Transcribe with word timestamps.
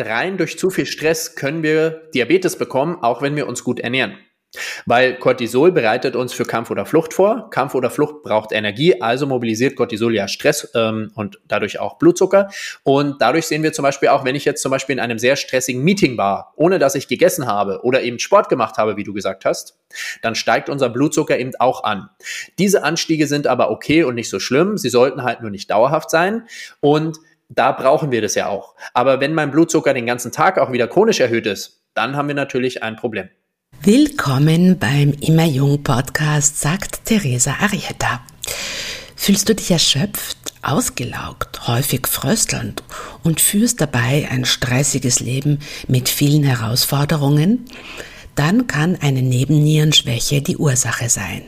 rein 0.00 0.36
durch 0.36 0.58
zu 0.58 0.70
viel 0.70 0.86
Stress 0.86 1.36
können 1.36 1.62
wir 1.62 2.08
Diabetes 2.14 2.56
bekommen, 2.56 2.98
auch 3.00 3.22
wenn 3.22 3.36
wir 3.36 3.46
uns 3.46 3.64
gut 3.64 3.80
ernähren. 3.80 4.16
Weil 4.86 5.16
Cortisol 5.18 5.72
bereitet 5.72 6.16
uns 6.16 6.32
für 6.32 6.44
Kampf 6.44 6.70
oder 6.70 6.86
Flucht 6.86 7.12
vor. 7.12 7.50
Kampf 7.50 7.74
oder 7.74 7.90
Flucht 7.90 8.22
braucht 8.22 8.52
Energie, 8.52 9.00
also 9.00 9.26
mobilisiert 9.26 9.76
Cortisol 9.76 10.14
ja 10.14 10.28
Stress 10.28 10.70
ähm, 10.74 11.10
und 11.14 11.40
dadurch 11.48 11.80
auch 11.80 11.98
Blutzucker. 11.98 12.48
Und 12.82 13.20
dadurch 13.20 13.46
sehen 13.46 13.62
wir 13.62 13.72
zum 13.72 13.82
Beispiel 13.82 14.08
auch, 14.08 14.24
wenn 14.24 14.36
ich 14.36 14.44
jetzt 14.44 14.62
zum 14.62 14.70
Beispiel 14.70 14.94
in 14.94 15.00
einem 15.00 15.18
sehr 15.18 15.36
stressigen 15.36 15.82
Meeting 15.82 16.16
war, 16.16 16.52
ohne 16.56 16.78
dass 16.78 16.94
ich 16.94 17.08
gegessen 17.08 17.46
habe 17.46 17.80
oder 17.82 18.02
eben 18.02 18.18
Sport 18.18 18.48
gemacht 18.48 18.76
habe, 18.78 18.96
wie 18.96 19.04
du 19.04 19.12
gesagt 19.12 19.44
hast, 19.44 19.78
dann 20.22 20.34
steigt 20.34 20.68
unser 20.68 20.88
Blutzucker 20.88 21.38
eben 21.38 21.52
auch 21.58 21.84
an. 21.84 22.08
Diese 22.58 22.84
Anstiege 22.84 23.26
sind 23.26 23.46
aber 23.46 23.70
okay 23.70 24.04
und 24.04 24.14
nicht 24.14 24.30
so 24.30 24.38
schlimm. 24.38 24.78
Sie 24.78 24.88
sollten 24.88 25.22
halt 25.22 25.40
nur 25.40 25.50
nicht 25.50 25.70
dauerhaft 25.70 26.10
sein. 26.10 26.46
Und 26.80 27.18
da 27.54 27.72
brauchen 27.72 28.10
wir 28.10 28.22
das 28.22 28.34
ja 28.34 28.48
auch. 28.48 28.74
Aber 28.92 29.20
wenn 29.20 29.34
mein 29.34 29.50
Blutzucker 29.50 29.94
den 29.94 30.06
ganzen 30.06 30.32
Tag 30.32 30.58
auch 30.58 30.72
wieder 30.72 30.88
chronisch 30.88 31.20
erhöht 31.20 31.46
ist, 31.46 31.82
dann 31.94 32.16
haben 32.16 32.28
wir 32.28 32.34
natürlich 32.34 32.82
ein 32.82 32.96
Problem. 32.96 33.28
Willkommen 33.82 34.78
beim 34.78 35.12
Immer 35.20 35.44
Jung 35.44 35.82
Podcast, 35.82 36.60
sagt 36.60 37.04
Theresa 37.04 37.56
Arietta. 37.60 38.22
Fühlst 39.16 39.48
du 39.48 39.54
dich 39.54 39.70
erschöpft, 39.70 40.38
ausgelaugt, 40.62 41.66
häufig 41.66 42.06
fröstelnd 42.06 42.82
und 43.22 43.40
führst 43.40 43.80
dabei 43.80 44.28
ein 44.30 44.44
stressiges 44.44 45.20
Leben 45.20 45.60
mit 45.86 46.08
vielen 46.08 46.44
Herausforderungen? 46.44 47.66
Dann 48.34 48.66
kann 48.66 48.98
eine 49.00 49.22
Nebennierenschwäche 49.22 50.42
die 50.42 50.56
Ursache 50.56 51.08
sein. 51.08 51.42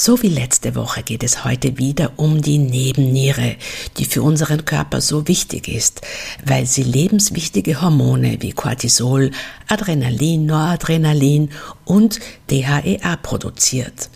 So 0.00 0.22
wie 0.22 0.28
letzte 0.28 0.76
Woche 0.76 1.02
geht 1.02 1.24
es 1.24 1.44
heute 1.44 1.76
wieder 1.76 2.12
um 2.18 2.40
die 2.40 2.58
Nebenniere, 2.58 3.56
die 3.96 4.04
für 4.04 4.22
unseren 4.22 4.64
Körper 4.64 5.00
so 5.00 5.26
wichtig 5.26 5.66
ist, 5.66 6.02
weil 6.46 6.66
sie 6.66 6.84
lebenswichtige 6.84 7.82
Hormone 7.82 8.36
wie 8.38 8.52
Cortisol, 8.52 9.32
Adrenalin, 9.66 10.46
Noradrenalin 10.46 11.50
und 11.84 12.20
DHEA 12.48 13.16
produziert. 13.16 14.08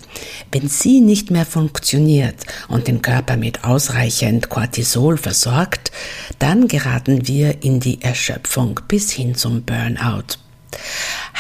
Wenn 0.52 0.68
sie 0.68 1.00
nicht 1.00 1.32
mehr 1.32 1.46
funktioniert 1.46 2.36
und 2.68 2.86
den 2.86 3.02
Körper 3.02 3.36
mit 3.36 3.64
ausreichend 3.64 4.50
Cortisol 4.50 5.16
versorgt, 5.16 5.90
dann 6.38 6.68
geraten 6.68 7.26
wir 7.26 7.64
in 7.64 7.80
die 7.80 8.00
Erschöpfung 8.02 8.78
bis 8.86 9.10
hin 9.10 9.34
zum 9.34 9.64
Burnout. 9.64 10.41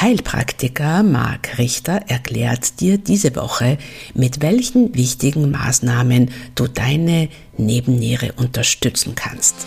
Heilpraktiker 0.02 1.04
Marc 1.04 1.58
Richter 1.58 2.00
erklärt 2.08 2.80
dir 2.80 2.98
diese 2.98 3.36
Woche, 3.36 3.78
mit 4.14 4.42
welchen 4.42 4.92
wichtigen 4.96 5.52
Maßnahmen 5.52 6.32
du 6.56 6.66
deine 6.66 7.28
Nebenniere 7.56 8.32
unterstützen 8.32 9.14
kannst. 9.14 9.64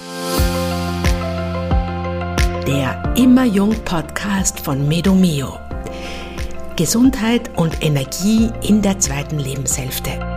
Der 2.67 3.13
Immer 3.15 3.45
Jung 3.45 3.75
Podcast 3.85 4.59
von 4.59 4.89
Medomio. 4.89 5.57
Gesundheit 6.75 7.57
und 7.57 7.81
Energie 7.81 8.49
in 8.61 8.81
der 8.81 8.99
zweiten 8.99 9.39
Lebenshälfte. 9.39 10.34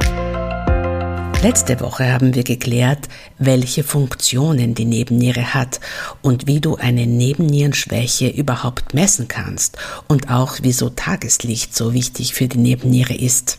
Letzte 1.41 1.79
Woche 1.79 2.13
haben 2.13 2.35
wir 2.35 2.43
geklärt, 2.43 3.09
welche 3.39 3.85
Funktionen 3.85 4.75
die 4.75 4.85
Nebenniere 4.85 5.55
hat 5.55 5.79
und 6.21 6.49
wie 6.49 6.61
du 6.61 6.75
eine 6.75 7.07
Nebennierenschwäche 7.07 8.29
überhaupt 8.29 8.93
messen 8.93 9.29
kannst 9.29 9.79
und 10.09 10.31
auch 10.31 10.57
wieso 10.63 10.91
Tageslicht 10.91 11.77
so 11.77 11.95
wichtig 11.95 12.35
für 12.35 12.49
die 12.49 12.59
Nebenniere 12.59 13.15
ist. 13.15 13.59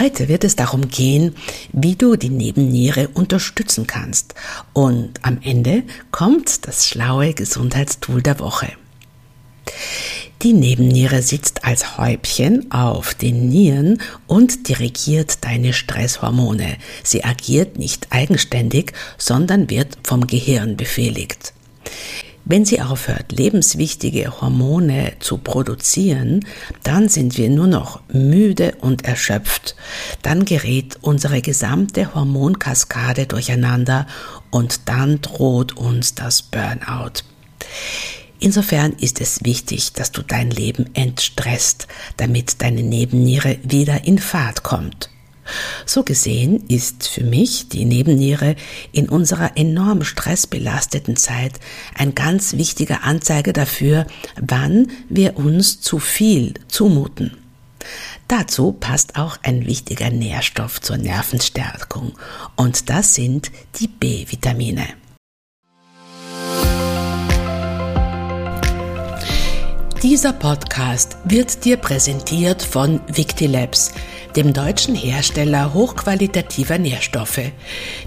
Heute 0.00 0.26
wird 0.26 0.42
es 0.42 0.56
darum 0.56 0.88
gehen, 0.88 1.36
wie 1.72 1.94
du 1.94 2.16
die 2.16 2.28
Nebenniere 2.28 3.06
unterstützen 3.06 3.86
kannst. 3.86 4.34
Und 4.72 5.20
am 5.22 5.38
Ende 5.44 5.84
kommt 6.10 6.66
das 6.66 6.88
schlaue 6.88 7.34
Gesundheitstool 7.34 8.20
der 8.20 8.40
Woche. 8.40 8.72
Die 10.42 10.52
Nebenniere 10.52 11.22
sitzt 11.22 11.64
als 11.64 11.96
Häubchen 11.96 12.70
auf 12.70 13.14
den 13.14 13.48
Nieren 13.48 14.02
und 14.26 14.68
dirigiert 14.68 15.42
deine 15.42 15.72
Stresshormone. 15.72 16.76
Sie 17.02 17.24
agiert 17.24 17.78
nicht 17.78 18.08
eigenständig, 18.10 18.92
sondern 19.16 19.70
wird 19.70 19.96
vom 20.02 20.26
Gehirn 20.26 20.76
befehligt. 20.76 21.54
Wenn 22.46 22.66
sie 22.66 22.82
aufhört, 22.82 23.32
lebenswichtige 23.32 24.42
Hormone 24.42 25.12
zu 25.18 25.38
produzieren, 25.38 26.44
dann 26.82 27.08
sind 27.08 27.38
wir 27.38 27.48
nur 27.48 27.66
noch 27.66 28.02
müde 28.12 28.74
und 28.82 29.06
erschöpft. 29.06 29.76
Dann 30.20 30.44
gerät 30.44 30.98
unsere 31.00 31.40
gesamte 31.40 32.14
Hormonkaskade 32.14 33.26
durcheinander 33.26 34.06
und 34.50 34.90
dann 34.90 35.22
droht 35.22 35.74
uns 35.78 36.14
das 36.14 36.42
Burnout. 36.42 37.22
Insofern 38.44 38.92
ist 39.00 39.22
es 39.22 39.42
wichtig, 39.42 39.94
dass 39.94 40.12
du 40.12 40.20
dein 40.20 40.50
Leben 40.50 40.90
entstresst, 40.92 41.88
damit 42.18 42.60
deine 42.60 42.82
Nebenniere 42.82 43.56
wieder 43.62 44.04
in 44.04 44.18
Fahrt 44.18 44.62
kommt. 44.62 45.08
So 45.86 46.02
gesehen 46.02 46.62
ist 46.68 47.08
für 47.08 47.24
mich 47.24 47.70
die 47.70 47.86
Nebenniere 47.86 48.54
in 48.92 49.08
unserer 49.08 49.56
enorm 49.56 50.04
stressbelasteten 50.04 51.16
Zeit 51.16 51.58
ein 51.96 52.14
ganz 52.14 52.52
wichtiger 52.52 53.02
Anzeiger 53.04 53.54
dafür, 53.54 54.06
wann 54.38 54.88
wir 55.08 55.38
uns 55.38 55.80
zu 55.80 55.98
viel 55.98 56.52
zumuten. 56.68 57.38
Dazu 58.28 58.72
passt 58.72 59.16
auch 59.16 59.38
ein 59.42 59.64
wichtiger 59.64 60.10
Nährstoff 60.10 60.82
zur 60.82 60.98
Nervenstärkung 60.98 62.12
und 62.56 62.90
das 62.90 63.14
sind 63.14 63.50
die 63.80 63.88
B-Vitamine. 63.88 64.86
Dieser 70.04 70.34
Podcast 70.34 71.16
wird 71.24 71.64
dir 71.64 71.78
präsentiert 71.78 72.62
von 72.62 73.00
Victilabs, 73.06 73.90
dem 74.36 74.52
deutschen 74.52 74.94
Hersteller 74.94 75.72
hochqualitativer 75.72 76.76
Nährstoffe. 76.76 77.40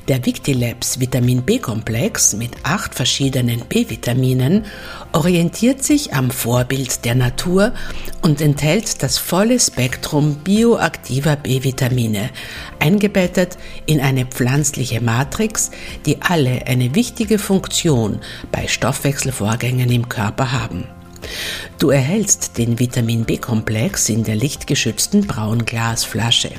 Der 0.07 0.24
Victilabs 0.24 1.00
Vitamin 1.00 1.41
B-Komplex 1.41 2.36
mit 2.36 2.52
acht 2.62 2.94
verschiedenen 2.94 3.62
B-Vitaminen 3.62 4.66
orientiert 5.12 5.84
sich 5.84 6.13
am 6.13 6.30
Vorbild 6.30 7.03
der 7.03 7.16
Natur 7.16 7.74
und 8.22 8.41
enthält 8.41 9.02
das 9.02 9.18
volle 9.18 9.59
Spektrum 9.59 10.36
bioaktiver 10.44 11.36
B-Vitamine, 11.36 12.30
eingebettet 12.78 13.57
in 13.88 14.02
eine 14.02 14.28
pflanzliche 14.28 15.02
Matrix, 15.02 15.72
die 16.06 16.22
alle 16.22 16.68
eine 16.68 16.94
wichtige 16.94 17.40
Funktion 17.40 18.19
bei 18.52 18.68
Stoffwechselvorgängen 18.68 19.91
im 19.91 20.07
Körper 20.07 20.52
haben. 20.52 20.86
Du 21.79 21.89
erhältst 21.89 22.57
den 22.57 22.79
Vitamin 22.79 23.25
B-Komplex 23.25 24.09
in 24.09 24.23
der 24.23 24.35
lichtgeschützten 24.35 25.27
Braunglasflasche. 25.27 26.51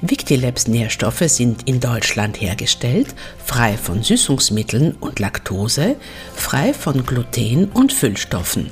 Victilabs 0.00 0.66
Nährstoffe 0.66 1.24
sind 1.26 1.68
in 1.68 1.80
Deutschland 1.80 2.40
hergestellt, 2.40 3.14
frei 3.44 3.76
von 3.76 4.02
Süßungsmitteln 4.02 4.96
und 5.00 5.18
Laktose, 5.18 5.96
frei 6.34 6.74
von 6.74 7.06
Gluten 7.06 7.66
und 7.66 7.92
Füllstoffen. 7.92 8.70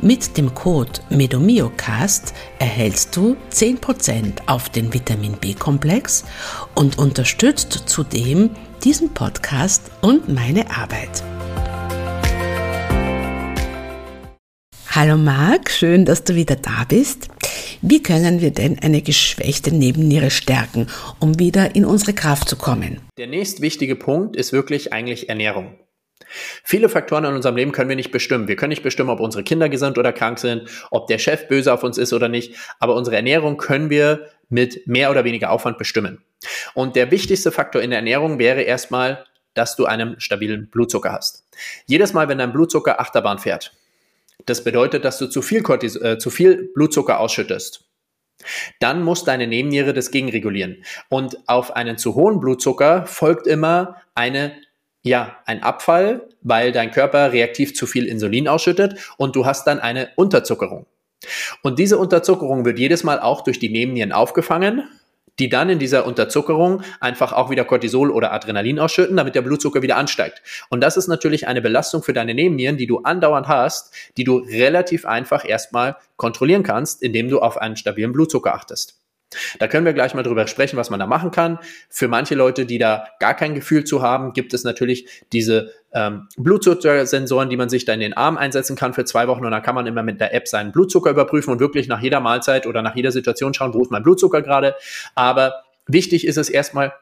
Mit 0.00 0.36
dem 0.36 0.54
Code 0.54 1.00
MEDOMIOCAST 1.10 2.32
erhältst 2.58 3.16
du 3.16 3.36
10% 3.52 4.46
auf 4.46 4.68
den 4.68 4.92
Vitamin 4.94 5.32
B-Komplex 5.32 6.24
und 6.74 6.98
unterstützt 6.98 7.82
zudem 7.86 8.50
diesen 8.84 9.12
Podcast 9.12 9.90
und 10.00 10.28
meine 10.28 10.70
Arbeit. 10.70 11.24
Hallo 15.00 15.16
Marc, 15.16 15.70
schön, 15.70 16.04
dass 16.04 16.24
du 16.24 16.34
wieder 16.34 16.56
da 16.56 16.82
bist. 16.88 17.28
Wie 17.82 18.02
können 18.02 18.40
wir 18.40 18.50
denn 18.50 18.80
eine 18.80 19.00
geschwächte 19.00 19.72
Nebenniere 19.72 20.32
stärken, 20.32 20.88
um 21.20 21.38
wieder 21.38 21.76
in 21.76 21.84
unsere 21.84 22.14
Kraft 22.14 22.48
zu 22.48 22.56
kommen? 22.56 23.00
Der 23.16 23.28
nächst 23.28 23.60
wichtige 23.60 23.94
Punkt 23.94 24.34
ist 24.34 24.52
wirklich 24.52 24.92
eigentlich 24.92 25.28
Ernährung. 25.28 25.78
Viele 26.64 26.88
Faktoren 26.88 27.26
in 27.26 27.34
unserem 27.34 27.54
Leben 27.54 27.70
können 27.70 27.88
wir 27.88 27.94
nicht 27.94 28.10
bestimmen. 28.10 28.48
Wir 28.48 28.56
können 28.56 28.70
nicht 28.70 28.82
bestimmen, 28.82 29.10
ob 29.10 29.20
unsere 29.20 29.44
Kinder 29.44 29.68
gesund 29.68 29.98
oder 29.98 30.12
krank 30.12 30.40
sind, 30.40 30.68
ob 30.90 31.06
der 31.06 31.18
Chef 31.18 31.46
böse 31.46 31.72
auf 31.72 31.84
uns 31.84 31.96
ist 31.96 32.12
oder 32.12 32.28
nicht, 32.28 32.56
aber 32.80 32.96
unsere 32.96 33.14
Ernährung 33.14 33.56
können 33.56 33.90
wir 33.90 34.26
mit 34.48 34.88
mehr 34.88 35.12
oder 35.12 35.22
weniger 35.22 35.52
Aufwand 35.52 35.78
bestimmen. 35.78 36.24
Und 36.74 36.96
der 36.96 37.12
wichtigste 37.12 37.52
Faktor 37.52 37.82
in 37.82 37.90
der 37.90 38.00
Ernährung 38.00 38.40
wäre 38.40 38.62
erstmal, 38.62 39.24
dass 39.54 39.76
du 39.76 39.86
einen 39.86 40.18
stabilen 40.18 40.68
Blutzucker 40.70 41.12
hast. 41.12 41.44
Jedes 41.86 42.14
Mal, 42.14 42.26
wenn 42.28 42.38
dein 42.38 42.52
Blutzucker 42.52 42.98
Achterbahn 43.00 43.38
fährt, 43.38 43.72
das 44.46 44.64
bedeutet, 44.64 45.04
dass 45.04 45.18
du 45.18 45.26
zu 45.26 45.42
viel, 45.42 45.62
Cortis 45.62 45.96
äh, 45.96 46.18
zu 46.18 46.30
viel 46.30 46.70
Blutzucker 46.74 47.20
ausschüttest. 47.20 47.84
Dann 48.80 49.02
muss 49.02 49.24
deine 49.24 49.46
Nebenniere 49.46 49.92
das 49.92 50.10
gegenregulieren. 50.10 50.84
Und 51.08 51.38
auf 51.46 51.74
einen 51.74 51.98
zu 51.98 52.14
hohen 52.14 52.40
Blutzucker 52.40 53.06
folgt 53.06 53.46
immer 53.46 53.96
eine, 54.14 54.52
ja, 55.02 55.36
ein 55.44 55.62
Abfall, 55.62 56.28
weil 56.42 56.72
dein 56.72 56.90
Körper 56.90 57.32
reaktiv 57.32 57.74
zu 57.74 57.86
viel 57.86 58.06
Insulin 58.06 58.48
ausschüttet 58.48 58.98
und 59.16 59.34
du 59.34 59.44
hast 59.44 59.66
dann 59.66 59.80
eine 59.80 60.10
Unterzuckerung. 60.16 60.86
Und 61.62 61.78
diese 61.78 61.98
Unterzuckerung 61.98 62.64
wird 62.64 62.78
jedes 62.78 63.02
Mal 63.02 63.18
auch 63.18 63.42
durch 63.42 63.58
die 63.58 63.70
Nebennieren 63.70 64.12
aufgefangen. 64.12 64.88
Die 65.38 65.48
dann 65.48 65.70
in 65.70 65.78
dieser 65.78 66.06
Unterzuckerung 66.06 66.82
einfach 67.00 67.32
auch 67.32 67.50
wieder 67.50 67.64
Cortisol 67.64 68.10
oder 68.10 68.32
Adrenalin 68.32 68.78
ausschütten, 68.78 69.16
damit 69.16 69.34
der 69.34 69.42
Blutzucker 69.42 69.82
wieder 69.82 69.96
ansteigt. 69.96 70.42
Und 70.68 70.80
das 70.80 70.96
ist 70.96 71.08
natürlich 71.08 71.46
eine 71.46 71.62
Belastung 71.62 72.02
für 72.02 72.12
deine 72.12 72.34
Nebennieren, 72.34 72.76
die 72.76 72.86
du 72.86 72.98
andauernd 72.98 73.48
hast, 73.48 73.94
die 74.16 74.24
du 74.24 74.38
relativ 74.38 75.04
einfach 75.04 75.48
erstmal 75.48 75.96
kontrollieren 76.16 76.62
kannst, 76.62 77.02
indem 77.02 77.28
du 77.28 77.40
auf 77.40 77.58
einen 77.58 77.76
stabilen 77.76 78.12
Blutzucker 78.12 78.54
achtest. 78.54 78.98
Da 79.58 79.68
können 79.68 79.84
wir 79.84 79.92
gleich 79.92 80.14
mal 80.14 80.22
drüber 80.22 80.46
sprechen, 80.46 80.76
was 80.76 80.88
man 80.88 80.98
da 80.98 81.06
machen 81.06 81.30
kann. 81.30 81.58
Für 81.90 82.08
manche 82.08 82.34
Leute, 82.34 82.64
die 82.64 82.78
da 82.78 83.06
gar 83.20 83.34
kein 83.34 83.54
Gefühl 83.54 83.84
zu 83.84 84.00
haben, 84.00 84.32
gibt 84.32 84.54
es 84.54 84.64
natürlich 84.64 85.24
diese 85.32 85.72
ähm, 85.92 86.28
Blutzuckersensoren, 86.36 87.50
die 87.50 87.56
man 87.56 87.68
sich 87.68 87.84
da 87.84 87.92
in 87.92 88.00
den 88.00 88.14
Arm 88.14 88.38
einsetzen 88.38 88.76
kann 88.76 88.94
für 88.94 89.04
zwei 89.04 89.28
Wochen 89.28 89.44
und 89.44 89.50
dann 89.50 89.62
kann 89.62 89.74
man 89.74 89.86
immer 89.86 90.02
mit 90.02 90.20
der 90.20 90.34
App 90.34 90.48
seinen 90.48 90.72
Blutzucker 90.72 91.10
überprüfen 91.10 91.52
und 91.52 91.60
wirklich 91.60 91.88
nach 91.88 92.00
jeder 92.00 92.20
Mahlzeit 92.20 92.66
oder 92.66 92.82
nach 92.82 92.96
jeder 92.96 93.12
Situation 93.12 93.52
schauen, 93.52 93.74
wo 93.74 93.82
ist 93.82 93.90
mein 93.90 94.02
Blutzucker 94.02 94.42
gerade. 94.42 94.74
Aber 95.14 95.62
wichtig 95.86 96.26
ist 96.26 96.38
es 96.38 96.48
erstmal, 96.48 96.92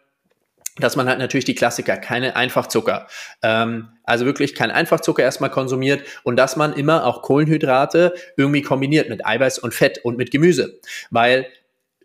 dass 0.78 0.96
man 0.96 1.08
halt 1.08 1.18
natürlich 1.18 1.44
die 1.44 1.54
Klassiker, 1.54 1.96
keine 1.96 2.36
Einfachzucker, 2.36 3.06
ähm, 3.42 3.88
also 4.04 4.26
wirklich 4.26 4.54
kein 4.54 4.70
Einfachzucker 4.70 5.22
erstmal 5.22 5.50
konsumiert 5.50 6.02
und 6.22 6.36
dass 6.36 6.56
man 6.56 6.74
immer 6.74 7.06
auch 7.06 7.22
Kohlenhydrate 7.22 8.14
irgendwie 8.36 8.62
kombiniert 8.62 9.08
mit 9.08 9.24
Eiweiß 9.24 9.58
und 9.58 9.74
Fett 9.74 10.04
und 10.04 10.18
mit 10.18 10.30
Gemüse, 10.30 10.78
weil 11.10 11.46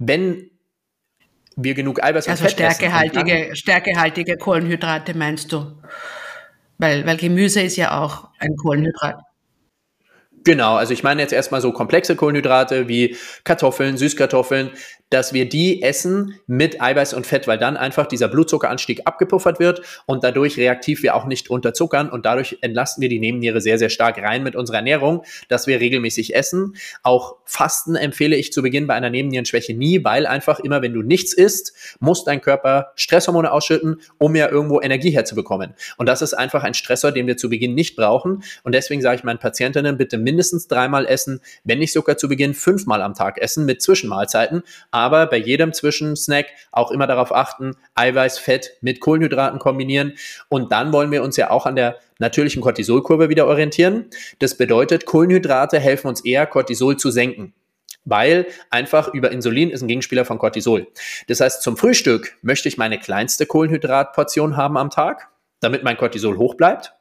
wenn 0.01 0.49
wir 1.55 1.75
genug 1.75 2.03
Eiweiß 2.03 2.25
und 2.25 2.31
also 2.31 2.43
Fett 2.43 2.53
stärkehaltige, 2.53 3.45
essen, 3.45 3.55
stärkehaltige 3.55 4.37
Kohlenhydrate 4.37 5.15
meinst 5.15 5.51
du? 5.51 5.79
Weil, 6.79 7.05
weil 7.05 7.17
Gemüse 7.17 7.61
ist 7.61 7.75
ja 7.75 8.01
auch 8.01 8.29
ein 8.39 8.55
Kohlenhydrat. 8.55 9.21
Genau, 10.43 10.75
also 10.75 10.93
ich 10.93 11.03
meine 11.03 11.21
jetzt 11.21 11.33
erstmal 11.33 11.61
so 11.61 11.71
komplexe 11.71 12.15
Kohlenhydrate 12.15 12.87
wie 12.87 13.15
Kartoffeln, 13.43 13.97
Süßkartoffeln, 13.97 14.71
dass 15.11 15.33
wir 15.33 15.47
die 15.47 15.83
essen 15.83 16.39
mit 16.47 16.81
Eiweiß 16.81 17.13
und 17.13 17.27
Fett, 17.27 17.45
weil 17.45 17.57
dann 17.57 17.75
einfach 17.75 18.07
dieser 18.07 18.29
Blutzuckeranstieg 18.29 19.01
abgepuffert 19.05 19.59
wird 19.59 19.81
und 20.05 20.23
dadurch 20.23 20.57
reaktiv 20.57 21.03
wir 21.03 21.15
auch 21.15 21.25
nicht 21.25 21.49
unterzuckern 21.49 22.09
und 22.09 22.25
dadurch 22.25 22.57
entlasten 22.61 23.01
wir 23.01 23.09
die 23.09 23.19
Nebenniere 23.19 23.59
sehr, 23.59 23.77
sehr 23.77 23.89
stark 23.89 24.17
rein 24.19 24.41
mit 24.41 24.55
unserer 24.55 24.77
Ernährung, 24.77 25.23
dass 25.49 25.67
wir 25.67 25.81
regelmäßig 25.81 26.33
essen. 26.33 26.75
Auch 27.03 27.35
Fasten 27.43 27.95
empfehle 27.95 28.37
ich 28.37 28.53
zu 28.53 28.61
Beginn 28.61 28.87
bei 28.87 28.93
einer 28.93 29.09
Nebennierenschwäche 29.09 29.73
nie, 29.73 30.03
weil 30.05 30.25
einfach 30.25 30.61
immer, 30.61 30.81
wenn 30.81 30.93
du 30.93 31.01
nichts 31.01 31.33
isst, 31.33 31.97
muss 31.99 32.23
dein 32.23 32.39
Körper 32.39 32.93
Stresshormone 32.95 33.51
ausschütten, 33.51 33.99
um 34.17 34.33
ja 34.37 34.49
irgendwo 34.49 34.79
Energie 34.79 35.11
herzubekommen. 35.11 35.73
Und 35.97 36.07
das 36.07 36.21
ist 36.21 36.33
einfach 36.33 36.63
ein 36.63 36.73
Stressor, 36.73 37.11
den 37.11 37.27
wir 37.27 37.35
zu 37.35 37.49
Beginn 37.49 37.75
nicht 37.75 37.97
brauchen. 37.97 38.43
Und 38.63 38.73
deswegen 38.73 39.01
sage 39.01 39.17
ich 39.17 39.23
meinen 39.25 39.39
Patientinnen, 39.39 39.97
bitte 39.97 40.17
mindestens 40.31 40.67
dreimal 40.67 41.05
essen, 41.05 41.41
wenn 41.63 41.79
nicht 41.79 41.93
sogar 41.93 42.17
zu 42.17 42.29
Beginn 42.29 42.53
fünfmal 42.53 43.01
am 43.01 43.13
Tag 43.13 43.37
essen 43.37 43.65
mit 43.65 43.81
Zwischenmahlzeiten 43.81 44.63
aber 44.91 45.27
bei 45.27 45.37
jedem 45.37 45.73
Zwischensnack 45.73 46.47
auch 46.71 46.91
immer 46.91 47.07
darauf 47.07 47.33
achten, 47.33 47.75
Eiweiß, 47.95 48.39
Fett 48.39 48.77
mit 48.81 48.99
Kohlenhydraten 48.99 49.59
kombinieren. 49.59 50.13
Und 50.49 50.71
dann 50.71 50.93
wollen 50.93 51.11
wir 51.11 51.23
uns 51.23 51.37
ja 51.37 51.49
auch 51.49 51.65
an 51.65 51.75
der 51.75 51.97
natürlichen 52.19 52.61
Cortisolkurve 52.61 53.29
wieder 53.29 53.47
orientieren. 53.47 54.05
Das 54.39 54.55
bedeutet, 54.55 55.05
Kohlenhydrate 55.05 55.79
helfen 55.79 56.07
uns 56.07 56.23
eher, 56.23 56.45
Cortisol 56.45 56.97
zu 56.97 57.11
senken 57.11 57.53
weil 58.03 58.47
einfach 58.71 59.13
über 59.13 59.31
Insulin 59.31 59.69
ist 59.69 59.83
ein 59.83 59.87
Gegenspieler 59.87 60.25
von 60.25 60.39
Cortisol. 60.39 60.87
Das 61.27 61.39
heißt, 61.39 61.61
zum 61.61 61.77
Frühstück 61.77 62.35
möchte 62.41 62.67
ich 62.67 62.79
meine 62.79 62.97
kleinste 62.97 63.45
Kohlenhydratportion 63.45 64.57
haben 64.57 64.75
am 64.75 64.89
Tag, 64.89 65.29
damit 65.59 65.83
mein 65.83 65.97
Cortisol 65.97 66.39
hoch 66.39 66.55
bleibt. 66.55 66.95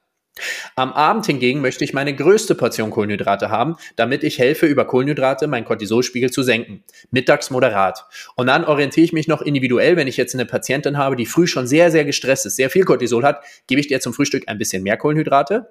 Am 0.77 0.93
Abend 0.93 1.27
hingegen 1.27 1.61
möchte 1.61 1.85
ich 1.85 1.93
meine 1.93 2.15
größte 2.15 2.55
Portion 2.55 2.91
Kohlenhydrate 2.91 3.51
haben, 3.51 3.77
damit 3.97 4.25
ich 4.25 4.39
helfe, 4.39 4.67
über 4.67 4.85
Kohlenhydrate 4.85 5.47
meinen 5.47 5.65
Cortisolspiegel 5.65 6.31
zu 6.31 6.43
senken. 6.43 6.83
Mittags 7.11 7.51
moderat. 7.51 8.05
Und 8.37 8.47
dann 8.47 8.65
orientiere 8.65 9.05
ich 9.05 9.13
mich 9.13 9.29
noch 9.29 9.43
individuell, 9.43 9.97
wenn 9.97 10.09
ich 10.09 10.17
jetzt 10.17 10.35
eine 10.35 10.47
Patientin 10.47 10.99
habe, 10.99 11.17
die 11.17 11.27
früh 11.27 11.47
schon 11.47 11.67
sehr, 11.67 11.91
sehr 11.91 12.05
gestresst 12.05 12.47
ist, 12.47 12.57
sehr 12.57 12.71
viel 12.71 12.85
Cortisol 12.85 13.25
hat, 13.25 13.43
gebe 13.67 13.81
ich 13.81 13.89
dir 13.89 14.01
zum 14.01 14.13
Frühstück 14.13 14.45
ein 14.47 14.59
bisschen 14.59 14.83
mehr 14.83 14.97
Kohlenhydrate. 14.97 15.71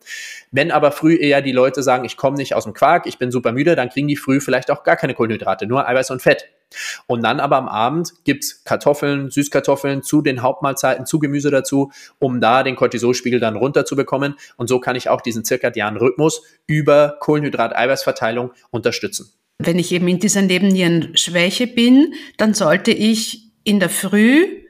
Wenn 0.52 0.72
aber 0.72 0.92
früh 0.92 1.16
eher 1.16 1.42
die 1.42 1.52
Leute 1.52 1.84
sagen, 1.84 2.06
ich 2.06 2.18
komme 2.18 2.38
nicht 2.38 2.56
aus 2.56 2.64
dem 2.64 2.74
Quark, 2.74 3.06
ich 3.06 3.18
bin 3.18 3.32
super 3.32 3.52
müde, 3.52 3.76
dann 3.76 3.90
kriegen 3.90 4.08
die 4.08 4.18
früh 4.18 4.40
vielleicht 4.40 4.72
auch 4.72 4.84
gar 4.84 4.96
keine 4.96 5.14
Kohlenhydrate, 5.14 5.68
nur 5.68 5.88
Eiweiß 5.88 6.12
und 6.12 6.22
Fett. 6.22 6.46
Und 7.08 7.24
dann 7.24 7.40
aber 7.40 7.58
am 7.58 7.68
Abend 7.68 8.14
gibt's 8.24 8.64
Kartoffeln, 8.64 9.30
Süßkartoffeln 9.30 10.04
zu 10.04 10.22
den 10.22 10.42
Hauptmahlzeiten, 10.42 11.06
zu 11.06 11.20
Gemüse 11.20 11.52
dazu, 11.52 11.92
um 12.20 12.42
da 12.42 12.64
den 12.64 12.76
Cortisolspiegel 12.76 13.40
dann 13.40 13.56
runterzubekommen. 13.56 14.36
Und 14.58 14.68
so 14.68 14.80
kann 14.80 14.96
ich 14.96 15.10
auch 15.10 15.22
diesen 15.22 15.44
zirkadianen 15.44 16.00
Rhythmus 16.00 16.44
über 16.68 17.18
Kohlenhydrat-Eiweißverteilung 17.20 18.52
unterstützen. 18.72 19.32
Wenn 19.58 19.78
ich 19.78 19.92
eben 19.92 20.08
in 20.08 20.20
dieser 20.20 20.42
Nebennierenschwäche 20.42 21.68
bin, 21.68 22.14
dann 22.38 22.54
sollte 22.54 22.92
ich 22.92 23.52
in 23.64 23.80
der 23.80 23.90
Früh 23.90 24.64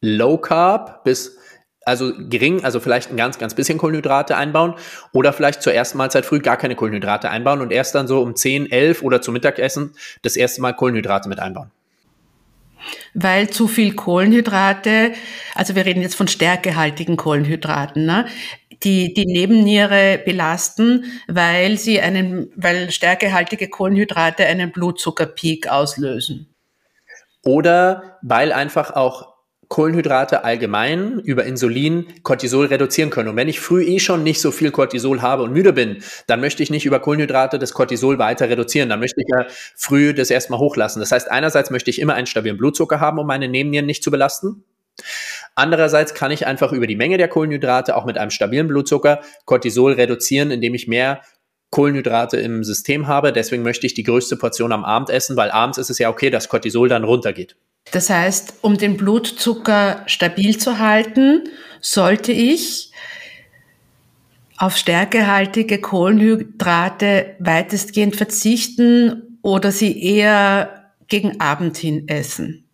Low 0.00 0.38
Carb 0.38 1.04
bis 1.04 1.38
also 1.84 2.12
gering, 2.16 2.64
also 2.64 2.80
vielleicht 2.80 3.10
ein 3.10 3.16
ganz, 3.16 3.38
ganz 3.38 3.54
bisschen 3.54 3.78
Kohlenhydrate 3.78 4.36
einbauen 4.36 4.74
oder 5.12 5.32
vielleicht 5.32 5.62
zur 5.62 5.74
ersten 5.74 5.98
Mahlzeit 5.98 6.26
früh 6.26 6.40
gar 6.40 6.56
keine 6.56 6.76
Kohlenhydrate 6.76 7.30
einbauen 7.30 7.60
und 7.60 7.72
erst 7.72 7.94
dann 7.94 8.06
so 8.06 8.20
um 8.20 8.36
10, 8.36 8.70
11 8.70 9.02
oder 9.02 9.20
zum 9.22 9.34
Mittagessen 9.34 9.94
das 10.22 10.36
erste 10.36 10.60
Mal 10.60 10.72
Kohlenhydrate 10.72 11.28
mit 11.28 11.40
einbauen. 11.40 11.70
Weil 13.14 13.50
zu 13.50 13.68
viel 13.68 13.94
Kohlenhydrate, 13.94 15.12
also 15.54 15.76
wir 15.76 15.86
reden 15.86 16.02
jetzt 16.02 16.16
von 16.16 16.28
stärkehaltigen 16.28 17.16
Kohlenhydraten, 17.16 18.04
ne? 18.04 18.26
die 18.82 19.14
die 19.14 19.26
Nebenniere 19.26 20.20
belasten, 20.24 21.04
weil 21.28 21.78
sie 21.78 22.00
einen, 22.00 22.50
weil 22.56 22.90
stärkehaltige 22.90 23.68
Kohlenhydrate 23.68 24.44
einen 24.46 24.72
Blutzuckerpeak 24.72 25.68
auslösen. 25.68 26.52
Oder 27.44 28.18
weil 28.22 28.52
einfach 28.52 28.92
auch 28.94 29.31
Kohlenhydrate 29.72 30.44
allgemein 30.44 31.18
über 31.20 31.44
Insulin 31.44 32.04
Cortisol 32.24 32.66
reduzieren 32.66 33.08
können. 33.08 33.30
Und 33.30 33.36
wenn 33.36 33.48
ich 33.48 33.58
früh 33.58 33.82
eh 33.82 34.00
schon 34.00 34.22
nicht 34.22 34.38
so 34.38 34.50
viel 34.50 34.70
Cortisol 34.70 35.22
habe 35.22 35.42
und 35.44 35.54
müde 35.54 35.72
bin, 35.72 36.02
dann 36.26 36.42
möchte 36.42 36.62
ich 36.62 36.68
nicht 36.68 36.84
über 36.84 37.00
Kohlenhydrate 37.00 37.58
das 37.58 37.72
Cortisol 37.72 38.18
weiter 38.18 38.50
reduzieren. 38.50 38.90
Dann 38.90 39.00
möchte 39.00 39.22
ich 39.22 39.28
ja 39.28 39.46
früh 39.74 40.12
das 40.12 40.28
erstmal 40.28 40.58
hochlassen. 40.58 41.00
Das 41.00 41.10
heißt, 41.10 41.30
einerseits 41.30 41.70
möchte 41.70 41.88
ich 41.88 42.02
immer 42.02 42.12
einen 42.12 42.26
stabilen 42.26 42.58
Blutzucker 42.58 43.00
haben, 43.00 43.18
um 43.18 43.26
meine 43.26 43.48
Nebennieren 43.48 43.86
nicht 43.86 44.04
zu 44.04 44.10
belasten. 44.10 44.62
Andererseits 45.54 46.12
kann 46.12 46.32
ich 46.32 46.46
einfach 46.46 46.72
über 46.72 46.86
die 46.86 46.96
Menge 46.96 47.16
der 47.16 47.28
Kohlenhydrate 47.28 47.96
auch 47.96 48.04
mit 48.04 48.18
einem 48.18 48.30
stabilen 48.30 48.68
Blutzucker 48.68 49.22
Cortisol 49.46 49.94
reduzieren, 49.94 50.50
indem 50.50 50.74
ich 50.74 50.86
mehr 50.86 51.22
Kohlenhydrate 51.70 52.36
im 52.36 52.62
System 52.62 53.06
habe. 53.06 53.32
Deswegen 53.32 53.62
möchte 53.62 53.86
ich 53.86 53.94
die 53.94 54.02
größte 54.02 54.36
Portion 54.36 54.70
am 54.70 54.84
Abend 54.84 55.08
essen, 55.08 55.38
weil 55.38 55.50
abends 55.50 55.78
ist 55.78 55.88
es 55.88 55.98
ja 55.98 56.10
okay, 56.10 56.28
dass 56.28 56.50
Cortisol 56.50 56.90
dann 56.90 57.04
runtergeht. 57.04 57.56
Das 57.90 58.08
heißt, 58.08 58.54
um 58.62 58.78
den 58.78 58.96
Blutzucker 58.96 60.04
stabil 60.06 60.56
zu 60.56 60.78
halten, 60.78 61.48
sollte 61.80 62.32
ich 62.32 62.92
auf 64.56 64.76
stärkehaltige 64.76 65.80
Kohlenhydrate 65.80 67.34
weitestgehend 67.40 68.14
verzichten 68.16 69.38
oder 69.42 69.72
sie 69.72 70.00
eher 70.00 70.92
gegen 71.08 71.40
Abend 71.40 71.76
hin 71.76 72.06
essen? 72.06 72.68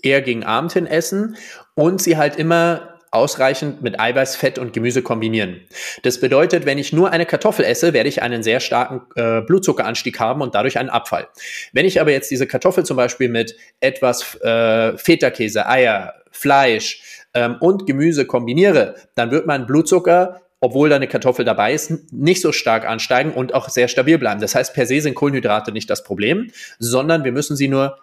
Eher 0.00 0.22
gegen 0.22 0.44
Abend 0.44 0.72
hin 0.72 0.86
essen 0.86 1.36
und 1.74 2.00
sie 2.00 2.16
halt 2.16 2.36
immer 2.36 2.87
ausreichend 3.10 3.82
mit 3.82 3.98
Eiweiß, 3.98 4.36
Fett 4.36 4.58
und 4.58 4.72
Gemüse 4.72 5.02
kombinieren. 5.02 5.60
Das 6.02 6.20
bedeutet, 6.20 6.66
wenn 6.66 6.78
ich 6.78 6.92
nur 6.92 7.10
eine 7.10 7.26
Kartoffel 7.26 7.64
esse, 7.64 7.92
werde 7.92 8.08
ich 8.08 8.22
einen 8.22 8.42
sehr 8.42 8.60
starken 8.60 9.02
äh, 9.16 9.40
Blutzuckeranstieg 9.42 10.20
haben 10.20 10.40
und 10.40 10.54
dadurch 10.54 10.78
einen 10.78 10.90
Abfall. 10.90 11.28
Wenn 11.72 11.86
ich 11.86 12.00
aber 12.00 12.12
jetzt 12.12 12.30
diese 12.30 12.46
Kartoffel 12.46 12.84
zum 12.84 12.96
Beispiel 12.96 13.28
mit 13.28 13.56
etwas 13.80 14.34
äh, 14.42 14.96
Feta-Käse, 14.96 15.66
Eier, 15.66 16.14
Fleisch 16.30 17.26
ähm, 17.34 17.56
und 17.60 17.86
Gemüse 17.86 18.26
kombiniere, 18.26 18.94
dann 19.14 19.30
wird 19.30 19.46
mein 19.46 19.66
Blutzucker 19.66 20.40
obwohl 20.60 20.88
da 20.88 20.96
eine 20.96 21.06
Kartoffel 21.06 21.44
dabei 21.44 21.72
ist, 21.72 22.12
nicht 22.12 22.42
so 22.42 22.50
stark 22.50 22.84
ansteigen 22.84 23.32
und 23.32 23.54
auch 23.54 23.68
sehr 23.68 23.86
stabil 23.86 24.18
bleiben. 24.18 24.40
Das 24.40 24.56
heißt, 24.56 24.74
per 24.74 24.86
se 24.86 25.00
sind 25.00 25.14
Kohlenhydrate 25.14 25.70
nicht 25.70 25.88
das 25.88 26.02
Problem, 26.02 26.50
sondern 26.80 27.22
wir 27.22 27.30
müssen 27.30 27.56
sie 27.56 27.68
nur 27.68 27.98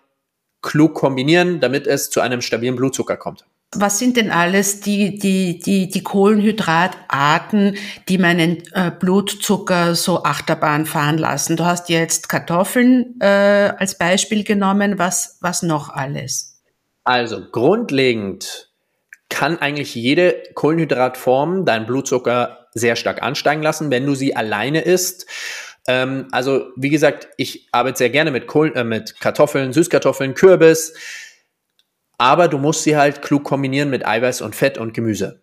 klug 0.62 0.94
kombinieren, 0.94 1.60
damit 1.60 1.86
es 1.86 2.10
zu 2.10 2.22
einem 2.22 2.40
stabilen 2.40 2.78
Blutzucker 2.78 3.18
kommt 3.18 3.46
was 3.74 4.00
sind 4.00 4.18
denn 4.18 4.32
alles 4.32 4.80
die, 4.80 5.18
die, 5.20 5.60
die, 5.60 5.90
die 5.90 6.04
Kohlenhydratarten, 6.04 7.78
die 8.08 8.18
meinen 8.18 8.64
äh, 8.74 8.92
Blutzucker 8.92 9.96
so 9.96 10.24
Achterbahn 10.24 10.86
fahren 10.86 11.18
lassen? 11.18 11.58
Du 11.58 11.66
hast 11.66 11.90
jetzt 11.90 12.30
Kartoffeln 12.30 13.20
äh, 13.20 13.26
als 13.26 13.98
Beispiel 13.98 14.44
genommen. 14.44 14.98
Was, 14.98 15.38
was 15.42 15.62
noch 15.62 15.90
alles? 15.90 16.62
Also 17.04 17.42
grundlegend 17.52 18.70
kann 19.30 19.60
eigentlich 19.60 19.96
jede 19.96 20.42
Kohlenhydratform 20.54 21.66
deinen 21.66 21.86
Blutzucker 21.86 22.68
sehr 22.74 22.96
stark 22.96 23.22
ansteigen 23.24 23.62
lassen, 23.62 23.92
wenn 23.92 24.06
du 24.06 24.16
sie 24.16 24.36
alleine 24.36 24.82
isst. 24.82 25.26
Ähm, 25.88 26.28
also 26.32 26.68
wie 26.76 26.90
gesagt, 26.90 27.28
ich 27.38 27.68
arbeite 27.72 27.98
sehr 27.98 28.10
gerne 28.10 28.32
mit, 28.32 28.48
Kohl, 28.48 28.74
äh, 28.76 28.84
mit 28.84 29.20
Kartoffeln, 29.20 29.74
Süßkartoffeln, 29.74 30.34
Kürbis 30.34 30.94
aber 32.18 32.48
du 32.48 32.58
musst 32.58 32.84
sie 32.84 32.98
halt 32.98 33.22
klug 33.22 33.44
kombinieren 33.44 33.90
mit 33.90 34.06
Eiweiß 34.06 34.42
und 34.42 34.56
Fett 34.56 34.78
und 34.78 34.94
Gemüse. 34.94 35.42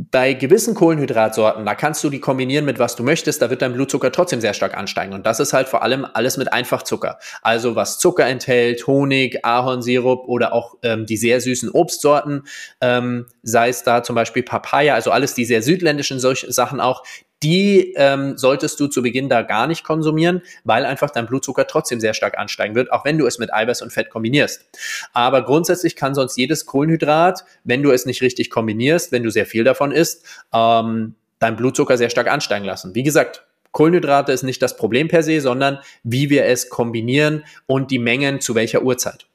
Bei 0.00 0.32
gewissen 0.32 0.76
Kohlenhydratsorten, 0.76 1.66
da 1.66 1.74
kannst 1.74 2.04
du 2.04 2.10
die 2.10 2.20
kombinieren 2.20 2.64
mit 2.64 2.78
was 2.78 2.94
du 2.94 3.02
möchtest, 3.02 3.42
da 3.42 3.50
wird 3.50 3.62
dein 3.62 3.72
Blutzucker 3.72 4.12
trotzdem 4.12 4.40
sehr 4.40 4.54
stark 4.54 4.76
ansteigen. 4.76 5.12
Und 5.12 5.26
das 5.26 5.40
ist 5.40 5.52
halt 5.52 5.66
vor 5.66 5.82
allem 5.82 6.06
alles 6.14 6.36
mit 6.36 6.52
Einfachzucker. 6.52 7.18
Also 7.42 7.74
was 7.74 7.98
Zucker 7.98 8.24
enthält, 8.24 8.86
Honig, 8.86 9.44
Ahornsirup 9.44 10.28
oder 10.28 10.52
auch 10.52 10.76
ähm, 10.84 11.04
die 11.04 11.16
sehr 11.16 11.40
süßen 11.40 11.70
Obstsorten, 11.70 12.44
ähm, 12.80 13.26
sei 13.42 13.70
es 13.70 13.82
da 13.82 14.04
zum 14.04 14.14
Beispiel 14.14 14.44
Papaya, 14.44 14.94
also 14.94 15.10
alles 15.10 15.34
die 15.34 15.44
sehr 15.44 15.62
südländischen 15.62 16.20
Sachen 16.20 16.80
auch, 16.80 17.02
die 17.42 17.92
ähm, 17.96 18.36
solltest 18.36 18.80
du 18.80 18.88
zu 18.88 19.02
Beginn 19.02 19.28
da 19.28 19.42
gar 19.42 19.66
nicht 19.66 19.84
konsumieren, 19.84 20.42
weil 20.64 20.84
einfach 20.84 21.10
dein 21.10 21.26
Blutzucker 21.26 21.66
trotzdem 21.66 22.00
sehr 22.00 22.14
stark 22.14 22.36
ansteigen 22.38 22.74
wird, 22.74 22.92
auch 22.92 23.04
wenn 23.04 23.18
du 23.18 23.26
es 23.26 23.38
mit 23.38 23.52
Eiweiß 23.52 23.82
und 23.82 23.92
Fett 23.92 24.10
kombinierst. 24.10 24.64
Aber 25.12 25.42
grundsätzlich 25.42 25.94
kann 25.94 26.14
sonst 26.14 26.36
jedes 26.36 26.66
Kohlenhydrat, 26.66 27.44
wenn 27.64 27.82
du 27.82 27.90
es 27.90 28.06
nicht 28.06 28.22
richtig 28.22 28.50
kombinierst, 28.50 29.12
wenn 29.12 29.22
du 29.22 29.30
sehr 29.30 29.46
viel 29.46 29.64
davon 29.64 29.92
isst, 29.92 30.24
ähm, 30.52 31.14
dein 31.38 31.56
Blutzucker 31.56 31.96
sehr 31.96 32.10
stark 32.10 32.28
ansteigen 32.28 32.64
lassen. 32.64 32.94
Wie 32.94 33.04
gesagt, 33.04 33.44
Kohlenhydrate 33.72 34.32
ist 34.32 34.42
nicht 34.42 34.62
das 34.62 34.76
Problem 34.76 35.08
per 35.08 35.22
se, 35.22 35.40
sondern 35.40 35.78
wie 36.02 36.30
wir 36.30 36.46
es 36.46 36.68
kombinieren 36.68 37.44
und 37.66 37.90
die 37.90 37.98
Mengen 37.98 38.40
zu 38.40 38.54
welcher 38.54 38.82
Uhrzeit. 38.82 39.26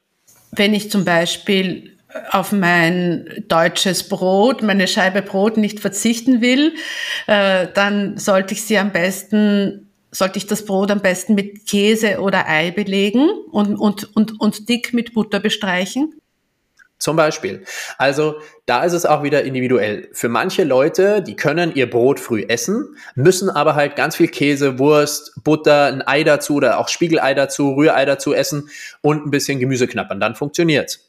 Wenn 0.52 0.74
ich 0.74 0.90
zum 0.90 1.04
Beispiel 1.04 1.93
auf 2.30 2.52
mein 2.52 3.44
deutsches 3.48 4.08
Brot, 4.08 4.62
meine 4.62 4.86
Scheibe 4.86 5.22
Brot 5.22 5.56
nicht 5.56 5.80
verzichten 5.80 6.40
will, 6.40 6.74
äh, 7.26 7.68
dann 7.74 8.18
sollte 8.18 8.54
ich 8.54 8.64
sie 8.64 8.78
am 8.78 8.92
besten, 8.92 9.90
sollte 10.10 10.38
ich 10.38 10.46
das 10.46 10.64
Brot 10.64 10.90
am 10.90 11.00
besten 11.00 11.34
mit 11.34 11.66
Käse 11.66 12.20
oder 12.20 12.48
Ei 12.48 12.70
belegen 12.70 13.28
und, 13.50 13.76
und, 13.76 14.14
und, 14.16 14.40
und 14.40 14.68
dick 14.68 14.92
mit 14.92 15.14
Butter 15.14 15.40
bestreichen. 15.40 16.14
Zum 17.04 17.16
Beispiel. 17.16 17.64
Also 17.98 18.36
da 18.64 18.84
ist 18.84 18.94
es 18.94 19.04
auch 19.04 19.22
wieder 19.22 19.42
individuell. 19.42 20.08
Für 20.12 20.30
manche 20.30 20.64
Leute, 20.64 21.20
die 21.20 21.36
können 21.36 21.74
ihr 21.74 21.90
Brot 21.90 22.18
früh 22.18 22.44
essen, 22.48 22.96
müssen 23.14 23.50
aber 23.50 23.74
halt 23.74 23.94
ganz 23.94 24.16
viel 24.16 24.28
Käse, 24.28 24.78
Wurst, 24.78 25.34
Butter, 25.44 25.86
ein 25.86 26.00
Ei 26.06 26.24
dazu 26.24 26.54
oder 26.54 26.78
auch 26.78 26.88
Spiegelei 26.88 27.34
dazu, 27.34 27.74
Rührei 27.74 28.06
dazu 28.06 28.32
essen 28.32 28.70
und 29.02 29.26
ein 29.26 29.30
bisschen 29.30 29.60
Gemüse 29.60 29.86
knappern. 29.86 30.18
Dann 30.18 30.34
funktioniert's. 30.34 31.06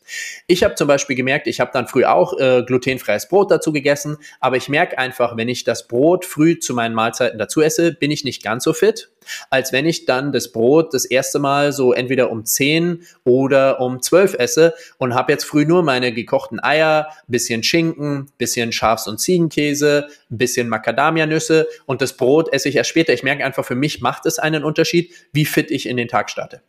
Ich 0.47 0.63
habe 0.63 0.75
zum 0.75 0.88
Beispiel 0.88 1.15
gemerkt, 1.15 1.47
ich 1.47 1.59
habe 1.59 1.71
dann 1.74 1.88
früh 1.88 2.03
auch 2.03 2.38
äh, 2.38 2.63
glutenfreies 2.65 3.29
Brot 3.29 3.51
dazu 3.51 3.71
gegessen, 3.71 4.17
aber 4.41 4.57
ich 4.57 4.67
merke 4.67 4.97
einfach, 4.97 5.38
wenn 5.38 5.47
ich 5.47 5.63
das 5.63 5.88
Brot 5.88 6.25
früh 6.25 6.59
zu 6.59 6.74
meinen 6.74 6.93
Mahlzeiten 6.93 7.39
dazu 7.39 7.62
esse, 7.62 7.93
bin 7.93 8.12
ich 8.12 8.25
nicht 8.25 8.43
ganz 8.43 8.65
so 8.65 8.74
fit, 8.74 9.09
als 9.50 9.71
wenn 9.71 9.85
ich 9.85 10.05
dann 10.05 10.31
das 10.31 10.51
Brot 10.51 10.93
das 10.93 11.05
erste 11.05 11.39
Mal 11.39 11.71
so 11.71 11.93
entweder 11.93 12.31
um 12.31 12.43
10 12.43 13.03
oder 13.24 13.79
um 13.79 14.01
12 14.01 14.35
esse 14.35 14.74
und 14.97 15.15
habe 15.15 15.31
jetzt 15.31 15.45
früh 15.45 15.65
nur 15.65 15.83
meine 15.83 16.12
gekochten 16.12 16.62
Eier, 16.62 17.07
bis 17.27 17.45
bisschen 17.45 17.62
Schinken, 17.62 18.31
bisschen 18.39 18.71
Schafs- 18.71 19.07
und 19.07 19.19
Ziegenkäse, 19.19 20.07
bisschen 20.29 20.67
Macadamianüsse 20.67 21.67
und 21.85 22.01
das 22.01 22.13
Brot 22.13 22.51
esse 22.51 22.69
ich 22.69 22.75
erst 22.75 22.89
später. 22.89 23.13
Ich 23.13 23.21
merke 23.21 23.45
einfach, 23.45 23.63
für 23.63 23.75
mich 23.75 24.01
macht 24.01 24.25
es 24.25 24.39
einen 24.39 24.63
Unterschied, 24.63 25.13
wie 25.31 25.45
fit 25.45 25.69
ich 25.69 25.88
in 25.88 25.95
den 25.95 26.07
Tag 26.07 26.31
starte. 26.31 26.62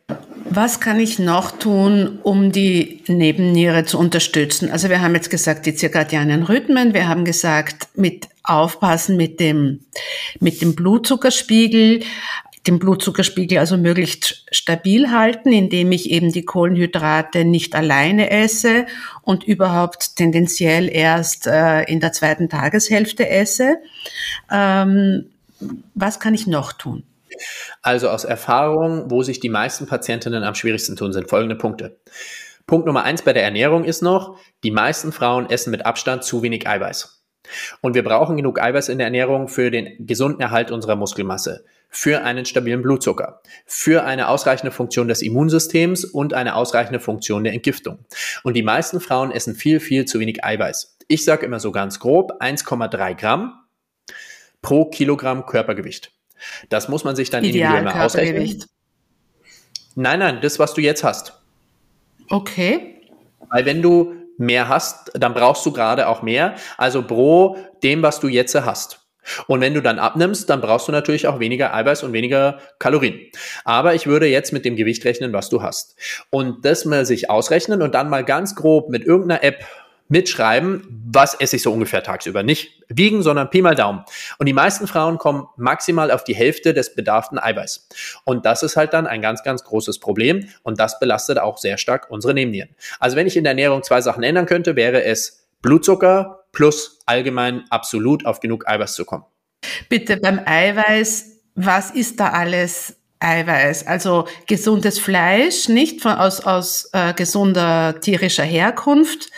Was 0.49 0.79
kann 0.79 0.99
ich 0.99 1.17
noch 1.17 1.51
tun, 1.51 2.19
um 2.21 2.51
die 2.51 3.01
Nebenniere 3.27 3.83
zu 3.83 3.99
unterstützen? 3.99 4.71
Also 4.71 4.89
wir 4.89 5.01
haben 5.01 5.13
jetzt 5.13 5.29
gesagt, 5.29 5.65
die 5.65 5.75
zirkadianen 5.75 6.43
Rhythmen, 6.43 6.93
wir 6.93 7.07
haben 7.07 7.25
gesagt, 7.25 7.89
mit 7.95 8.29
aufpassen 8.43 9.17
mit 9.17 9.41
dem, 9.41 9.81
mit 10.39 10.61
dem 10.61 10.73
Blutzuckerspiegel 10.75 12.03
den 12.65 12.79
Blutzuckerspiegel 12.79 13.59
also 13.59 13.77
möglichst 13.77 14.45
stabil 14.51 15.09
halten, 15.09 15.53
indem 15.53 15.91
ich 15.93 16.09
eben 16.09 16.33
die 16.33 16.43
Kohlenhydrate 16.43 17.45
nicht 17.45 17.75
alleine 17.75 18.29
esse 18.29 18.85
und 19.21 19.45
überhaupt 19.45 20.17
tendenziell 20.17 20.89
erst 20.89 21.47
äh, 21.47 21.83
in 21.83 22.01
der 22.01 22.11
zweiten 22.11 22.49
Tageshälfte 22.49 23.29
esse. 23.29 23.77
Ähm, 24.51 25.29
was 25.95 26.19
kann 26.19 26.33
ich 26.33 26.45
noch 26.45 26.73
tun? 26.73 27.03
Also 27.81 28.09
aus 28.09 28.25
Erfahrung, 28.25 29.09
wo 29.09 29.23
sich 29.23 29.39
die 29.39 29.49
meisten 29.49 29.85
Patientinnen 29.85 30.43
am 30.43 30.55
schwierigsten 30.55 30.97
tun, 30.97 31.13
sind 31.13 31.29
folgende 31.29 31.55
Punkte. 31.55 31.97
Punkt 32.67 32.85
Nummer 32.85 33.03
eins 33.03 33.23
bei 33.23 33.33
der 33.33 33.43
Ernährung 33.43 33.83
ist 33.85 34.01
noch, 34.01 34.37
die 34.63 34.71
meisten 34.71 35.11
Frauen 35.11 35.49
essen 35.49 35.71
mit 35.71 35.85
Abstand 35.85 36.23
zu 36.23 36.43
wenig 36.43 36.67
Eiweiß. 36.67 37.23
Und 37.81 37.95
wir 37.95 38.03
brauchen 38.03 38.35
genug 38.35 38.61
Eiweiß 38.61 38.89
in 38.89 38.97
der 38.97 39.07
Ernährung 39.07 39.47
für 39.47 39.71
den 39.71 40.05
gesunden 40.05 40.41
Erhalt 40.41 40.69
unserer 40.69 40.97
Muskelmasse 40.97 41.63
für 41.89 42.23
einen 42.23 42.45
stabilen 42.45 42.81
Blutzucker, 42.81 43.41
für 43.65 44.03
eine 44.03 44.27
ausreichende 44.27 44.71
Funktion 44.71 45.07
des 45.07 45.21
Immunsystems 45.21 46.05
und 46.05 46.33
eine 46.33 46.55
ausreichende 46.55 46.99
Funktion 46.99 47.43
der 47.43 47.53
Entgiftung. 47.53 47.99
Und 48.43 48.55
die 48.55 48.63
meisten 48.63 48.99
Frauen 48.99 49.31
essen 49.31 49.55
viel, 49.55 49.79
viel 49.79 50.05
zu 50.05 50.19
wenig 50.19 50.43
Eiweiß. 50.43 50.97
Ich 51.07 51.23
sage 51.23 51.45
immer 51.45 51.59
so 51.59 51.71
ganz 51.71 51.99
grob 51.99 52.41
1,3 52.41 53.15
Gramm 53.15 53.53
pro 54.61 54.85
Kilogramm 54.89 55.45
Körpergewicht. 55.45 56.11
Das 56.69 56.89
muss 56.89 57.03
man 57.03 57.15
sich 57.15 57.29
dann 57.29 57.43
Ideal 57.43 57.77
individuell 57.77 57.95
mal 57.95 58.05
ausrechnen. 58.05 58.63
Nein, 59.95 60.19
nein, 60.19 60.39
das, 60.41 60.59
was 60.59 60.73
du 60.73 60.81
jetzt 60.81 61.03
hast. 61.03 61.36
Okay. 62.29 63.01
Weil 63.49 63.65
wenn 63.65 63.81
du 63.81 64.13
mehr 64.37 64.69
hast, 64.69 65.11
dann 65.15 65.33
brauchst 65.33 65.65
du 65.65 65.71
gerade 65.71 66.07
auch 66.07 66.21
mehr. 66.21 66.55
Also 66.77 67.01
pro 67.03 67.57
dem, 67.83 68.03
was 68.03 68.19
du 68.19 68.27
jetzt 68.27 68.55
hast. 68.55 69.07
Und 69.47 69.61
wenn 69.61 69.73
du 69.73 69.81
dann 69.81 69.99
abnimmst, 69.99 70.49
dann 70.49 70.61
brauchst 70.61 70.87
du 70.87 70.91
natürlich 70.91 71.27
auch 71.27 71.39
weniger 71.39 71.73
Eiweiß 71.73 72.03
und 72.03 72.13
weniger 72.13 72.59
Kalorien. 72.79 73.19
Aber 73.65 73.93
ich 73.93 74.07
würde 74.07 74.27
jetzt 74.27 74.53
mit 74.53 74.63
dem 74.63 74.75
Gewicht 74.75 75.03
rechnen, 75.03 75.33
was 75.33 75.49
du 75.49 75.61
hast. 75.61 75.97
Und 76.29 76.63
das 76.63 76.85
mal 76.85 77.05
sich 77.05 77.29
ausrechnen 77.29 77.81
und 77.81 77.93
dann 77.93 78.09
mal 78.09 78.23
ganz 78.23 78.55
grob 78.55 78.89
mit 78.89 79.03
irgendeiner 79.03 79.43
App 79.43 79.65
mitschreiben, 80.09 80.87
was 81.11 81.33
esse 81.35 81.57
ich 81.57 81.61
so 81.61 81.73
ungefähr 81.73 82.03
tagsüber. 82.03 82.43
Nicht 82.43 82.83
wiegen, 82.89 83.21
sondern 83.21 83.49
Pi 83.49 83.61
mal 83.61 83.75
Daumen. 83.75 84.03
Und 84.37 84.45
die 84.45 84.53
meisten 84.53 84.87
Frauen 84.87 85.17
kommen 85.17 85.47
maximal 85.57 86.11
auf 86.11 86.23
die 86.23 86.35
Hälfte 86.35 86.73
des 86.73 86.95
bedarften 86.95 87.39
Eiweiß. 87.39 87.87
Und 88.23 88.45
das 88.45 88.63
ist 88.63 88.77
halt 88.77 88.93
dann 88.93 89.07
ein 89.07 89.21
ganz, 89.21 89.43
ganz 89.43 89.63
großes 89.63 89.99
Problem. 89.99 90.47
Und 90.63 90.79
das 90.79 90.99
belastet 90.99 91.39
auch 91.39 91.57
sehr 91.57 91.77
stark 91.77 92.09
unsere 92.09 92.33
Nebennieren. 92.33 92.69
Also 92.99 93.15
wenn 93.15 93.27
ich 93.27 93.37
in 93.37 93.43
der 93.43 93.51
Ernährung 93.51 93.83
zwei 93.83 94.01
Sachen 94.01 94.23
ändern 94.23 94.45
könnte, 94.45 94.75
wäre 94.75 95.03
es 95.03 95.47
Blutzucker 95.61 96.45
plus 96.51 96.99
allgemein 97.05 97.63
absolut 97.69 98.25
auf 98.25 98.39
genug 98.39 98.67
Eiweiß 98.67 98.93
zu 98.93 99.05
kommen. 99.05 99.25
Bitte 99.89 100.17
beim 100.17 100.39
Eiweiß, 100.45 101.41
was 101.55 101.91
ist 101.91 102.19
da 102.19 102.29
alles 102.29 102.96
Eiweiß? 103.19 103.87
Also 103.87 104.27
gesundes 104.47 104.99
Fleisch, 104.99 105.69
nicht 105.69 106.01
von, 106.01 106.13
aus, 106.13 106.41
aus 106.41 106.89
äh, 106.93 107.13
gesunder 107.13 107.99
tierischer 107.99 108.43
Herkunft. 108.43 109.29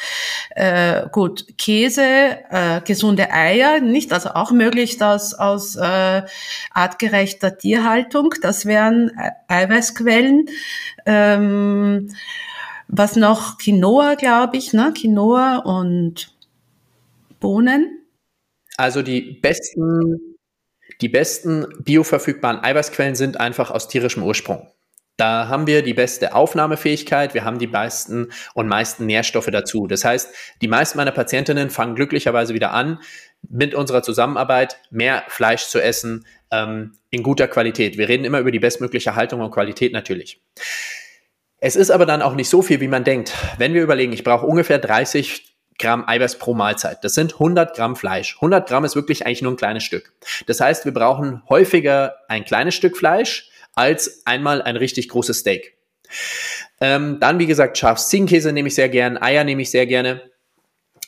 Äh, 0.52 1.08
gut, 1.12 1.46
Käse, 1.58 2.40
äh, 2.50 2.82
gesunde 2.82 3.32
Eier, 3.32 3.80
nicht? 3.80 4.12
Also 4.12 4.30
auch 4.32 4.52
möglichst 4.52 5.02
aus, 5.02 5.34
aus 5.34 5.76
äh, 5.76 6.24
artgerechter 6.72 7.58
Tierhaltung. 7.58 8.36
Das 8.42 8.66
wären 8.66 9.12
Eiweißquellen. 9.48 10.48
Ähm, 11.06 12.10
was 12.88 13.16
noch? 13.16 13.58
Quinoa, 13.60 14.16
glaube 14.16 14.58
ich, 14.58 14.74
ne? 14.74 14.94
Quinoa 14.96 15.58
und 15.58 16.36
Bohnen. 17.40 18.00
Also 18.78 19.02
die 19.02 19.22
besten, 19.22 20.29
die 21.02 21.10
besten 21.10 21.66
bioverfügbaren 21.80 22.64
Eiweißquellen 22.64 23.16
sind 23.16 23.40
einfach 23.40 23.72
aus 23.72 23.88
tierischem 23.88 24.24
Ursprung. 24.24 24.68
Da 25.20 25.50
haben 25.50 25.68
wir 25.68 25.82
die 25.82 25.94
beste 25.94 26.34
Aufnahmefähigkeit, 26.34 27.34
wir 27.34 27.44
haben 27.44 27.60
die 27.60 27.68
meisten 27.68 28.32
und 28.54 28.70
meisten 28.70 29.06
Nährstoffe 29.06 29.50
dazu. 29.52 29.86
Das 29.86 30.06
heißt, 30.06 30.34
die 30.62 30.70
meisten 30.70 30.98
meiner 30.98 31.12
Patientinnen 31.12 31.70
fangen 31.70 31.96
glücklicherweise 31.96 32.54
wieder 32.54 32.72
an, 32.72 33.00
mit 33.50 33.76
unserer 33.76 34.02
Zusammenarbeit 34.02 34.80
mehr 34.92 35.24
Fleisch 35.28 35.66
zu 35.66 35.82
essen 35.82 36.26
ähm, 36.52 36.94
in 37.10 37.22
guter 37.22 37.50
Qualität. 37.50 37.98
Wir 37.98 38.08
reden 38.08 38.24
immer 38.24 38.40
über 38.40 38.52
die 38.52 38.60
bestmögliche 38.60 39.16
Haltung 39.16 39.42
und 39.42 39.52
Qualität 39.52 39.92
natürlich. 39.92 40.42
Es 41.58 41.76
ist 41.76 41.92
aber 41.92 42.06
dann 42.06 42.22
auch 42.22 42.36
nicht 42.36 42.50
so 42.50 42.62
viel, 42.62 42.80
wie 42.80 42.88
man 42.88 43.04
denkt. 43.04 43.34
Wenn 43.58 43.74
wir 43.74 43.84
überlegen, 43.84 44.14
ich 44.14 44.24
brauche 44.24 44.46
ungefähr 44.46 44.80
30 44.80 45.50
Gramm 45.80 46.08
Eiweiß 46.08 46.38
pro 46.38 46.54
Mahlzeit. 46.54 47.04
Das 47.04 47.14
sind 47.14 47.34
100 47.34 47.76
Gramm 47.76 47.96
Fleisch. 47.96 48.36
100 48.36 48.68
Gramm 48.68 48.86
ist 48.86 48.96
wirklich 48.96 49.26
eigentlich 49.26 49.42
nur 49.42 49.54
ein 49.54 49.58
kleines 49.58 49.84
Stück. 49.84 50.14
Das 50.46 50.62
heißt, 50.62 50.86
wir 50.86 50.94
brauchen 50.94 51.42
häufiger 51.50 52.16
ein 52.28 52.46
kleines 52.46 52.76
Stück 52.76 52.98
Fleisch 52.98 53.50
als 53.76 54.24
einmal 54.26 54.62
ein 54.62 54.76
richtig 54.76 55.10
großes 55.10 55.40
Steak. 55.40 55.78
Ähm, 56.82 57.20
dann, 57.20 57.40
wie 57.40 57.46
gesagt, 57.46 57.78
Schafsziegenkäse 57.78 58.52
nehme 58.52 58.68
ich 58.68 58.76
sehr 58.76 58.90
gern, 58.90 59.18
Eier 59.18 59.44
nehme 59.44 59.62
ich 59.62 59.72
sehr 59.72 59.86
gerne 59.86 60.22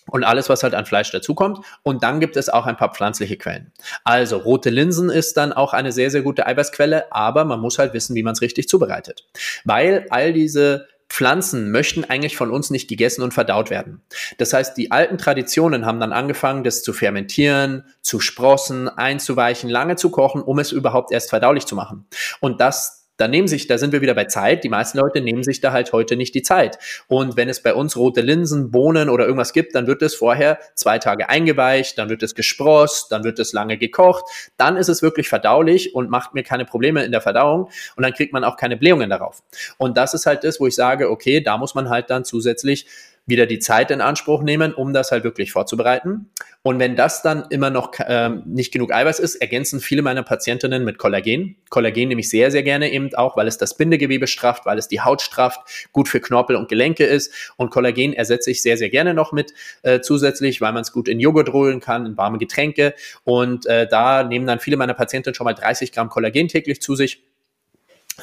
und 0.09 0.23
alles, 0.23 0.49
was 0.49 0.63
halt 0.63 0.73
an 0.73 0.85
Fleisch 0.85 1.11
dazukommt. 1.11 1.65
Und 1.83 2.03
dann 2.03 2.19
gibt 2.19 2.35
es 2.35 2.49
auch 2.49 2.65
ein 2.65 2.77
paar 2.77 2.93
pflanzliche 2.93 3.37
Quellen. 3.37 3.71
Also 4.03 4.37
rote 4.37 4.69
Linsen 4.69 5.09
ist 5.09 5.37
dann 5.37 5.53
auch 5.53 5.73
eine 5.73 5.91
sehr, 5.91 6.11
sehr 6.11 6.21
gute 6.21 6.45
Eiweißquelle, 6.45 7.11
aber 7.11 7.45
man 7.45 7.59
muss 7.59 7.79
halt 7.79 7.93
wissen, 7.93 8.15
wie 8.15 8.23
man 8.23 8.33
es 8.33 8.41
richtig 8.41 8.67
zubereitet. 8.67 9.25
Weil 9.63 10.05
all 10.09 10.33
diese 10.33 10.87
Pflanzen 11.11 11.71
möchten 11.71 12.05
eigentlich 12.05 12.37
von 12.37 12.51
uns 12.51 12.69
nicht 12.69 12.87
gegessen 12.87 13.21
und 13.21 13.33
verdaut 13.33 13.69
werden. 13.69 14.01
Das 14.37 14.53
heißt, 14.53 14.77
die 14.77 14.91
alten 14.91 15.17
Traditionen 15.17 15.85
haben 15.85 15.99
dann 15.99 16.13
angefangen, 16.13 16.63
das 16.63 16.83
zu 16.83 16.93
fermentieren, 16.93 17.83
zu 18.01 18.21
sprossen, 18.21 18.87
einzuweichen, 18.87 19.69
lange 19.69 19.97
zu 19.97 20.09
kochen, 20.09 20.41
um 20.41 20.57
es 20.57 20.71
überhaupt 20.71 21.11
erst 21.11 21.29
verdaulich 21.29 21.65
zu 21.65 21.75
machen. 21.75 22.05
Und 22.39 22.61
das 22.61 23.00
dann 23.21 23.31
nehmen 23.31 23.47
sich, 23.47 23.67
da 23.67 23.77
sind 23.77 23.93
wir 23.93 24.01
wieder 24.01 24.15
bei 24.15 24.25
Zeit, 24.25 24.63
die 24.63 24.69
meisten 24.69 24.97
Leute 24.97 25.21
nehmen 25.21 25.43
sich 25.43 25.61
da 25.61 25.71
halt 25.71 25.93
heute 25.93 26.15
nicht 26.15 26.33
die 26.33 26.41
Zeit. 26.41 26.79
Und 27.07 27.37
wenn 27.37 27.49
es 27.49 27.61
bei 27.61 27.73
uns 27.73 27.95
rote 27.95 28.21
Linsen, 28.21 28.71
Bohnen 28.71 29.09
oder 29.09 29.25
irgendwas 29.25 29.53
gibt, 29.53 29.75
dann 29.75 29.87
wird 29.87 30.01
es 30.01 30.15
vorher 30.15 30.59
zwei 30.75 30.97
Tage 30.97 31.29
eingeweicht, 31.29 31.97
dann 31.97 32.09
wird 32.09 32.23
es 32.23 32.35
gesprost, 32.35 33.11
dann 33.11 33.23
wird 33.23 33.39
es 33.39 33.53
lange 33.53 33.77
gekocht, 33.77 34.25
dann 34.57 34.75
ist 34.75 34.89
es 34.89 35.01
wirklich 35.01 35.29
verdaulich 35.29 35.93
und 35.93 36.09
macht 36.09 36.33
mir 36.33 36.43
keine 36.43 36.65
Probleme 36.65 37.03
in 37.03 37.11
der 37.11 37.21
Verdauung 37.21 37.69
und 37.95 38.03
dann 38.03 38.13
kriegt 38.13 38.33
man 38.33 38.43
auch 38.43 38.57
keine 38.57 38.75
Blähungen 38.75 39.09
darauf. 39.09 39.43
Und 39.77 39.97
das 39.97 40.13
ist 40.13 40.25
halt 40.25 40.43
das, 40.43 40.59
wo 40.59 40.67
ich 40.67 40.75
sage, 40.75 41.09
okay, 41.09 41.41
da 41.41 41.57
muss 41.57 41.75
man 41.75 41.89
halt 41.89 42.09
dann 42.09 42.25
zusätzlich 42.25 42.87
wieder 43.25 43.45
die 43.45 43.59
Zeit 43.59 43.91
in 43.91 44.01
Anspruch 44.01 44.41
nehmen, 44.41 44.73
um 44.73 44.93
das 44.93 45.11
halt 45.11 45.23
wirklich 45.23 45.51
vorzubereiten. 45.51 46.31
Und 46.63 46.79
wenn 46.79 46.95
das 46.95 47.21
dann 47.21 47.45
immer 47.49 47.69
noch 47.69 47.91
ähm, 48.05 48.43
nicht 48.45 48.71
genug 48.71 48.93
Eiweiß 48.93 49.19
ist, 49.19 49.35
ergänzen 49.35 49.79
viele 49.79 50.01
meiner 50.01 50.23
Patientinnen 50.23 50.83
mit 50.83 50.97
Kollagen. 50.97 51.55
Kollagen 51.69 52.09
nehme 52.09 52.21
ich 52.21 52.29
sehr, 52.29 52.51
sehr 52.51 52.63
gerne 52.63 52.91
eben 52.91 53.13
auch, 53.15 53.37
weil 53.37 53.47
es 53.47 53.57
das 53.57 53.77
Bindegewebe 53.77 54.27
strafft, 54.27 54.65
weil 54.65 54.77
es 54.77 54.87
die 54.87 55.01
Haut 55.01 55.21
strafft, 55.21 55.87
gut 55.91 56.07
für 56.07 56.19
Knorpel 56.19 56.55
und 56.55 56.69
Gelenke 56.69 57.05
ist. 57.05 57.33
Und 57.57 57.71
Kollagen 57.71 58.13
ersetze 58.13 58.51
ich 58.51 58.61
sehr, 58.61 58.77
sehr 58.77 58.89
gerne 58.89 59.13
noch 59.13 59.31
mit 59.31 59.53
äh, 59.83 60.01
zusätzlich, 60.01 60.61
weil 60.61 60.73
man 60.73 60.81
es 60.81 60.91
gut 60.91 61.07
in 61.07 61.19
Joghurt 61.19 61.53
holen 61.53 61.79
kann, 61.79 62.05
in 62.05 62.17
warme 62.17 62.37
Getränke. 62.37 62.93
Und 63.23 63.65
äh, 63.65 63.87
da 63.87 64.23
nehmen 64.23 64.45
dann 64.45 64.59
viele 64.59 64.77
meiner 64.77 64.93
Patientinnen 64.93 65.35
schon 65.35 65.45
mal 65.45 65.53
30 65.53 65.91
Gramm 65.91 66.09
Kollagen 66.09 66.47
täglich 66.47 66.81
zu 66.81 66.95
sich 66.95 67.23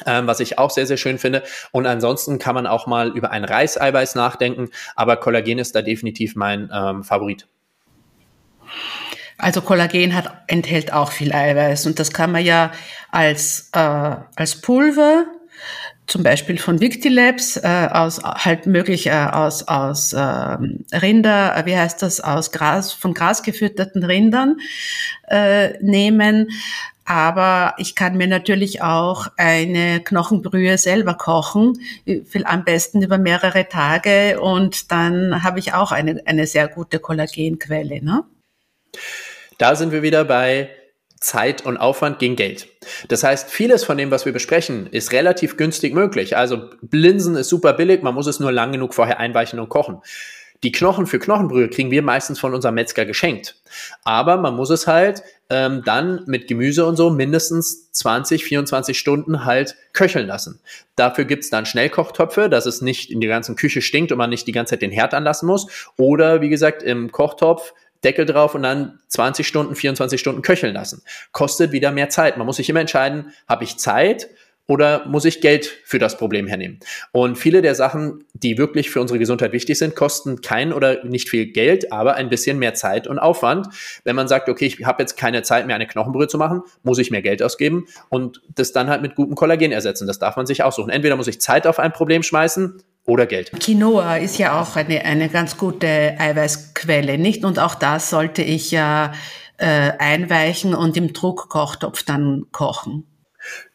ähm, 0.05 0.27
was 0.27 0.39
ich 0.39 0.57
auch 0.57 0.69
sehr, 0.69 0.85
sehr 0.85 0.97
schön 0.97 1.17
finde. 1.17 1.43
Und 1.71 1.85
ansonsten 1.85 2.39
kann 2.39 2.55
man 2.55 2.67
auch 2.67 2.87
mal 2.87 3.09
über 3.09 3.31
ein 3.31 3.43
Reiseiweiß 3.43 4.15
nachdenken, 4.15 4.69
aber 4.95 5.17
Kollagen 5.17 5.59
ist 5.59 5.75
da 5.75 5.81
definitiv 5.81 6.35
mein 6.35 6.69
ähm, 6.73 7.03
Favorit. 7.03 7.47
Also 9.37 9.61
Kollagen 9.61 10.13
hat, 10.15 10.43
enthält 10.47 10.91
auch 10.91 11.11
viel 11.11 11.33
Eiweiß 11.33 11.85
und 11.85 11.97
das 11.99 12.11
kann 12.11 12.31
man 12.31 12.43
ja 12.43 12.71
als, 13.09 13.69
äh, 13.73 14.15
als 14.35 14.61
Pulver 14.61 15.25
zum 16.07 16.23
Beispiel 16.23 16.57
von 16.57 16.81
Victilabs 16.81 17.55
äh, 17.57 17.87
aus 17.91 18.21
halt 18.23 18.65
möglich 18.65 19.07
äh, 19.07 19.11
aus 19.11 19.67
aus 19.67 20.11
äh, 20.11 20.19
Rinder, 20.19 21.61
wie 21.65 21.77
heißt 21.77 22.01
das, 22.01 22.19
aus 22.19 22.51
Gras 22.51 22.91
von 22.91 23.13
Gras 23.13 23.43
gefütterten 23.43 24.03
Rindern 24.03 24.57
äh, 25.27 25.77
nehmen 25.83 26.49
aber 27.09 27.73
ich 27.79 27.95
kann 27.95 28.17
mir 28.17 28.27
natürlich 28.27 28.83
auch 28.83 29.25
eine 29.35 29.99
Knochenbrühe 29.99 30.77
selber 30.77 31.15
kochen, 31.15 31.81
am 32.43 32.63
besten 32.63 33.01
über 33.01 33.17
mehrere 33.17 33.67
Tage 33.67 34.39
und 34.39 34.91
dann 34.91 35.41
habe 35.43 35.57
ich 35.57 35.73
auch 35.73 35.91
eine, 35.91 36.21
eine 36.27 36.45
sehr 36.45 36.67
gute 36.67 36.99
Kollagenquelle. 36.99 38.05
Ne? 38.05 38.25
Da 39.57 39.75
sind 39.75 39.91
wir 39.91 40.03
wieder 40.03 40.23
bei 40.23 40.69
Zeit 41.19 41.65
und 41.65 41.77
Aufwand 41.77 42.19
gegen 42.19 42.35
Geld. 42.35 42.67
Das 43.07 43.23
heißt, 43.23 43.49
vieles 43.49 43.83
von 43.83 43.97
dem, 43.97 44.11
was 44.11 44.27
wir 44.27 44.31
besprechen, 44.31 44.85
ist 44.85 45.11
relativ 45.11 45.57
günstig 45.57 45.95
möglich. 45.95 46.37
Also 46.37 46.69
Blinsen 46.83 47.35
ist 47.35 47.49
super 47.49 47.73
billig, 47.73 48.03
man 48.03 48.13
muss 48.13 48.27
es 48.27 48.39
nur 48.39 48.51
lang 48.51 48.71
genug 48.71 48.93
vorher 48.93 49.19
einweichen 49.19 49.59
und 49.59 49.69
kochen. 49.69 49.97
Die 50.63 50.71
Knochen 50.71 51.07
für 51.07 51.17
Knochenbrühe 51.17 51.69
kriegen 51.69 51.89
wir 51.89 52.03
meistens 52.03 52.39
von 52.39 52.53
unserem 52.53 52.75
Metzger 52.75 53.05
geschenkt. 53.05 53.55
Aber 54.03 54.37
man 54.37 54.55
muss 54.55 54.69
es 54.69 54.85
halt 54.85 55.23
ähm, 55.49 55.81
dann 55.83 56.23
mit 56.27 56.47
Gemüse 56.47 56.85
und 56.85 56.95
so 56.95 57.09
mindestens 57.09 57.91
20, 57.91 58.43
24 58.43 58.97
Stunden 58.97 59.45
halt 59.45 59.75
köcheln 59.93 60.27
lassen. 60.27 60.59
Dafür 60.95 61.25
gibt's 61.25 61.49
dann 61.49 61.65
Schnellkochtöpfe, 61.65 62.49
dass 62.49 62.65
es 62.65 62.81
nicht 62.81 63.11
in 63.11 63.19
die 63.19 63.27
ganzen 63.27 63.55
Küche 63.55 63.81
stinkt 63.81 64.11
und 64.11 64.17
man 64.17 64.29
nicht 64.29 64.47
die 64.47 64.51
ganze 64.51 64.71
Zeit 64.71 64.81
den 64.81 64.91
Herd 64.91 65.13
anlassen 65.13 65.47
muss. 65.47 65.67
Oder 65.97 66.41
wie 66.41 66.49
gesagt, 66.49 66.83
im 66.83 67.11
Kochtopf 67.11 67.73
Deckel 68.03 68.25
drauf 68.25 68.55
und 68.55 68.63
dann 68.63 68.99
20 69.07 69.45
Stunden, 69.45 69.75
24 69.75 70.19
Stunden 70.19 70.41
köcheln 70.41 70.73
lassen. 70.73 71.01
Kostet 71.31 71.71
wieder 71.71 71.91
mehr 71.91 72.09
Zeit. 72.09 72.37
Man 72.37 72.45
muss 72.45 72.55
sich 72.55 72.69
immer 72.69 72.79
entscheiden, 72.79 73.33
habe 73.47 73.65
ich 73.65 73.77
Zeit 73.77 74.29
oder 74.69 75.07
muss 75.07 75.25
ich 75.25 75.41
Geld 75.41 75.65
für 75.83 75.97
das 75.97 76.15
Problem 76.15 76.45
hernehmen? 76.45 76.79
Und 77.11 77.39
viele 77.39 77.63
der 77.63 77.73
Sachen, 77.73 78.23
die 78.33 78.59
wirklich 78.59 78.91
für 78.91 79.01
unsere 79.01 79.17
Gesundheit 79.17 79.51
wichtig 79.51 79.79
sind, 79.79 79.95
kosten 79.95 80.41
kein 80.41 80.71
oder 80.71 81.03
nicht 81.03 81.27
viel 81.27 81.47
Geld, 81.47 81.91
aber 81.91 82.13
ein 82.13 82.29
bisschen 82.29 82.59
mehr 82.59 82.75
Zeit 82.75 83.07
und 83.07 83.17
Aufwand. 83.17 83.67
Wenn 84.03 84.15
man 84.15 84.27
sagt, 84.27 84.47
okay, 84.47 84.67
ich 84.67 84.85
habe 84.85 85.01
jetzt 85.01 85.17
keine 85.17 85.41
Zeit 85.41 85.65
mehr, 85.65 85.75
eine 85.75 85.87
Knochenbrühe 85.87 86.27
zu 86.27 86.37
machen, 86.37 86.61
muss 86.83 86.99
ich 86.99 87.09
mehr 87.09 87.23
Geld 87.23 87.41
ausgeben 87.41 87.87
und 88.09 88.41
das 88.53 88.71
dann 88.71 88.89
halt 88.89 89.01
mit 89.01 89.15
gutem 89.15 89.33
Kollagen 89.33 89.71
ersetzen. 89.71 90.05
Das 90.05 90.19
darf 90.19 90.35
man 90.35 90.45
sich 90.45 90.61
aussuchen. 90.61 90.91
Entweder 90.91 91.15
muss 91.15 91.27
ich 91.27 91.41
Zeit 91.41 91.65
auf 91.65 91.79
ein 91.79 91.91
Problem 91.91 92.21
schmeißen 92.21 92.83
oder 93.07 93.25
Geld. 93.25 93.51
Quinoa 93.59 94.17
ist 94.17 94.37
ja 94.37 94.61
auch 94.61 94.75
eine, 94.75 95.03
eine 95.03 95.29
ganz 95.29 95.57
gute 95.57 96.15
Eiweißquelle, 96.19 97.17
nicht? 97.17 97.43
Und 97.43 97.57
auch 97.57 97.73
das 97.73 98.11
sollte 98.11 98.43
ich 98.43 98.69
ja 98.69 99.13
äh, 99.57 99.93
einweichen 99.97 100.75
und 100.75 100.95
im 100.95 101.11
Druckkochtopf 101.11 102.03
dann 102.03 102.45
kochen. 102.51 103.07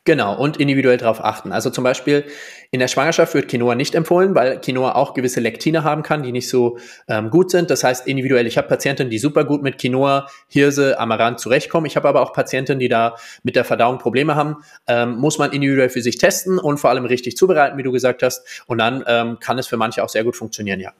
Genau, 0.06 0.36
und 0.36 0.58
individuell 0.58 0.98
darauf 0.98 1.24
achten. 1.24 1.50
Also 1.50 1.70
zum 1.70 1.82
Beispiel 1.82 2.24
in 2.70 2.78
der 2.78 2.88
Schwangerschaft 2.88 3.32
wird 3.32 3.48
Quinoa 3.48 3.74
nicht 3.74 3.94
empfohlen, 3.94 4.34
weil 4.34 4.60
Quinoa 4.60 4.96
auch 4.96 5.14
gewisse 5.14 5.40
Lektine 5.40 5.82
haben 5.82 6.02
kann, 6.02 6.22
die 6.22 6.30
nicht 6.30 6.50
so 6.50 6.76
ähm, 7.08 7.30
gut 7.30 7.50
sind. 7.50 7.70
Das 7.70 7.84
heißt 7.84 8.06
individuell, 8.06 8.46
ich 8.46 8.58
habe 8.58 8.68
Patienten, 8.68 9.08
die 9.08 9.18
super 9.18 9.44
gut 9.44 9.62
mit 9.62 9.78
Quinoa, 9.78 10.26
Hirse, 10.48 10.98
Amaranth 10.98 11.40
zurechtkommen. 11.40 11.86
Ich 11.86 11.96
habe 11.96 12.06
aber 12.06 12.20
auch 12.20 12.34
Patienten, 12.34 12.78
die 12.78 12.88
da 12.88 13.16
mit 13.44 13.56
der 13.56 13.64
Verdauung 13.64 13.96
Probleme 13.96 14.34
haben. 14.34 14.56
Ähm, 14.86 15.16
muss 15.16 15.38
man 15.38 15.52
individuell 15.52 15.88
für 15.88 16.02
sich 16.02 16.18
testen 16.18 16.58
und 16.58 16.76
vor 16.76 16.90
allem 16.90 17.06
richtig 17.06 17.38
zubereiten, 17.38 17.78
wie 17.78 17.82
du 17.82 17.90
gesagt 17.90 18.22
hast. 18.22 18.62
Und 18.66 18.78
dann 18.78 19.04
ähm, 19.06 19.38
kann 19.40 19.58
es 19.58 19.66
für 19.66 19.78
manche 19.78 20.04
auch 20.04 20.10
sehr 20.10 20.24
gut 20.24 20.36
funktionieren, 20.36 20.80
ja. 20.80 20.92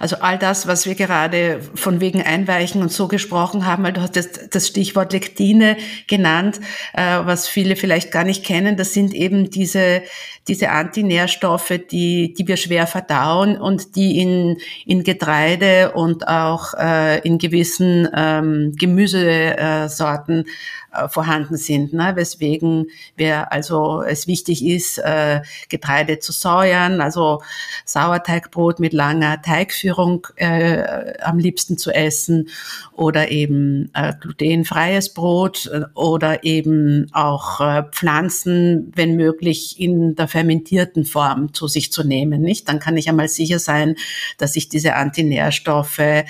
Also 0.00 0.16
all 0.16 0.38
das, 0.38 0.66
was 0.66 0.86
wir 0.86 0.94
gerade 0.94 1.60
von 1.74 2.00
wegen 2.00 2.22
Einweichen 2.22 2.82
und 2.82 2.92
so 2.92 3.08
gesprochen 3.08 3.66
haben, 3.66 3.82
weil 3.82 3.92
du 3.92 4.00
hast 4.00 4.16
das, 4.16 4.48
das 4.50 4.68
Stichwort 4.68 5.12
Lektine 5.12 5.76
genannt, 6.06 6.60
äh, 6.94 7.20
was 7.24 7.48
viele 7.48 7.76
vielleicht 7.76 8.10
gar 8.10 8.24
nicht 8.24 8.44
kennen, 8.44 8.76
das 8.76 8.92
sind 8.92 9.14
eben 9.14 9.50
diese, 9.50 10.02
diese 10.46 10.70
Antinährstoffe, 10.70 11.80
die, 11.90 12.34
die 12.34 12.46
wir 12.46 12.56
schwer 12.56 12.86
verdauen 12.86 13.56
und 13.56 13.96
die 13.96 14.20
in, 14.20 14.58
in 14.86 15.02
Getreide 15.02 15.92
und 15.92 16.28
auch 16.28 16.74
äh, 16.74 17.18
in 17.20 17.38
gewissen 17.38 18.08
ähm, 18.14 18.74
Gemüsesorten 18.76 20.44
äh, 20.92 21.08
vorhanden 21.08 21.56
sind, 21.56 21.92
ne? 21.92 22.12
weswegen 22.14 22.86
wir 23.16 23.52
also 23.52 24.02
es 24.02 24.26
wichtig 24.26 24.64
ist, 24.64 24.98
äh, 24.98 25.42
Getreide 25.68 26.18
zu 26.18 26.32
säuern, 26.32 27.00
also 27.00 27.42
Sauerteigbrot 27.84 28.80
mit 28.80 28.92
langer 28.92 29.42
Teigführung 29.42 30.26
äh, 30.36 31.18
am 31.20 31.38
liebsten 31.38 31.78
zu 31.78 31.90
essen 31.90 32.48
oder 32.92 33.30
eben 33.30 33.90
äh, 33.94 34.14
glutenfreies 34.18 35.14
Brot 35.14 35.66
äh, 35.72 35.82
oder 35.94 36.44
eben 36.44 37.08
auch 37.12 37.60
äh, 37.60 37.82
Pflanzen, 37.90 38.92
wenn 38.94 39.16
möglich, 39.16 39.78
in 39.78 40.14
der 40.14 40.28
fermentierten 40.28 41.04
Form 41.04 41.52
zu 41.52 41.68
sich 41.68 41.92
zu 41.92 42.04
nehmen. 42.04 42.40
Nicht? 42.42 42.68
Dann 42.68 42.78
kann 42.78 42.96
ich 42.96 43.08
einmal 43.08 43.28
sicher 43.28 43.58
sein, 43.58 43.96
dass 44.38 44.56
ich 44.56 44.68
diese 44.68 44.94
Antinährstoffe 44.94 45.98
äh, 45.98 46.24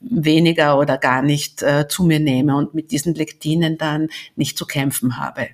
weniger 0.00 0.78
oder 0.78 0.98
gar 0.98 1.22
nicht 1.22 1.62
äh, 1.62 1.88
zu 1.88 2.04
mir 2.04 2.20
nehme 2.20 2.56
und 2.56 2.74
mit 2.74 2.90
diesen 2.90 3.14
Lektinen 3.14 3.63
dann 3.70 4.08
nicht 4.36 4.56
zu 4.56 4.66
kämpfen 4.66 5.18
habe. 5.18 5.48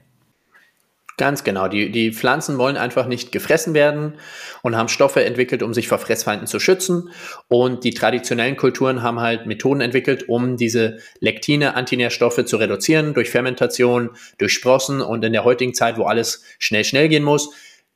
Ganz 1.21 1.45
genau. 1.45 1.69
Die, 1.69 1.93
die 1.93 2.13
Pflanzen 2.15 2.57
wollen 2.57 2.79
einfach 2.79 3.07
nicht 3.07 3.31
gefressen 3.31 3.75
werden 3.75 4.15
und 4.63 4.75
haben 4.75 4.89
Stoffe 4.89 5.23
entwickelt, 5.23 5.63
um 5.63 5.75
sich 5.75 5.87
vor 5.87 5.99
Fressfeinden 5.99 6.47
zu 6.47 6.59
schützen. 6.59 7.11
Und 7.47 7.85
die 7.85 7.93
traditionellen 7.93 8.57
Kulturen 8.57 9.03
haben 9.03 9.21
halt 9.21 9.45
Methoden 9.45 9.83
entwickelt, 9.83 10.31
um 10.31 10.57
diese 10.57 10.97
Lektine, 11.19 11.75
Antinährstoffe 11.75 12.43
zu 12.47 12.57
reduzieren 12.57 13.13
durch 13.13 13.29
Fermentation, 13.29 14.13
durch 14.39 14.55
Sprossen. 14.55 15.03
Und 15.03 15.23
in 15.23 15.35
der 15.35 15.45
heutigen 15.45 15.75
Zeit, 15.75 15.99
wo 15.99 16.05
alles 16.05 16.43
schnell, 16.59 16.85
schnell 16.85 17.11
gehen 17.11 17.25
muss, 17.25 17.51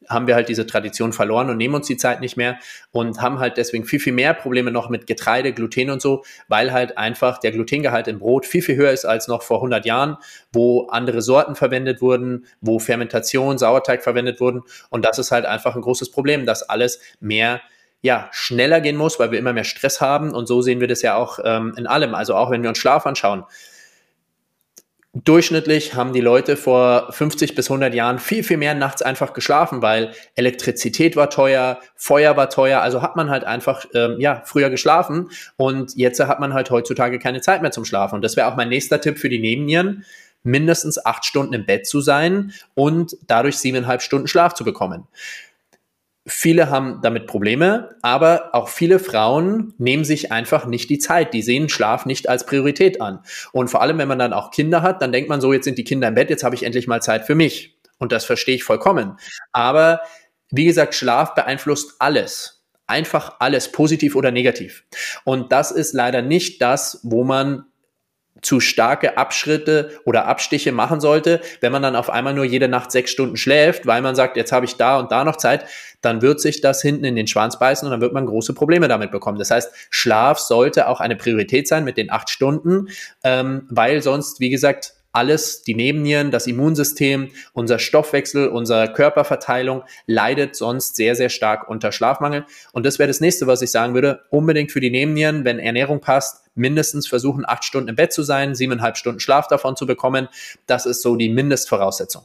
haben 0.09 0.27
wir 0.27 0.35
halt 0.35 0.49
diese 0.49 0.67
Tradition 0.67 1.13
verloren 1.13 1.51
und 1.51 1.57
nehmen 1.57 1.75
uns 1.75 1.87
die 1.87 1.97
Zeit 1.97 2.21
nicht 2.21 2.37
mehr 2.37 2.59
und 2.93 3.21
haben 3.21 3.39
halt 3.39 3.57
deswegen 3.57 3.85
viel, 3.85 4.01
viel 4.01 4.13
mehr 4.13 4.35
Probleme 4.35 4.71
noch 4.71 4.89
mit 4.89 5.07
Getreide, 5.07 5.53
Gluten 5.53 5.91
und 5.91 6.03
so, 6.03 6.25
weil 6.49 6.73
halt 6.73 6.99
einfach 6.99 7.39
der 7.39 7.53
Glutengehalt 7.53 8.09
im 8.09 8.19
Brot 8.19 8.47
viel, 8.47 8.63
viel 8.63 8.77
höher 8.77 8.93
ist 8.93 9.05
als 9.05 9.29
noch 9.29 9.43
vor 9.43 9.59
100 9.59 9.85
Jahren, 9.87 10.17
wo 10.53 10.87
andere 10.89 11.23
Sorten 11.23 11.55
verwendet 11.55 12.01
wurden, 12.01 12.47
wo 12.61 12.79
Fermentation, 12.79 13.59
Sauerteig 13.59 14.03
verwendet 14.03 14.41
wurden. 14.41 14.63
Und 14.91 15.05
das 15.05 15.19
ist 15.19 15.31
halt 15.31 15.47
einfach 15.47 15.75
ein 15.75 15.83
großes 15.83 16.11
Problem, 16.11 16.47
dass 16.47 16.63
alles 16.63 17.01
mehr 17.21 17.61
ja, 18.05 18.29
schneller 18.33 18.83
gehen 18.83 18.97
muss, 18.97 19.19
weil 19.19 19.31
wir 19.31 19.39
immer 19.39 19.55
mehr 19.55 19.65
Stress 19.65 20.03
haben. 20.03 20.35
Und 20.35 20.47
so 20.47 20.61
sehen 20.61 20.79
wir 20.79 20.89
das 20.89 21.01
ja 21.01 21.17
auch 21.17 21.39
ähm, 21.43 21.73
in 21.79 21.87
allem. 21.87 22.15
Also 22.15 22.35
auch 22.35 22.51
wenn 22.51 22.63
wir 22.63 22.69
uns 22.69 22.77
Schlaf 22.77 23.07
anschauen. 23.07 23.45
Durchschnittlich 25.17 25.95
haben 25.95 26.13
die 26.13 26.21
Leute 26.21 26.57
vor 26.57 27.13
50 27.13 27.55
bis 27.55 27.71
100 27.71 27.95
Jahren 27.95 28.19
viel, 28.19 28.43
viel 28.43 28.57
mehr 28.57 28.75
nachts 28.75 29.01
einfach 29.01 29.33
geschlafen, 29.33 29.81
weil 29.81 30.13
Elektrizität 30.35 31.15
war 31.15 31.31
teuer, 31.31 31.79
Feuer 31.95 32.37
war 32.37 32.51
teuer, 32.51 32.81
also 32.81 33.01
hat 33.01 33.15
man 33.15 33.31
halt 33.31 33.45
einfach, 33.45 33.85
ähm, 33.95 34.17
ja, 34.19 34.43
früher 34.45 34.71
geschlafen 34.71 35.31
und 35.57 35.97
jetzt 35.97 36.19
hat 36.19 36.41
man 36.41 36.53
halt 36.53 36.73
heutzutage 36.73 37.21
keine 37.21 37.41
Zeit 37.41 37.63
mehr 37.63 37.71
zum 37.71 37.85
Schlafen. 37.85 38.17
Und 38.17 38.23
das 38.23 38.37
wäre 38.37 38.49
auch 38.49 38.57
mein 38.57 38.69
nächster 38.69 39.01
Tipp 39.01 39.21
für 39.21 39.29
die 39.29 39.39
Nebennieren, 39.39 40.05
mindestens 40.43 41.05
acht 41.05 41.25
Stunden 41.25 41.55
im 41.55 41.65
Bett 41.65 41.87
zu 41.87 42.01
sein 42.01 42.53
und 42.75 43.17
dadurch 43.29 43.59
siebeneinhalb 43.59 44.03
Stunden 44.03 44.27
Schlaf 44.27 44.55
zu 44.55 44.65
bekommen. 44.65 45.07
Viele 46.27 46.71
haben 46.71 47.01
damit 47.03 47.27
Probleme, 47.27 47.97
aber 48.01 48.55
auch 48.55 48.69
viele 48.69 48.99
Frauen 48.99 49.75
nehmen 49.77 50.05
sich 50.05 50.33
einfach 50.33 50.65
nicht 50.65 50.89
die 50.89 50.99
Zeit. 50.99 51.35
Die 51.35 51.43
sehen 51.43 51.69
Schlaf 51.69 52.07
nicht 52.07 52.31
als 52.31 52.47
Priorität 52.47 53.03
an. 53.03 53.21
Und 53.53 53.69
vor 53.69 53.83
allem, 53.83 53.99
wenn 53.99 54.09
man 54.09 54.19
dann 54.19 54.33
auch 54.33 54.51
Kinder 54.51 54.81
hat, 54.81 55.03
dann 55.03 55.13
denkt 55.13 55.29
man 55.29 55.43
so, 55.43 55.53
jetzt 55.53 55.65
sind 55.65 55.77
die 55.77 55.85
Kinder 55.85 56.09
im 56.09 56.15
Bett, 56.15 56.31
jetzt 56.31 56.43
habe 56.43 56.55
ich 56.55 56.63
endlich 56.63 56.87
mal 56.87 57.03
Zeit 57.03 57.27
für 57.27 57.35
mich. 57.35 57.77
Und 57.99 58.11
das 58.11 58.25
verstehe 58.25 58.55
ich 58.55 58.65
vollkommen. 58.65 59.19
Aber 59.53 60.01
wie 60.51 60.65
gesagt, 60.65 60.95
Schlaf 60.95 61.35
beeinflusst 61.35 61.97
alles. 61.99 62.65
Einfach 62.87 63.37
alles, 63.41 63.71
positiv 63.71 64.17
oder 64.17 64.31
negativ. 64.31 64.85
Und 65.25 65.53
das 65.53 65.71
ist 65.71 65.93
leider 65.93 66.23
nicht 66.23 66.63
das, 66.63 67.01
wo 67.03 67.25
man 67.25 67.65
zu 68.45 68.61
starke 68.61 69.17
Abschritte 69.17 70.01
oder 70.05 70.27
Abstiche 70.27 70.73
machen 70.73 71.01
sollte, 71.01 71.41
wenn 71.61 71.73
man 71.73 71.83
dann 71.83 71.97
auf 71.97 72.11
einmal 72.11 72.35
nur 72.35 72.45
jede 72.45 72.69
Nacht 72.69 72.93
sechs 72.93 73.11
Stunden 73.11 73.37
schläft, 73.37 73.87
weil 73.87 74.03
man 74.03 74.15
sagt, 74.15 74.37
jetzt 74.37 74.53
habe 74.53 74.67
ich 74.67 74.77
da 74.77 74.99
und 74.99 75.11
da 75.11 75.25
noch 75.25 75.37
Zeit, 75.37 75.65
dann 76.01 76.23
wird 76.23 76.41
sich 76.41 76.61
das 76.61 76.83
hinten 76.83 77.05
in 77.05 77.17
den 77.17 77.27
Schwanz 77.27 77.59
beißen 77.59 77.87
und 77.87 77.93
dann 77.93 78.01
wird 78.01 78.13
man 78.13 78.27
große 78.27 78.55
Probleme 78.55 78.89
damit 78.89 79.11
bekommen. 79.11 79.39
Das 79.39 79.51
heißt, 79.51 79.73
Schlaf 79.91 80.39
sollte 80.39 80.89
auch 80.89 81.01
eine 81.01 81.17
Priorität 81.17 81.67
sein 81.67 81.85
mit 81.85 81.97
den 81.97 82.11
acht 82.11 82.31
Stunden, 82.31 82.89
ähm, 83.23 83.67
weil 83.71 84.03
sonst, 84.03 84.41
wie 84.41 84.51
gesagt, 84.51 84.95
alles, 85.15 85.63
die 85.63 85.75
Nebennieren, 85.75 86.31
das 86.31 86.47
Immunsystem, 86.47 87.31
unser 87.53 87.79
Stoffwechsel, 87.79 88.49
unsere 88.49 88.93
Körperverteilung 88.93 89.85
leidet 90.07 90.57
sonst 90.57 90.97
sehr, 90.97 91.15
sehr 91.15 91.29
stark 91.29 91.69
unter 91.69 91.93
Schlafmangel. 91.93 92.45
Und 92.73 92.85
das 92.85 92.99
wäre 92.99 93.07
das 93.07 93.21
nächste, 93.21 93.47
was 93.47 93.63
ich 93.63 93.71
sagen 93.71 93.95
würde. 93.95 94.25
Unbedingt 94.31 94.73
für 94.73 94.81
die 94.81 94.91
Nebennieren, 94.91 95.45
wenn 95.45 95.59
Ernährung 95.59 96.01
passt, 96.01 96.45
mindestens 96.55 97.07
versuchen, 97.07 97.45
acht 97.47 97.65
Stunden 97.65 97.89
im 97.89 97.97
Bett 97.97 98.13
zu 98.13 98.23
sein, 98.23 98.55
siebeneinhalb 98.55 98.97
Stunden 98.97 99.21
Schlaf 99.21 99.47
davon 99.47 99.77
zu 99.77 99.87
bekommen. 99.87 100.29
Das 100.67 100.85
ist 100.85 101.03
so 101.03 101.17
die 101.17 101.29
Mindestvoraussetzung. 101.29 102.25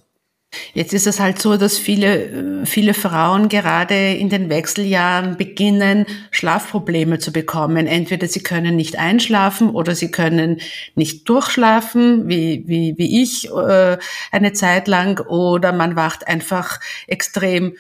Jetzt 0.73 0.93
ist 0.93 1.05
es 1.05 1.19
halt 1.19 1.39
so, 1.39 1.57
dass 1.57 1.77
viele, 1.77 2.63
viele 2.65 2.95
Frauen 2.95 3.49
gerade 3.49 4.13
in 4.13 4.29
den 4.29 4.49
Wechseljahren 4.49 5.37
beginnen, 5.37 6.05
Schlafprobleme 6.31 7.19
zu 7.19 7.31
bekommen. 7.31 7.85
Entweder 7.85 8.27
sie 8.27 8.41
können 8.41 8.75
nicht 8.75 8.97
einschlafen 8.97 9.69
oder 9.69 9.93
sie 9.93 10.09
können 10.09 10.59
nicht 10.95 11.29
durchschlafen, 11.29 12.27
wie, 12.27 12.63
wie, 12.65 12.95
wie 12.97 13.21
ich 13.21 13.47
äh, 13.51 13.97
eine 14.31 14.53
Zeit 14.53 14.87
lang, 14.87 15.19
oder 15.27 15.71
man 15.71 15.95
wacht 15.95 16.27
einfach 16.27 16.79
extrem 17.05 17.75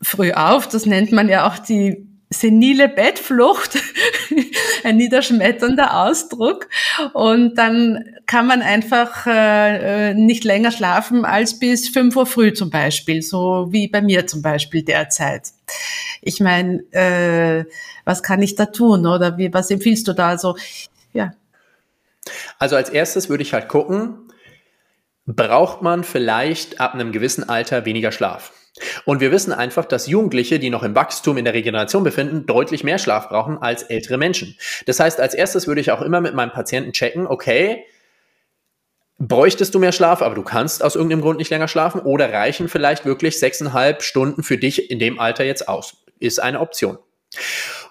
früh 0.00 0.32
auf. 0.32 0.66
Das 0.66 0.86
nennt 0.86 1.12
man 1.12 1.28
ja 1.28 1.46
auch 1.46 1.58
die 1.58 2.07
senile 2.30 2.88
Bettflucht, 2.88 3.78
ein 4.84 4.96
niederschmetternder 4.96 6.04
Ausdruck. 6.04 6.68
Und 7.14 7.56
dann 7.56 8.04
kann 8.26 8.46
man 8.46 8.62
einfach 8.62 9.26
äh, 9.26 10.14
nicht 10.14 10.44
länger 10.44 10.70
schlafen 10.70 11.24
als 11.24 11.58
bis 11.58 11.88
fünf 11.88 12.16
Uhr 12.16 12.26
früh 12.26 12.52
zum 12.52 12.70
Beispiel, 12.70 13.22
so 13.22 13.68
wie 13.70 13.88
bei 13.88 14.02
mir 14.02 14.26
zum 14.26 14.42
Beispiel 14.42 14.82
derzeit. 14.82 15.48
Ich 16.20 16.40
meine, 16.40 16.82
äh, 16.92 17.64
was 18.04 18.22
kann 18.22 18.42
ich 18.42 18.54
da 18.54 18.66
tun 18.66 19.06
oder 19.06 19.38
wie, 19.38 19.52
was 19.52 19.70
empfiehlst 19.70 20.06
du 20.08 20.12
da? 20.12 20.28
Also, 20.28 20.56
ja. 21.12 21.32
Also 22.58 22.76
als 22.76 22.90
erstes 22.90 23.28
würde 23.28 23.42
ich 23.42 23.54
halt 23.54 23.68
gucken, 23.68 24.30
braucht 25.24 25.82
man 25.82 26.04
vielleicht 26.04 26.80
ab 26.80 26.94
einem 26.94 27.12
gewissen 27.12 27.48
Alter 27.48 27.84
weniger 27.84 28.12
Schlaf? 28.12 28.52
Und 29.04 29.20
wir 29.20 29.32
wissen 29.32 29.52
einfach, 29.52 29.84
dass 29.84 30.06
Jugendliche, 30.06 30.58
die 30.58 30.70
noch 30.70 30.82
im 30.82 30.94
Wachstum 30.94 31.38
in 31.38 31.44
der 31.44 31.54
Regeneration 31.54 32.04
befinden, 32.04 32.46
deutlich 32.46 32.84
mehr 32.84 32.98
Schlaf 32.98 33.28
brauchen 33.28 33.58
als 33.58 33.82
ältere 33.84 34.18
Menschen. 34.18 34.56
Das 34.86 35.00
heißt, 35.00 35.20
als 35.20 35.34
erstes 35.34 35.66
würde 35.66 35.80
ich 35.80 35.90
auch 35.90 36.02
immer 36.02 36.20
mit 36.20 36.34
meinem 36.34 36.52
Patienten 36.52 36.92
checken, 36.92 37.26
okay, 37.26 37.84
bräuchtest 39.18 39.74
du 39.74 39.78
mehr 39.78 39.92
Schlaf, 39.92 40.22
aber 40.22 40.34
du 40.34 40.42
kannst 40.42 40.82
aus 40.82 40.94
irgendeinem 40.94 41.22
Grund 41.22 41.38
nicht 41.38 41.50
länger 41.50 41.68
schlafen 41.68 42.00
oder 42.00 42.32
reichen 42.32 42.68
vielleicht 42.68 43.04
wirklich 43.04 43.38
sechseinhalb 43.38 44.02
Stunden 44.02 44.42
für 44.42 44.58
dich 44.58 44.90
in 44.90 44.98
dem 44.98 45.18
Alter 45.18 45.44
jetzt 45.44 45.68
aus? 45.68 45.96
Ist 46.20 46.40
eine 46.40 46.60
Option. 46.60 46.98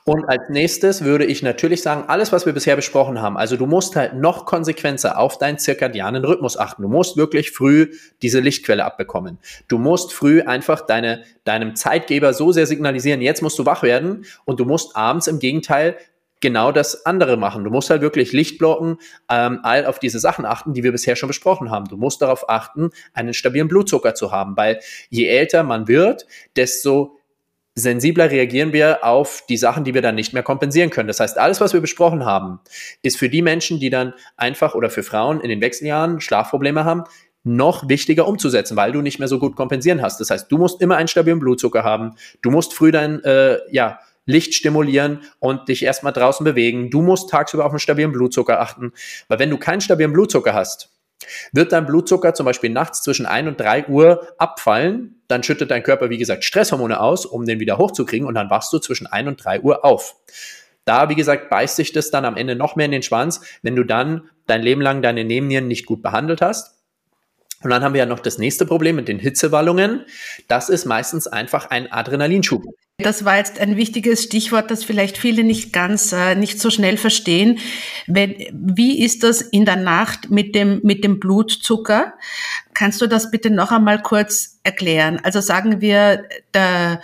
Und 0.07 0.23
als 0.29 0.47
nächstes 0.47 1.03
würde 1.03 1.25
ich 1.25 1.43
natürlich 1.43 1.81
sagen, 1.81 2.05
alles, 2.07 2.31
was 2.31 2.45
wir 2.45 2.53
bisher 2.53 2.77
besprochen 2.77 3.21
haben, 3.21 3.35
also 3.35 3.57
du 3.57 3.65
musst 3.65 3.97
halt 3.97 4.13
noch 4.13 4.45
konsequenter 4.45 5.19
auf 5.19 5.37
deinen 5.37 5.57
zirkadianen 5.57 6.23
Rhythmus 6.23 6.55
achten. 6.55 6.81
Du 6.83 6.87
musst 6.87 7.17
wirklich 7.17 7.51
früh 7.51 7.91
diese 8.21 8.39
Lichtquelle 8.39 8.85
abbekommen. 8.85 9.37
Du 9.67 9.77
musst 9.77 10.13
früh 10.13 10.41
einfach 10.43 10.79
deine, 10.79 11.25
deinem 11.43 11.75
Zeitgeber 11.75 12.33
so 12.33 12.53
sehr 12.53 12.65
signalisieren, 12.65 13.19
jetzt 13.19 13.41
musst 13.41 13.59
du 13.59 13.65
wach 13.65 13.83
werden 13.83 14.23
und 14.45 14.61
du 14.61 14.65
musst 14.65 14.95
abends 14.95 15.27
im 15.27 15.39
Gegenteil 15.39 15.97
genau 16.39 16.71
das 16.71 17.05
andere 17.05 17.35
machen. 17.35 17.65
Du 17.65 17.69
musst 17.69 17.89
halt 17.89 18.01
wirklich 18.01 18.31
Licht 18.31 18.59
blocken, 18.59 18.99
ähm, 19.29 19.59
all 19.63 19.85
auf 19.85 19.99
diese 19.99 20.19
Sachen 20.19 20.45
achten, 20.45 20.73
die 20.73 20.83
wir 20.83 20.93
bisher 20.93 21.17
schon 21.17 21.27
besprochen 21.27 21.69
haben. 21.69 21.89
Du 21.89 21.97
musst 21.97 22.21
darauf 22.21 22.49
achten, 22.49 22.91
einen 23.13 23.33
stabilen 23.33 23.67
Blutzucker 23.67 24.15
zu 24.15 24.31
haben, 24.31 24.55
weil 24.55 24.79
je 25.09 25.27
älter 25.27 25.63
man 25.63 25.89
wird, 25.89 26.27
desto 26.55 27.16
sensibler 27.77 28.31
reagieren 28.31 28.73
wir 28.73 29.03
auf 29.03 29.43
die 29.47 29.57
Sachen, 29.57 29.83
die 29.83 29.93
wir 29.93 30.01
dann 30.01 30.15
nicht 30.15 30.33
mehr 30.33 30.41
kompensieren 30.41 30.89
können. 30.89 31.07
Das 31.07 31.19
heißt, 31.19 31.37
alles, 31.37 31.61
was 31.61 31.73
wir 31.73 31.79
besprochen 31.79 32.25
haben, 32.25 32.59
ist 33.03 33.17
für 33.17 33.29
die 33.29 33.43
Menschen, 33.43 33.79
die 33.79 33.91
dann 33.91 34.13
einfach 34.35 34.73
oder 34.73 34.89
für 34.89 35.03
Frauen 35.03 35.41
in 35.41 35.49
den 35.49 35.61
Wechseljahren 35.61 36.19
Schlafprobleme 36.19 36.85
haben, 36.85 37.03
noch 37.43 37.87
wichtiger 37.87 38.27
umzusetzen, 38.27 38.75
weil 38.75 38.91
du 38.91 39.01
nicht 39.01 39.19
mehr 39.19 39.27
so 39.27 39.37
gut 39.37 39.55
kompensieren 39.55 40.01
hast. 40.01 40.19
Das 40.19 40.31
heißt, 40.31 40.51
du 40.51 40.57
musst 40.57 40.81
immer 40.81 40.97
einen 40.97 41.07
stabilen 41.07 41.39
Blutzucker 41.39 41.83
haben, 41.83 42.15
du 42.41 42.49
musst 42.49 42.73
früh 42.73 42.91
dein 42.91 43.23
äh, 43.23 43.59
ja, 43.71 43.99
Licht 44.25 44.55
stimulieren 44.55 45.21
und 45.39 45.69
dich 45.69 45.83
erstmal 45.83 46.13
draußen 46.13 46.43
bewegen. 46.43 46.89
Du 46.89 47.01
musst 47.01 47.29
tagsüber 47.29 47.65
auf 47.65 47.71
einen 47.71 47.79
stabilen 47.79 48.11
Blutzucker 48.11 48.59
achten, 48.59 48.91
weil 49.27 49.39
wenn 49.39 49.51
du 49.51 49.57
keinen 49.57 49.81
stabilen 49.81 50.13
Blutzucker 50.13 50.53
hast, 50.53 50.96
wird 51.51 51.71
dein 51.71 51.85
Blutzucker 51.85 52.33
zum 52.33 52.45
Beispiel 52.45 52.69
nachts 52.69 53.01
zwischen 53.01 53.25
1 53.25 53.47
und 53.47 53.59
3 53.59 53.87
Uhr 53.87 54.27
abfallen, 54.37 55.21
dann 55.27 55.43
schüttet 55.43 55.71
dein 55.71 55.83
Körper, 55.83 56.09
wie 56.09 56.17
gesagt, 56.17 56.43
Stresshormone 56.43 56.99
aus, 56.99 57.25
um 57.25 57.45
den 57.45 57.59
wieder 57.59 57.77
hochzukriegen 57.77 58.27
und 58.27 58.35
dann 58.35 58.49
wachst 58.49 58.71
du 58.73 58.79
zwischen 58.79 59.07
1 59.07 59.27
und 59.27 59.43
3 59.43 59.61
Uhr 59.61 59.83
auf. 59.83 60.15
Da, 60.85 61.09
wie 61.09 61.15
gesagt, 61.15 61.49
beißt 61.49 61.75
sich 61.75 61.91
das 61.91 62.11
dann 62.11 62.23
am 62.23 62.37
Ende 62.37 62.55
noch 62.55 62.75
mehr 62.75 62.85
in 62.85 62.91
den 62.91 63.03
Schwanz, 63.03 63.41
wenn 63.61 63.75
du 63.75 63.83
dann 63.83 64.29
dein 64.45 64.61
Leben 64.61 64.81
lang 64.81 65.01
deine 65.01 65.25
Nebennieren 65.25 65.67
nicht 65.67 65.85
gut 65.85 66.01
behandelt 66.01 66.41
hast 66.41 66.76
und 67.63 67.69
dann 67.71 67.83
haben 67.83 67.93
wir 67.93 67.99
ja 67.99 68.05
noch 68.05 68.19
das 68.19 68.37
nächste 68.37 68.65
Problem 68.65 68.95
mit 68.95 69.07
den 69.07 69.19
Hitzewallungen. 69.19 70.05
Das 70.47 70.69
ist 70.69 70.85
meistens 70.85 71.27
einfach 71.27 71.69
ein 71.69 71.91
Adrenalinschub. 71.91 72.63
Das 72.99 73.25
war 73.25 73.37
jetzt 73.37 73.59
ein 73.59 73.77
wichtiges 73.77 74.23
Stichwort, 74.23 74.71
das 74.71 74.83
vielleicht 74.83 75.19
viele 75.19 75.43
nicht 75.43 75.71
ganz, 75.71 76.11
äh, 76.13 76.33
nicht 76.33 76.59
so 76.59 76.71
schnell 76.71 76.97
verstehen. 76.97 77.59
Wenn, 78.07 78.35
wie 78.51 79.03
ist 79.03 79.23
das 79.23 79.41
in 79.41 79.65
der 79.65 79.75
Nacht 79.75 80.31
mit 80.31 80.55
dem, 80.55 80.79
mit 80.83 81.03
dem 81.03 81.19
Blutzucker? 81.19 82.13
Kannst 82.73 82.99
du 82.99 83.07
das 83.07 83.29
bitte 83.29 83.51
noch 83.51 83.71
einmal 83.71 84.01
kurz 84.01 84.59
erklären? 84.63 85.19
Also 85.21 85.41
sagen 85.41 85.79
wir, 85.79 86.23
der, 86.55 87.01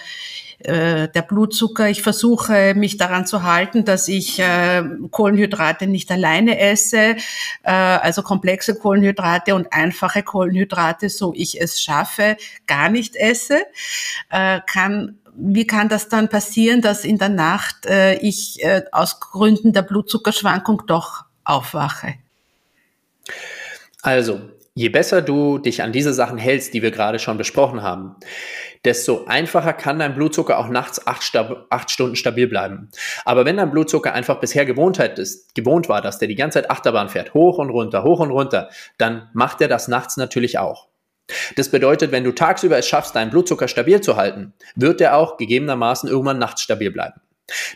äh, 0.64 1.08
der 1.10 1.22
Blutzucker. 1.22 1.90
Ich 1.90 2.02
versuche 2.02 2.74
mich 2.76 2.98
daran 2.98 3.26
zu 3.26 3.44
halten, 3.44 3.86
dass 3.86 4.08
ich 4.08 4.40
äh, 4.40 4.84
Kohlenhydrate 5.12 5.88
nicht 5.88 6.12
alleine 6.12 6.60
esse, 6.60 7.16
äh, 7.64 7.72
also 7.72 8.22
komplexe 8.22 8.76
Kohlenhydrate 8.76 9.56
und 9.56 9.72
einfache 9.72 10.24
Kohlenhydrate, 10.24 11.10
so 11.10 11.34
ich 11.36 11.62
es 11.62 11.82
schaffe, 11.82 12.38
gar 12.68 12.90
nicht 12.90 13.16
esse. 13.16 13.64
Äh, 14.30 14.62
kann 14.66 15.18
wie 15.36 15.66
kann 15.66 15.90
das 15.90 16.10
dann 16.10 16.30
passieren, 16.30 16.82
dass 16.82 17.04
in 17.04 17.18
der 17.18 17.30
Nacht 17.30 17.86
äh, 17.86 18.16
ich 18.18 18.64
äh, 18.64 18.84
aus 18.92 19.20
Gründen 19.20 19.74
der 19.74 19.82
Blutzuckerschwankung 19.82 20.84
doch 20.86 21.26
aufwache? 21.44 22.16
Also, 24.02 24.42
je 24.76 24.90
besser 24.90 25.22
du 25.22 25.60
dich 25.60 25.84
an 25.84 25.92
diese 25.92 26.14
Sachen 26.14 26.38
hältst, 26.38 26.74
die 26.74 26.82
wir 26.82 26.92
gerade 26.92 27.20
schon 27.20 27.38
besprochen 27.38 27.84
haben, 27.84 28.16
desto 28.84 29.26
einfacher 29.26 29.74
kann 29.74 30.00
dein 30.00 30.16
Blutzucker 30.16 30.58
auch 30.58 30.68
nachts 30.68 31.06
acht, 31.06 31.36
acht, 31.70 31.92
Stunden 31.92 32.16
stabil 32.16 32.48
bleiben. 32.48 32.90
Aber 33.24 33.46
wenn 33.46 33.58
dein 33.58 33.72
Blutzucker 33.72 34.14
einfach 34.14 34.40
bisher 34.40 34.66
Gewohnheit 34.66 35.20
ist, 35.20 35.56
gewohnt 35.56 35.90
war, 35.90 36.02
dass 36.02 36.20
der 36.20 36.28
die 36.28 36.36
ganze 36.36 36.60
Zeit 36.60 36.72
Achterbahn 36.72 37.10
fährt, 37.10 37.34
hoch 37.34 37.60
und 37.60 37.70
runter, 37.70 38.04
hoch 38.04 38.20
und 38.20 38.32
runter, 38.32 38.70
dann 38.98 39.30
macht 39.34 39.62
er 39.62 39.68
das 39.68 39.88
nachts 39.88 40.18
natürlich 40.18 40.58
auch. 40.58 40.88
Das 41.56 41.70
bedeutet, 41.70 42.12
wenn 42.12 42.26
du 42.26 42.34
tagsüber 42.34 42.78
es 42.78 42.88
schaffst, 42.88 43.16
deinen 43.16 43.32
Blutzucker 43.32 43.68
stabil 43.68 44.02
zu 44.02 44.18
halten, 44.18 44.54
wird 44.76 45.00
er 45.00 45.16
auch 45.16 45.38
gegebenermaßen 45.38 46.10
irgendwann 46.10 46.40
nachts 46.40 46.62
stabil 46.62 46.92
bleiben. 46.92 47.22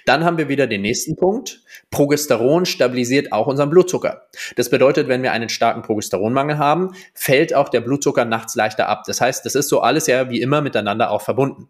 Dann 0.05 0.23
haben 0.23 0.37
wir 0.37 0.47
wieder 0.47 0.67
den 0.67 0.81
nächsten 0.81 1.15
Punkt. 1.15 1.61
Progesteron 1.91 2.65
stabilisiert 2.65 3.31
auch 3.31 3.47
unseren 3.47 3.69
Blutzucker. 3.69 4.27
Das 4.55 4.69
bedeutet, 4.69 5.07
wenn 5.07 5.23
wir 5.23 5.31
einen 5.31 5.49
starken 5.49 5.81
Progesteronmangel 5.81 6.57
haben, 6.57 6.93
fällt 7.13 7.53
auch 7.53 7.69
der 7.69 7.81
Blutzucker 7.81 8.25
nachts 8.25 8.55
leichter 8.55 8.87
ab. 8.87 9.03
Das 9.05 9.21
heißt, 9.21 9.45
das 9.45 9.55
ist 9.55 9.69
so 9.69 9.81
alles 9.81 10.07
ja 10.07 10.29
wie 10.29 10.41
immer 10.41 10.61
miteinander 10.61 11.11
auch 11.11 11.21
verbunden. 11.21 11.69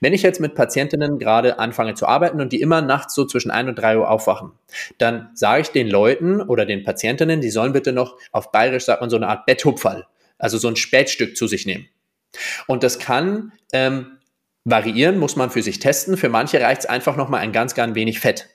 Wenn 0.00 0.12
ich 0.12 0.22
jetzt 0.22 0.40
mit 0.40 0.54
Patientinnen 0.54 1.18
gerade 1.18 1.58
anfange 1.58 1.94
zu 1.94 2.06
arbeiten 2.06 2.40
und 2.40 2.52
die 2.52 2.60
immer 2.60 2.82
nachts 2.82 3.14
so 3.14 3.24
zwischen 3.24 3.50
1 3.50 3.70
und 3.70 3.76
3 3.76 3.98
Uhr 3.98 4.10
aufwachen, 4.10 4.52
dann 4.98 5.30
sage 5.34 5.62
ich 5.62 5.68
den 5.68 5.88
Leuten 5.88 6.40
oder 6.40 6.66
den 6.66 6.84
Patientinnen, 6.84 7.40
die 7.40 7.50
sollen 7.50 7.72
bitte 7.72 7.92
noch 7.92 8.18
auf 8.30 8.52
Bayerisch 8.52 8.84
sagt 8.84 9.00
man 9.00 9.10
so 9.10 9.16
eine 9.16 9.28
Art 9.28 9.46
Betthupferl, 9.46 10.06
also 10.38 10.58
so 10.58 10.68
ein 10.68 10.76
Spätstück 10.76 11.36
zu 11.36 11.46
sich 11.46 11.66
nehmen. 11.66 11.88
Und 12.66 12.82
das 12.82 12.98
kann 12.98 13.52
ähm, 13.72 14.17
variieren, 14.70 15.18
muss 15.18 15.36
man 15.36 15.50
für 15.50 15.62
sich 15.62 15.78
testen. 15.78 16.16
Für 16.16 16.28
manche 16.28 16.60
reicht 16.60 16.82
es 16.82 16.86
einfach 16.86 17.16
nochmal 17.16 17.40
ein 17.40 17.52
ganz, 17.52 17.74
ganz 17.74 17.94
wenig 17.94 18.20
Fett 18.20 18.48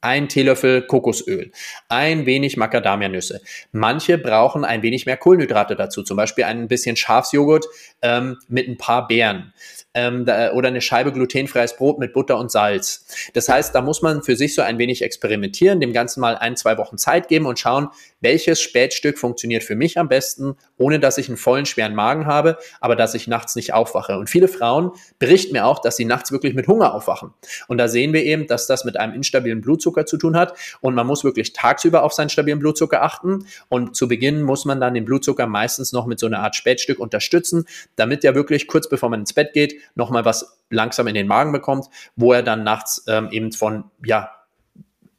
ein 0.00 0.28
Teelöffel 0.28 0.82
Kokosöl, 0.82 1.50
ein 1.88 2.26
wenig 2.26 2.56
Macadamianüsse. 2.56 3.40
Manche 3.72 4.18
brauchen 4.18 4.64
ein 4.64 4.82
wenig 4.82 5.06
mehr 5.06 5.16
Kohlenhydrate 5.16 5.76
dazu, 5.76 6.02
zum 6.02 6.16
Beispiel 6.16 6.44
ein 6.44 6.68
bisschen 6.68 6.96
Schafsjoghurt 6.96 7.66
ähm, 8.02 8.38
mit 8.48 8.68
ein 8.68 8.76
paar 8.76 9.08
Beeren 9.08 9.52
ähm, 9.98 10.24
da, 10.24 10.52
oder 10.52 10.68
eine 10.68 10.80
Scheibe 10.80 11.12
glutenfreies 11.12 11.76
Brot 11.76 11.98
mit 11.98 12.12
Butter 12.12 12.38
und 12.38 12.50
Salz. 12.50 13.04
Das 13.34 13.48
heißt, 13.48 13.74
da 13.74 13.82
muss 13.82 14.00
man 14.00 14.22
für 14.22 14.36
sich 14.36 14.54
so 14.54 14.62
ein 14.62 14.78
wenig 14.78 15.02
experimentieren, 15.02 15.80
dem 15.80 15.92
Ganzen 15.92 16.20
mal 16.20 16.36
ein, 16.36 16.56
zwei 16.56 16.78
Wochen 16.78 16.98
Zeit 16.98 17.28
geben 17.28 17.46
und 17.46 17.58
schauen, 17.58 17.88
welches 18.20 18.60
Spätstück 18.60 19.18
funktioniert 19.18 19.64
für 19.64 19.74
mich 19.74 19.98
am 19.98 20.08
besten 20.08 20.56
ohne 20.78 21.00
dass 21.00 21.18
ich 21.18 21.28
einen 21.28 21.36
vollen, 21.36 21.66
schweren 21.66 21.94
Magen 21.94 22.26
habe, 22.26 22.56
aber 22.80 22.96
dass 22.96 23.14
ich 23.14 23.26
nachts 23.26 23.56
nicht 23.56 23.74
aufwache. 23.74 24.16
Und 24.18 24.30
viele 24.30 24.48
Frauen 24.48 24.92
berichten 25.18 25.52
mir 25.52 25.66
auch, 25.66 25.80
dass 25.80 25.96
sie 25.96 26.04
nachts 26.04 26.32
wirklich 26.32 26.54
mit 26.54 26.68
Hunger 26.68 26.94
aufwachen. 26.94 27.34
Und 27.66 27.78
da 27.78 27.88
sehen 27.88 28.12
wir 28.12 28.24
eben, 28.24 28.46
dass 28.46 28.66
das 28.66 28.84
mit 28.84 28.98
einem 28.98 29.12
instabilen 29.12 29.60
Blutzucker 29.60 30.06
zu 30.06 30.16
tun 30.16 30.36
hat. 30.36 30.54
Und 30.80 30.94
man 30.94 31.06
muss 31.06 31.24
wirklich 31.24 31.52
tagsüber 31.52 32.04
auf 32.04 32.12
seinen 32.12 32.28
stabilen 32.28 32.60
Blutzucker 32.60 33.02
achten. 33.02 33.46
Und 33.68 33.96
zu 33.96 34.08
Beginn 34.08 34.42
muss 34.42 34.64
man 34.64 34.80
dann 34.80 34.94
den 34.94 35.04
Blutzucker 35.04 35.46
meistens 35.46 35.92
noch 35.92 36.06
mit 36.06 36.18
so 36.20 36.26
einer 36.26 36.40
Art 36.40 36.56
Spätstück 36.56 37.00
unterstützen, 37.00 37.64
damit 37.96 38.24
er 38.24 38.34
wirklich 38.34 38.68
kurz 38.68 38.88
bevor 38.88 39.10
man 39.10 39.20
ins 39.20 39.32
Bett 39.32 39.52
geht, 39.52 39.74
nochmal 39.94 40.24
was 40.24 40.60
langsam 40.70 41.06
in 41.06 41.14
den 41.14 41.26
Magen 41.26 41.52
bekommt, 41.52 41.86
wo 42.16 42.32
er 42.32 42.42
dann 42.42 42.64
nachts 42.64 43.04
ähm, 43.08 43.28
eben 43.30 43.52
von, 43.52 43.84
ja, 44.04 44.30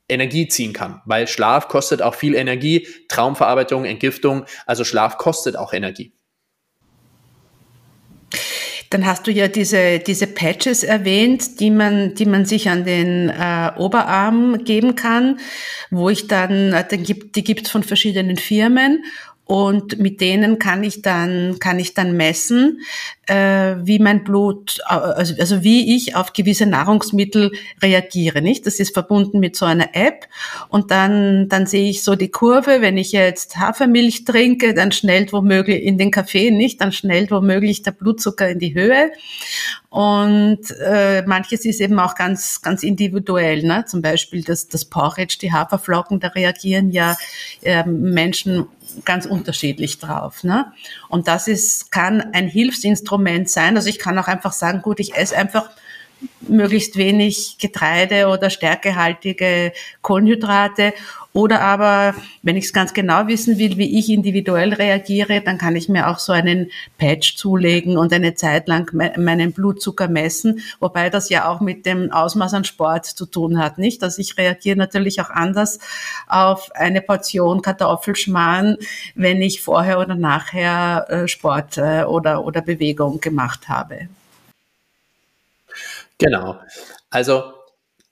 Energie 0.10 0.48
ziehen 0.48 0.74
kann, 0.74 1.02
weil 1.06 1.28
Schlaf 1.28 1.68
kostet 1.68 2.02
auch 2.02 2.16
viel 2.16 2.34
Energie, 2.34 2.88
Traumverarbeitung, 3.08 3.86
Entgiftung, 3.86 4.46
also 4.66 4.84
Schlaf 4.84 5.18
kostet 5.18 5.56
auch 5.56 5.72
Energie. 5.72 6.12
Dann 8.90 9.06
hast 9.06 9.28
du 9.28 9.32
ja 9.32 9.48
diese, 9.48 10.00
diese 10.00 10.26
Patches 10.26 10.84
erwähnt, 10.84 11.60
die 11.60 11.70
man, 11.70 12.16
die 12.16 12.26
man 12.26 12.46
sich 12.46 12.70
an 12.70 12.86
den 12.86 13.30
äh, 13.30 13.72
Oberarm 13.78 14.64
geben 14.64 14.96
kann, 14.96 15.40
wo 15.92 16.10
ich 16.10 16.26
dann, 16.26 16.74
äh, 16.74 16.98
die 16.98 17.04
gibt 17.04 17.34
gibt's 17.34 17.70
von 17.70 17.84
verschiedenen 17.84 18.38
Firmen 18.38 19.04
und 19.50 19.98
mit 19.98 20.22
denen 20.22 20.60
kann 20.60 20.84
ich 20.84 21.02
dann 21.02 21.58
kann 21.58 21.80
ich 21.80 21.96
dann 21.96 22.16
messen, 22.16 22.82
äh, 23.26 23.78
wie 23.82 23.98
mein 23.98 24.24
Blut, 24.24 24.78
also, 24.86 25.34
also 25.40 25.64
wie 25.64 25.96
ich 25.96 26.16
auf 26.16 26.34
gewisse 26.34 26.68
Nahrungsmittel 26.68 27.54
reagiere. 27.82 28.44
Nicht? 28.44 28.68
Das 28.68 28.80
ist 28.80 28.94
verbunden 28.94 29.40
mit 29.40 29.56
so 29.56 29.66
einer 29.66 29.96
App 29.96 30.28
und 30.70 30.92
dann 30.92 31.50
dann 31.50 31.66
sehe 31.66 31.90
ich 31.90 32.04
so 32.04 32.16
die 32.16 32.30
Kurve. 32.30 32.82
Wenn 32.82 32.98
ich 32.98 33.12
jetzt 33.12 33.58
Hafermilch 33.58 34.24
trinke, 34.24 34.76
dann 34.76 34.92
schnellt 34.92 35.34
womöglich 35.34 35.82
in 35.82 35.98
den 35.98 36.12
Kaffee 36.12 36.52
nicht, 36.52 36.80
dann 36.80 36.92
schnellt 36.92 37.32
womöglich 37.32 37.82
der 37.82 37.92
Blutzucker 37.92 38.50
in 38.50 38.60
die 38.60 38.76
Höhe 38.76 39.10
und 39.90 40.60
äh, 40.86 41.24
manches 41.24 41.66
ist 41.66 41.82
eben 41.82 41.98
auch 42.00 42.14
ganz, 42.14 42.62
ganz 42.62 42.84
individuell. 42.84 43.64
Ne? 43.64 43.86
Zum 43.88 44.04
Beispiel 44.04 44.44
das, 44.44 44.68
das 44.68 44.86
Porridge, 44.86 45.38
die 45.42 45.52
Haferflocken, 45.52 46.20
da 46.20 46.28
reagieren 46.28 46.92
ja 46.92 47.18
äh, 47.64 47.84
Menschen 47.84 48.68
ganz 49.06 49.25
unterschiedlich 49.25 49.99
drauf. 49.99 50.43
Ne? 50.43 50.71
Und 51.08 51.28
das 51.28 51.47
ist, 51.47 51.91
kann 51.91 52.21
ein 52.34 52.47
Hilfsinstrument 52.47 53.49
sein. 53.49 53.75
Also 53.75 53.89
ich 53.89 53.99
kann 53.99 54.17
auch 54.17 54.28
einfach 54.28 54.54
sagen, 54.54 54.82
gut, 54.82 54.99
ich 54.99 55.15
esse 55.15 55.38
einfach 55.38 55.69
möglichst 56.42 56.98
wenig 56.98 57.58
Getreide 57.60 58.28
oder 58.28 58.50
stärkehaltige 58.50 59.72
Kohlenhydrate. 60.02 60.94
Oder 61.32 61.62
aber, 61.62 62.16
wenn 62.42 62.58
ich 62.58 62.66
es 62.66 62.74
ganz 62.74 62.94
genau 62.94 63.28
wissen 63.28 63.60
will, 63.60 63.78
wie 63.78 64.00
ich 64.00 64.10
individuell 64.10 64.74
reagiere, 64.74 65.42
dann 65.42 65.60
kann 65.60 65.76
ich 65.76 65.88
mir 65.88 66.10
auch 66.10 66.18
so 66.18 66.34
einen 66.34 66.72
Patch 66.98 67.36
zulegen 67.36 67.98
und 67.98 68.12
eine 68.12 68.34
Zeit 68.34 68.68
lang 68.68 68.92
meinen 69.16 69.54
Blutzucker 69.54 70.08
messen, 70.08 70.62
wobei 70.80 71.12
das 71.12 71.30
ja 71.30 71.48
auch 71.48 71.62
mit 71.62 71.86
dem 71.86 72.12
Ausmaß 72.12 72.56
an 72.56 72.64
Sport 72.64 73.06
zu 73.06 73.28
tun 73.28 73.60
hat, 73.60 73.78
nicht? 73.78 74.02
Also 74.02 74.20
ich 74.20 74.38
reagiere 74.40 74.78
natürlich 74.78 75.22
auch 75.22 75.30
anders 75.30 75.80
auf 76.28 76.72
eine 76.74 77.02
Portion 77.02 77.62
Kartoffelschmarrn, 77.62 78.78
wenn 79.14 79.42
ich 79.44 79.62
vorher 79.62 80.00
oder 80.00 80.16
nachher 80.16 81.06
äh, 81.10 81.28
Sport 81.28 81.78
äh, 81.78 82.04
oder, 82.04 82.44
oder 82.44 82.62
Bewegung 82.62 83.22
gemacht 83.22 83.70
habe. 83.70 84.10
Genau. 86.20 86.60
Also 87.10 87.54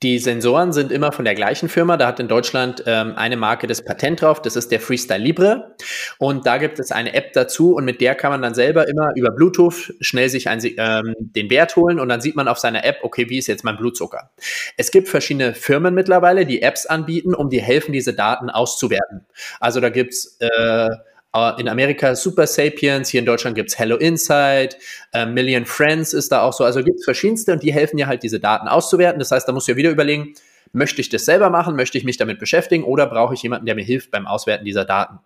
die 0.04 0.20
Sensoren 0.20 0.74
sind 0.74 0.91
immer 0.91 1.12
von 1.12 1.26
der 1.26 1.34
gleichen 1.34 1.70
Firma. 1.70 1.98
Da 1.98 2.06
hat 2.06 2.20
in 2.20 2.28
Deutschland 2.28 2.84
ähm, 2.86 3.13
eine 3.15 3.36
Marke 3.36 3.65
das 3.65 3.84
Patent 3.84 4.22
drauf. 4.22 4.39
Das 4.43 4.56
ist 4.56 4.72
der 4.72 4.80
Freestyle 4.80 5.20
Libre. 5.20 5.76
Und 6.20 6.46
da 6.46 6.60
gibt 6.60 6.78
es 6.78 6.91
eine 6.91 7.15
App 7.15 7.34
dazu 7.34 7.74
und 7.76 7.84
mit 7.84 8.00
der 8.00 8.13
kann 8.13 8.30
man 8.30 8.43
dann 8.43 8.54
selber 8.54 8.88
immer 8.88 9.12
über 9.15 9.32
Bluetooth 9.32 9.96
schnell 10.00 10.30
sich 10.30 10.50
ein, 10.50 10.60
ähm, 10.63 11.15
den 11.17 11.50
Wert 11.50 11.76
holen 11.76 12.00
und 12.00 12.10
dann 12.10 12.22
sieht 12.22 12.36
man 12.36 12.48
auf 12.48 12.60
seiner 12.60 12.86
App, 12.86 12.98
okay, 13.02 13.28
wie 13.30 13.39
ist 13.39 13.48
jetzt 13.48 13.63
mein 13.63 13.78
Blutzucker? 13.78 14.30
Es 14.78 14.91
gibt 14.91 15.10
verschiedene 15.10 15.56
Firmen 15.56 15.96
mittlerweile, 15.96 16.46
die 16.46 16.62
Apps 16.62 16.86
anbieten, 16.86 17.34
um 17.34 17.50
dir 17.50 17.63
helfen, 17.63 17.91
diese 17.91 18.13
Daten 18.13 18.52
auszuwerten. 18.52 19.26
Also 19.60 19.80
da 19.80 19.89
gibt's 19.89 20.38
äh, 20.39 20.89
in 21.60 21.67
Amerika 21.67 22.15
Super 22.15 22.47
Sapiens, 22.47 23.10
hier 23.10 23.19
in 23.19 23.26
Deutschland 23.26 23.56
gibt 23.56 23.69
es 23.69 23.80
Hello 23.80 23.97
Insight, 23.97 24.78
äh, 25.13 25.26
Million 25.26 25.65
Friends 25.65 26.13
ist 26.13 26.32
da 26.32 26.41
auch 26.41 26.54
so. 26.54 26.63
Also 26.63 26.84
gibt 26.84 27.00
es 27.00 27.06
verschiedenste 27.06 27.52
und 27.54 27.63
die 27.63 27.73
helfen 27.73 27.97
dir 27.97 28.08
halt, 28.08 28.23
diese 28.23 28.39
Daten 28.39 28.67
auszuwerten. 28.67 29.19
Das 29.19 29.32
heißt, 29.32 29.47
da 29.47 29.52
musst 29.52 29.67
du 29.67 29.73
ja 29.73 29.78
wieder 29.78 29.89
überlegen, 29.89 30.34
möchte 30.73 31.02
ich 31.02 31.10
das 31.10 31.26
selber 31.26 31.50
machen, 31.50 31.76
möchte 31.76 31.97
ich 31.97 32.04
mich 32.04 32.17
damit 32.17 32.39
beschäftigen 32.39 32.84
oder 32.84 33.08
brauche 33.08 33.34
ich 33.34 33.43
jemanden, 33.43 33.65
der 33.65 33.76
mir 33.76 33.84
hilft 33.84 34.12
beim 34.12 34.28
Auswerten 34.28 34.65
dieser 34.65 34.86
Daten? 34.86 35.19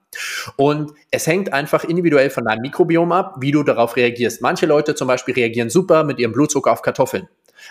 Und 0.55 0.91
es 1.11 1.27
hängt 1.27 1.53
einfach 1.53 1.83
individuell 1.83 2.29
von 2.29 2.45
deinem 2.45 2.61
Mikrobiom 2.61 3.11
ab, 3.11 3.35
wie 3.39 3.51
du 3.51 3.63
darauf 3.63 3.95
reagierst. 3.95 4.41
Manche 4.41 4.65
Leute 4.65 4.95
zum 4.95 5.07
Beispiel 5.07 5.33
reagieren 5.33 5.69
super 5.69 6.03
mit 6.03 6.19
ihrem 6.19 6.31
Blutzucker 6.31 6.71
auf 6.71 6.81
Kartoffeln. 6.81 7.27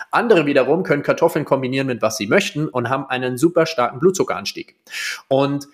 Andere 0.09 0.45
wiederum 0.45 0.83
können 0.83 1.03
Kartoffeln 1.03 1.45
kombinieren 1.45 1.87
mit 1.87 2.01
was 2.01 2.17
sie 2.17 2.27
möchten 2.27 2.67
und 2.69 2.89
haben 2.89 3.05
einen 3.07 3.37
super 3.37 3.65
starken 3.65 3.99
Blutzuckeranstieg. 3.99 4.75
Und 5.27 5.67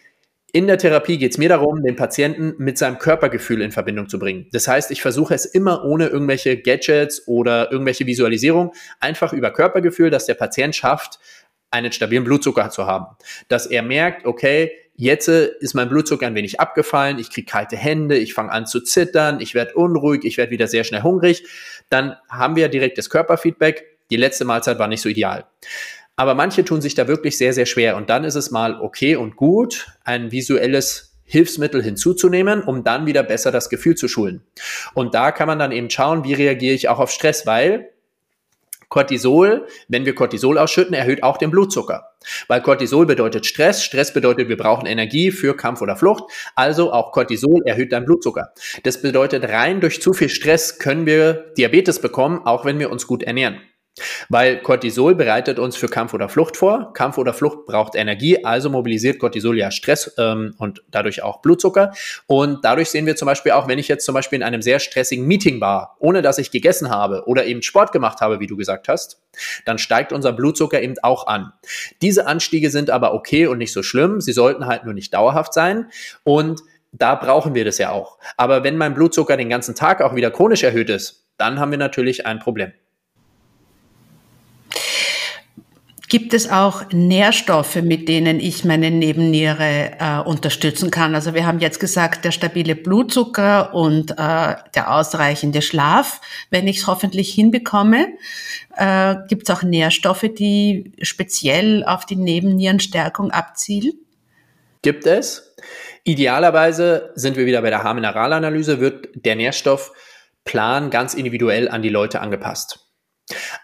in 0.54 0.68
der 0.68 0.78
Therapie 0.78 1.18
geht 1.18 1.32
es 1.32 1.38
mir 1.38 1.50
darum, 1.50 1.84
den 1.84 1.96
Patienten 1.96 2.56
mit 2.58 2.78
seinem 2.78 3.00
Körpergefühl 3.00 3.62
in 3.62 3.72
Verbindung 3.72 4.08
zu 4.08 4.18
bringen. 4.18 4.48
Das 4.54 4.68
heißt, 4.68 4.92
ich 4.92 5.02
versuche 5.02 5.34
es 5.34 5.46
immer 5.46 5.84
ohne 5.84 6.08
irgendwelche 6.08 6.58
Gadgets 6.58 7.28
oder 7.28 7.72
irgendwelche 7.72 8.06
Visualisierung, 8.06 8.74
einfach 9.00 9.34
über 9.34 9.52
Körpergefühl, 9.52 10.10
dass 10.10 10.26
der 10.26 10.36
Patient 10.36 10.76
schafft, 10.76 11.20
einen 11.70 11.92
stabilen 11.92 12.24
Blutzucker 12.24 12.70
zu 12.70 12.88
haben. 12.88 13.08
Dass 13.50 13.66
er 13.66 13.84
merkt, 13.84 14.26
okay, 14.26 14.72
jetzt 14.96 15.28
ist 15.28 15.74
mein 15.74 15.90
Blutzucker 15.90 16.26
ein 16.26 16.36
wenig 16.36 16.62
abgefallen, 16.62 17.20
ich 17.20 17.30
kriege 17.30 17.46
kalte 17.46 17.76
Hände, 17.76 18.18
ich 18.18 18.34
fange 18.34 18.52
an 18.52 18.66
zu 18.66 18.80
zittern, 18.80 19.42
ich 19.42 19.54
werde 19.54 19.74
unruhig, 19.74 20.24
ich 20.24 20.38
werde 20.38 20.52
wieder 20.52 20.68
sehr 20.68 20.86
schnell 20.86 21.04
hungrig. 21.04 21.46
Dann 21.90 22.16
haben 22.30 22.56
wir 22.56 22.70
direkt 22.70 22.98
das 22.98 23.10
Körperfeedback. 23.10 23.86
Die 24.10 24.18
letzte 24.18 24.46
Mahlzeit 24.46 24.80
war 24.80 24.88
nicht 24.88 25.02
so 25.02 25.10
ideal. 25.10 25.46
Aber 26.18 26.34
manche 26.34 26.66
tun 26.66 26.82
sich 26.82 26.96
da 26.96 27.08
wirklich 27.08 27.38
sehr, 27.38 27.54
sehr 27.54 27.68
schwer. 27.68 27.96
Und 27.96 28.10
dann 28.10 28.24
ist 28.24 28.36
es 28.36 28.52
mal 28.52 28.82
okay 28.82 29.16
und 29.16 29.36
gut, 29.36 29.88
ein 30.04 30.32
visuelles 30.32 31.16
Hilfsmittel 31.24 31.84
hinzuzunehmen, 31.84 32.64
um 32.64 32.84
dann 32.84 33.06
wieder 33.06 33.22
besser 33.22 33.52
das 33.52 33.70
Gefühl 33.70 33.96
zu 33.96 34.08
schulen. 34.08 34.42
Und 34.94 35.14
da 35.14 35.32
kann 35.32 35.48
man 35.48 35.60
dann 35.60 35.72
eben 35.72 35.90
schauen, 35.90 36.24
wie 36.24 36.34
reagiere 36.34 36.74
ich 36.74 36.90
auch 36.90 37.00
auf 37.00 37.12
Stress, 37.12 37.46
weil 37.46 37.92
Cortisol, 38.90 39.68
wenn 39.90 40.06
wir 40.06 40.16
Cortisol 40.16 40.58
ausschütten, 40.58 40.94
erhöht 40.94 41.22
auch 41.22 41.38
den 41.38 41.52
Blutzucker. 41.52 42.12
Weil 42.48 42.62
Cortisol 42.62 43.06
bedeutet 43.06 43.46
Stress, 43.46 43.84
Stress 43.84 44.14
bedeutet, 44.14 44.48
wir 44.48 44.58
brauchen 44.58 44.86
Energie 44.86 45.32
für 45.32 45.56
Kampf 45.56 45.82
oder 45.82 45.98
Flucht, 45.98 46.24
also 46.56 46.94
auch 46.94 47.12
Cortisol 47.12 47.62
erhöht 47.66 47.92
deinen 47.92 48.06
Blutzucker. 48.06 48.54
Das 48.84 49.02
bedeutet, 49.02 49.44
rein 49.50 49.82
durch 49.82 50.02
zu 50.02 50.14
viel 50.14 50.30
Stress 50.30 50.80
können 50.80 51.06
wir 51.06 51.52
Diabetes 51.58 52.00
bekommen, 52.00 52.40
auch 52.46 52.64
wenn 52.64 52.80
wir 52.80 52.90
uns 52.90 53.06
gut 53.06 53.24
ernähren. 53.24 53.60
Weil 54.30 54.62
Cortisol 54.62 55.16
bereitet 55.16 55.60
uns 55.60 55.76
für 55.76 55.88
Kampf 55.88 56.14
oder 56.14 56.30
Flucht 56.30 56.58
vor. 56.58 56.94
Kampf 56.94 57.18
oder 57.18 57.34
Flucht 57.34 57.66
braucht 57.66 57.96
Energie, 57.96 58.44
also 58.44 58.70
mobilisiert 58.70 59.20
Cortisol 59.20 59.58
ja 59.58 59.72
Stress 59.72 60.14
ähm, 60.18 60.54
und 60.58 60.84
dadurch 60.92 61.24
auch 61.24 61.42
Blutzucker. 61.42 61.94
Und 62.28 62.64
dadurch 62.64 62.90
sehen 62.90 63.06
wir 63.06 63.16
zum 63.16 63.26
Beispiel 63.26 63.54
auch, 63.54 63.68
wenn 63.68 63.80
ich 63.80 63.88
jetzt 63.88 64.06
zum 64.06 64.14
Beispiel 64.14 64.38
in 64.38 64.44
einem 64.44 64.62
sehr 64.62 64.80
stressigen 64.80 65.26
Meeting 65.26 65.62
war, 65.62 65.96
ohne 66.00 66.22
dass 66.22 66.38
ich 66.38 66.52
gegessen 66.52 66.90
habe 66.90 67.24
oder 67.26 67.46
eben 67.46 67.62
Sport 67.62 67.92
gemacht 67.92 68.22
habe, 68.22 68.40
wie 68.40 68.48
du 68.48 68.58
gesagt 68.58 68.88
hast, 68.88 69.22
dann 69.66 69.78
steigt 69.78 70.14
unser 70.14 70.34
Blutzucker 70.34 70.82
eben 70.82 70.96
auch 71.02 71.28
an. 71.28 71.54
Diese 72.02 72.28
Anstiege 72.28 72.70
sind 72.70 72.90
aber 72.90 73.14
okay 73.14 73.48
und 73.48 73.58
nicht 73.58 73.74
so 73.74 73.84
schlimm. 73.84 74.22
Sie 74.22 74.34
sollten 74.34 74.66
halt 74.66 74.86
nur 74.86 74.94
nicht 74.94 75.14
dauerhaft 75.14 75.54
sein. 75.54 75.90
Und 76.24 76.62
da 76.92 77.16
brauchen 77.16 77.56
wir 77.56 77.66
das 77.66 77.78
ja 77.78 77.92
auch. 77.92 78.18
Aber 78.38 78.64
wenn 78.64 78.78
mein 78.78 78.94
Blutzucker 78.94 79.38
den 79.38 79.50
ganzen 79.50 79.76
Tag 79.76 80.02
auch 80.02 80.16
wieder 80.16 80.32
chronisch 80.32 80.64
erhöht 80.64 80.90
ist, 80.90 81.26
dann 81.38 81.60
haben 81.60 81.72
wir 81.72 81.78
natürlich 81.78 82.26
ein 82.26 82.40
Problem. 82.40 82.72
Gibt 86.10 86.34
es 86.34 86.50
auch 86.50 86.86
Nährstoffe, 86.94 87.76
mit 87.82 88.08
denen 88.08 88.40
ich 88.40 88.64
meine 88.64 88.92
Nebenniere 88.92 89.92
äh, 90.00 90.20
unterstützen 90.20 90.90
kann? 90.90 91.16
Also 91.16 91.34
wir 91.34 91.46
haben 91.46 91.60
jetzt 91.60 91.82
gesagt, 91.82 92.24
der 92.24 92.32
stabile 92.32 92.76
Blutzucker 92.76 93.74
und 93.74 94.12
äh, 94.12 94.56
der 94.74 94.94
ausreichende 94.94 95.62
Schlaf, 95.62 96.22
wenn 96.50 96.66
ich 96.66 96.78
es 96.78 96.88
hoffentlich 96.88 97.34
hinbekomme. 97.34 98.08
Äh, 98.78 99.16
Gibt 99.28 99.50
es 99.50 99.56
auch 99.56 99.64
Nährstoffe, 99.64 100.30
die 100.34 100.94
speziell 101.02 101.84
auf 101.84 102.06
die 102.06 102.16
Nebennierenstärkung 102.16 103.32
abzielen? 103.32 104.00
Gibt 104.84 105.06
es. 105.06 105.56
Idealerweise 106.06 107.12
sind 107.16 107.36
wir 107.36 107.46
wieder 107.46 107.62
bei 107.62 107.70
der 107.70 107.84
Haarmineralanalyse, 107.84 108.80
wird 108.80 109.10
der 109.14 109.36
Nährstoffplan 109.36 110.90
ganz 110.90 111.14
individuell 111.14 111.68
an 111.68 111.82
die 111.82 111.90
Leute 111.90 112.22
angepasst. 112.22 112.87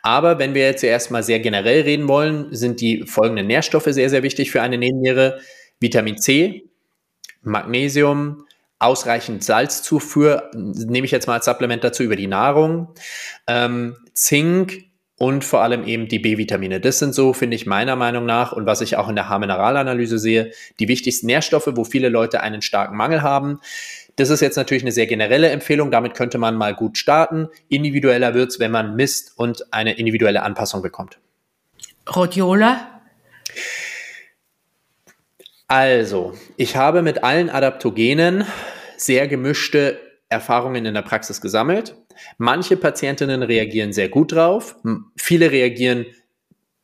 Aber 0.01 0.39
wenn 0.39 0.53
wir 0.53 0.63
jetzt 0.63 0.83
erstmal 0.83 1.23
sehr 1.23 1.39
generell 1.39 1.81
reden 1.81 2.07
wollen, 2.07 2.53
sind 2.53 2.81
die 2.81 3.05
folgenden 3.05 3.47
Nährstoffe 3.47 3.87
sehr, 3.87 4.09
sehr 4.09 4.23
wichtig 4.23 4.51
für 4.51 4.61
eine 4.61 4.77
Nebenniere. 4.77 5.39
Vitamin 5.79 6.17
C, 6.17 6.69
Magnesium, 7.41 8.45
ausreichend 8.79 9.43
Salzzufuhr, 9.43 10.51
nehme 10.53 11.05
ich 11.05 11.11
jetzt 11.11 11.27
mal 11.27 11.35
als 11.35 11.45
Supplement 11.45 11.83
dazu 11.83 12.03
über 12.03 12.15
die 12.15 12.27
Nahrung, 12.27 12.89
ähm, 13.47 13.95
Zink 14.13 14.85
und 15.17 15.45
vor 15.45 15.61
allem 15.61 15.85
eben 15.85 16.07
die 16.07 16.19
B-Vitamine. 16.19 16.81
Das 16.81 16.99
sind 16.99 17.15
so, 17.15 17.33
finde 17.33 17.55
ich, 17.55 17.65
meiner 17.65 17.95
Meinung 17.95 18.25
nach 18.25 18.51
und 18.51 18.65
was 18.65 18.81
ich 18.81 18.97
auch 18.97 19.07
in 19.07 19.15
der 19.15 19.29
Haarmineralanalyse 19.29 20.19
sehe, 20.19 20.51
die 20.79 20.87
wichtigsten 20.89 21.27
Nährstoffe, 21.27 21.69
wo 21.75 21.85
viele 21.85 22.09
Leute 22.09 22.41
einen 22.41 22.61
starken 22.61 22.97
Mangel 22.97 23.21
haben. 23.21 23.59
Das 24.15 24.29
ist 24.29 24.41
jetzt 24.41 24.57
natürlich 24.57 24.83
eine 24.83 24.91
sehr 24.91 25.07
generelle 25.07 25.49
Empfehlung. 25.49 25.89
Damit 25.91 26.13
könnte 26.13 26.37
man 26.37 26.55
mal 26.55 26.75
gut 26.75 26.97
starten. 26.97 27.49
Individueller 27.69 28.33
wird 28.33 28.49
es, 28.51 28.59
wenn 28.59 28.71
man 28.71 28.95
misst 28.95 29.37
und 29.37 29.73
eine 29.73 29.97
individuelle 29.97 30.43
Anpassung 30.43 30.81
bekommt. 30.81 31.19
Rhodiola? 32.13 33.01
Also, 35.67 36.37
ich 36.57 36.75
habe 36.75 37.01
mit 37.01 37.23
allen 37.23 37.49
Adaptogenen 37.49 38.45
sehr 38.97 39.27
gemischte 39.27 39.99
Erfahrungen 40.29 40.85
in 40.85 40.93
der 40.93 41.01
Praxis 41.01 41.41
gesammelt. 41.41 41.95
Manche 42.37 42.77
Patientinnen 42.77 43.41
reagieren 43.41 43.93
sehr 43.93 44.09
gut 44.09 44.33
drauf, 44.33 44.75
viele 45.15 45.51
reagieren 45.51 46.05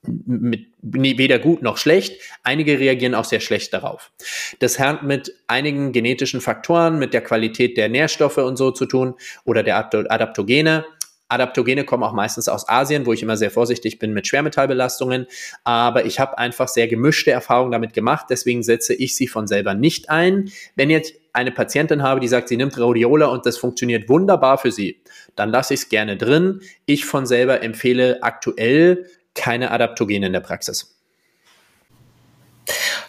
mit, 0.06 0.68
weder 0.82 1.40
gut 1.40 1.62
noch 1.62 1.78
schlecht. 1.78 2.22
Einige 2.44 2.80
reagieren 2.80 3.16
auch 3.16 3.26
sehr 3.26 3.40
schlecht 3.40 3.74
darauf. 3.74 4.12
Das 4.60 4.80
hat 4.80 5.04
mit 5.04 5.36
einigen 5.48 5.92
genetischen 5.92 6.42
Faktoren, 6.42 7.00
mit 7.00 7.14
der 7.14 7.22
Qualität 7.22 7.78
der 7.78 7.90
Nährstoffe 7.90 8.38
und 8.38 8.58
so 8.58 8.72
zu 8.72 8.86
tun 8.86 9.16
oder 9.46 9.64
der 9.64 9.78
Adaptogene. 9.78 10.86
Adaptogene 11.32 11.84
kommen 11.84 12.04
auch 12.04 12.14
meistens 12.14 12.50
aus 12.50 12.68
Asien, 12.68 13.06
wo 13.06 13.14
ich 13.14 13.22
immer 13.22 13.38
sehr 13.38 13.52
vorsichtig 13.52 14.00
bin 14.00 14.14
mit 14.14 14.26
Schwermetallbelastungen. 14.26 15.28
Aber 15.64 16.06
ich 16.06 16.20
habe 16.20 16.40
einfach 16.40 16.68
sehr 16.68 16.88
gemischte 16.88 17.30
Erfahrungen 17.30 17.72
damit 17.72 17.94
gemacht. 17.94 18.26
Deswegen 18.32 18.64
setze 18.64 18.96
ich 18.96 19.16
sie 19.16 19.28
von 19.28 19.46
selber 19.46 19.76
nicht 19.76 20.10
ein. 20.10 20.50
Wenn 20.76 20.90
jetzt 20.90 21.14
eine 21.34 21.52
Patientin 21.52 22.02
habe, 22.02 22.20
die 22.20 22.28
sagt, 22.28 22.50
sie 22.50 22.58
nimmt 22.58 22.78
Rhodiola 22.80 23.28
und 23.28 23.46
das 23.46 23.58
funktioniert 23.58 24.10
wunderbar 24.10 24.58
für 24.58 24.72
sie, 24.72 25.02
dann 25.36 25.50
lasse 25.50 25.76
ich 25.76 25.82
es 25.82 25.90
gerne 25.90 26.18
drin. 26.18 26.62
Ich 26.88 27.06
von 27.06 27.28
selber 27.28 27.62
empfehle 27.62 28.24
aktuell 28.24 29.06
keine 29.34 29.72
Adaptogene 29.72 30.28
in 30.28 30.34
der 30.34 30.40
Praxis. 30.40 30.96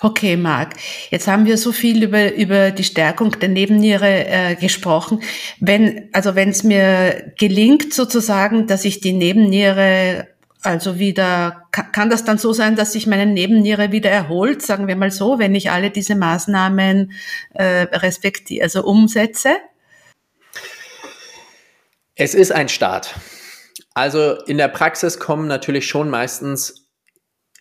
Okay, 0.02 0.37
Marc, 0.37 0.76
jetzt 1.11 1.28
haben 1.28 1.44
wir 1.44 1.59
so 1.59 1.72
viel 1.72 2.02
über, 2.02 2.33
über 2.33 2.70
die 2.70 2.85
Stärkung 2.85 3.38
der 3.38 3.50
Nebenniere 3.50 4.26
äh, 4.26 4.54
gesprochen. 4.54 5.22
Wenn, 5.59 6.09
also 6.12 6.35
wenn 6.35 6.48
es 6.48 6.62
mir 6.62 7.35
gelingt 7.38 7.92
sozusagen, 7.92 8.66
dass 8.66 8.87
ich 8.87 9.00
die 9.00 9.12
Nebenniere 9.12 10.28
also 10.62 10.98
wieder, 10.98 11.66
kann, 11.70 11.92
kann 11.92 12.11
das 12.11 12.24
dann 12.24 12.38
so 12.38 12.52
sein, 12.52 12.76
dass 12.76 12.92
sich 12.92 13.06
meine 13.06 13.26
Nebenniere 13.26 13.92
wieder 13.92 14.11
erholt, 14.11 14.62
sagen 14.62 14.88
wir 14.88 14.96
mal 14.96 15.11
so, 15.11 15.38
wenn 15.38 15.54
ich 15.54 15.70
alle 15.70 15.90
diese 15.90 16.14
Maßnahmen 16.14 17.12
äh, 17.54 17.64
respektiere, 17.64 18.64
also 18.64 18.85
umsetze? 18.85 19.56
Es 22.14 22.35
ist 22.35 22.52
ein 22.52 22.68
Start. 22.68 23.14
Also 23.94 24.35
in 24.46 24.59
der 24.59 24.68
Praxis 24.68 25.18
kommen 25.18 25.48
natürlich 25.48 25.87
schon 25.87 26.11
meistens 26.11 26.88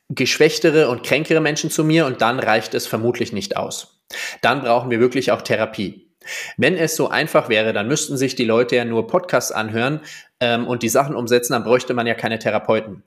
geschwächtere 0.09 0.89
und 0.89 1.03
kränkere 1.03 1.39
Menschen 1.39 1.69
zu 1.69 1.83
mir 1.83 2.05
und 2.05 2.21
dann 2.21 2.39
reicht 2.39 2.73
es 2.73 2.87
vermutlich 2.87 3.31
nicht 3.31 3.57
aus. 3.57 4.01
Dann 4.41 4.61
brauchen 4.61 4.89
wir 4.89 4.99
wirklich 4.99 5.31
auch 5.31 5.41
Therapie. 5.41 6.09
Wenn 6.57 6.75
es 6.75 6.95
so 6.95 7.09
einfach 7.09 7.49
wäre, 7.49 7.73
dann 7.73 7.87
müssten 7.87 8.17
sich 8.17 8.35
die 8.35 8.45
Leute 8.45 8.75
ja 8.75 8.85
nur 8.85 9.07
Podcasts 9.07 9.51
anhören 9.51 10.01
ähm, 10.39 10.67
und 10.67 10.83
die 10.83 10.89
Sachen 10.89 11.15
umsetzen, 11.15 11.53
dann 11.53 11.63
bräuchte 11.63 11.93
man 11.93 12.07
ja 12.07 12.13
keine 12.13 12.39
Therapeuten. 12.39 13.03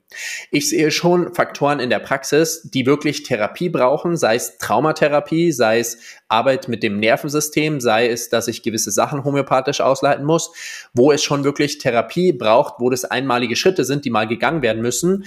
Ich 0.51 0.69
sehe 0.69 0.91
schon 0.91 1.33
Faktoren 1.33 1.79
in 1.79 1.89
der 1.89 1.99
Praxis, 1.99 2.61
die 2.63 2.85
wirklich 2.85 3.23
Therapie 3.23 3.69
brauchen, 3.69 4.17
sei 4.17 4.35
es 4.35 4.57
Traumatherapie, 4.57 5.51
sei 5.51 5.79
es 5.79 5.97
Arbeit 6.27 6.67
mit 6.67 6.83
dem 6.83 6.99
Nervensystem, 6.99 7.81
sei 7.81 8.09
es, 8.09 8.29
dass 8.29 8.47
ich 8.47 8.63
gewisse 8.63 8.91
Sachen 8.91 9.23
homöopathisch 9.23 9.81
ausleiten 9.81 10.25
muss, 10.25 10.51
wo 10.93 11.11
es 11.11 11.23
schon 11.23 11.43
wirklich 11.43 11.79
Therapie 11.79 12.33
braucht, 12.33 12.75
wo 12.79 12.89
das 12.89 13.05
einmalige 13.05 13.55
Schritte 13.55 13.85
sind, 13.85 14.05
die 14.05 14.09
mal 14.09 14.27
gegangen 14.27 14.61
werden 14.61 14.81
müssen 14.81 15.25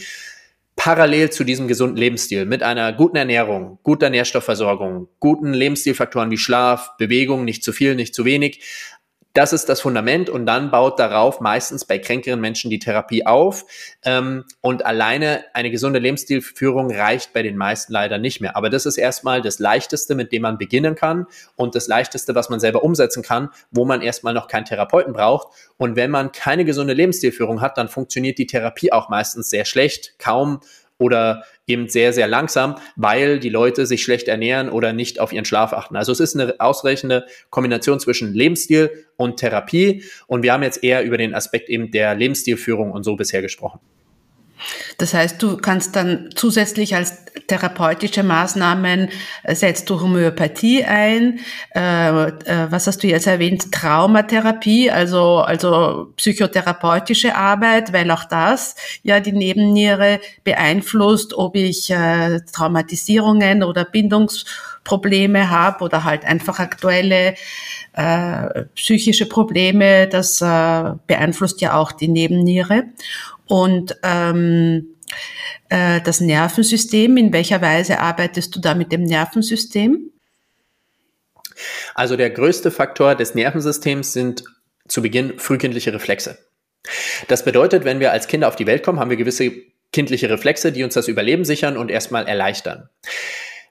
parallel 0.76 1.30
zu 1.30 1.42
diesem 1.42 1.68
gesunden 1.68 1.96
Lebensstil 1.96 2.44
mit 2.44 2.62
einer 2.62 2.92
guten 2.92 3.16
Ernährung, 3.16 3.78
guter 3.82 4.10
Nährstoffversorgung, 4.10 5.08
guten 5.18 5.54
Lebensstilfaktoren 5.54 6.30
wie 6.30 6.36
Schlaf, 6.36 6.96
Bewegung, 6.98 7.44
nicht 7.44 7.64
zu 7.64 7.72
viel, 7.72 7.94
nicht 7.94 8.14
zu 8.14 8.26
wenig, 8.26 8.62
das 9.36 9.52
ist 9.52 9.68
das 9.68 9.82
Fundament 9.82 10.30
und 10.30 10.46
dann 10.46 10.70
baut 10.70 10.98
darauf 10.98 11.40
meistens 11.40 11.84
bei 11.84 11.98
kränkeren 11.98 12.40
Menschen 12.40 12.70
die 12.70 12.78
Therapie 12.78 13.26
auf. 13.26 13.66
Ähm, 14.02 14.44
und 14.62 14.86
alleine 14.86 15.44
eine 15.52 15.70
gesunde 15.70 15.98
Lebensstilführung 15.98 16.90
reicht 16.90 17.34
bei 17.34 17.42
den 17.42 17.58
meisten 17.58 17.92
leider 17.92 18.16
nicht 18.16 18.40
mehr. 18.40 18.56
Aber 18.56 18.70
das 18.70 18.86
ist 18.86 18.96
erstmal 18.96 19.42
das 19.42 19.58
Leichteste, 19.58 20.14
mit 20.14 20.32
dem 20.32 20.40
man 20.40 20.56
beginnen 20.56 20.94
kann 20.94 21.26
und 21.54 21.74
das 21.74 21.86
Leichteste, 21.86 22.34
was 22.34 22.48
man 22.48 22.60
selber 22.60 22.82
umsetzen 22.82 23.22
kann, 23.22 23.50
wo 23.70 23.84
man 23.84 24.00
erstmal 24.00 24.32
noch 24.32 24.48
keinen 24.48 24.64
Therapeuten 24.64 25.12
braucht. 25.12 25.48
Und 25.76 25.96
wenn 25.96 26.10
man 26.10 26.32
keine 26.32 26.64
gesunde 26.64 26.94
Lebensstilführung 26.94 27.60
hat, 27.60 27.76
dann 27.76 27.88
funktioniert 27.88 28.38
die 28.38 28.46
Therapie 28.46 28.90
auch 28.90 29.10
meistens 29.10 29.50
sehr 29.50 29.66
schlecht, 29.66 30.18
kaum 30.18 30.60
oder 30.98 31.44
eben 31.66 31.88
sehr, 31.88 32.12
sehr 32.12 32.28
langsam, 32.28 32.76
weil 32.94 33.40
die 33.40 33.48
Leute 33.48 33.86
sich 33.86 34.02
schlecht 34.02 34.28
ernähren 34.28 34.68
oder 34.68 34.92
nicht 34.92 35.18
auf 35.20 35.32
ihren 35.32 35.44
Schlaf 35.44 35.72
achten. 35.72 35.96
Also 35.96 36.12
es 36.12 36.20
ist 36.20 36.34
eine 36.34 36.54
ausreichende 36.60 37.26
Kombination 37.50 38.00
zwischen 38.00 38.32
Lebensstil 38.34 39.06
und 39.16 39.38
Therapie. 39.38 40.04
Und 40.26 40.42
wir 40.42 40.52
haben 40.52 40.62
jetzt 40.62 40.84
eher 40.84 41.04
über 41.04 41.18
den 41.18 41.34
Aspekt 41.34 41.68
eben 41.68 41.90
der 41.90 42.14
Lebensstilführung 42.14 42.92
und 42.92 43.02
so 43.02 43.16
bisher 43.16 43.42
gesprochen. 43.42 43.80
Das 44.98 45.14
heißt, 45.14 45.42
du 45.42 45.56
kannst 45.56 45.96
dann 45.96 46.30
zusätzlich 46.34 46.94
als 46.94 47.26
therapeutische 47.46 48.22
Maßnahmen 48.22 49.10
äh, 49.42 49.54
setzt 49.54 49.88
du 49.90 50.00
Homöopathie 50.00 50.84
ein. 50.84 51.40
Äh, 51.74 52.28
äh, 52.28 52.70
was 52.70 52.86
hast 52.86 53.02
du 53.02 53.06
jetzt 53.06 53.26
erwähnt? 53.26 53.72
Traumatherapie, 53.72 54.90
also 54.90 55.38
also 55.38 56.12
psychotherapeutische 56.16 57.34
Arbeit, 57.36 57.92
weil 57.92 58.10
auch 58.10 58.24
das 58.24 58.74
ja 59.02 59.20
die 59.20 59.32
Nebenniere 59.32 60.20
beeinflusst, 60.44 61.34
ob 61.34 61.56
ich 61.56 61.92
Traumatisierungen 62.52 63.62
oder 63.62 63.84
Bindungsprobleme 63.84 65.50
habe 65.50 65.84
oder 65.84 66.04
halt 66.04 66.24
einfach 66.24 66.58
aktuelle 66.58 67.34
psychische 68.74 69.26
Probleme. 69.26 70.06
Das 70.08 70.38
beeinflusst 70.38 71.60
ja 71.60 71.74
auch 71.74 71.92
die 71.92 72.08
Nebenniere. 72.08 72.84
Und 73.46 73.96
ähm, 74.02 74.96
äh, 75.68 76.00
das 76.02 76.20
Nervensystem, 76.20 77.16
in 77.16 77.32
welcher 77.32 77.60
Weise 77.62 78.00
arbeitest 78.00 78.54
du 78.54 78.60
da 78.60 78.74
mit 78.74 78.92
dem 78.92 79.02
Nervensystem? 79.02 80.10
Also 81.94 82.16
der 82.16 82.30
größte 82.30 82.70
Faktor 82.70 83.14
des 83.14 83.34
Nervensystems 83.34 84.12
sind 84.12 84.44
zu 84.88 85.02
Beginn 85.02 85.38
frühkindliche 85.38 85.92
Reflexe. 85.92 86.38
Das 87.28 87.44
bedeutet, 87.44 87.84
wenn 87.84 88.00
wir 88.00 88.12
als 88.12 88.28
Kinder 88.28 88.48
auf 88.48 88.56
die 88.56 88.66
Welt 88.66 88.82
kommen, 88.82 89.00
haben 89.00 89.10
wir 89.10 89.16
gewisse 89.16 89.52
kindliche 89.92 90.28
Reflexe, 90.28 90.72
die 90.72 90.84
uns 90.84 90.94
das 90.94 91.08
Überleben 91.08 91.44
sichern 91.44 91.76
und 91.76 91.90
erstmal 91.90 92.28
erleichtern. 92.28 92.88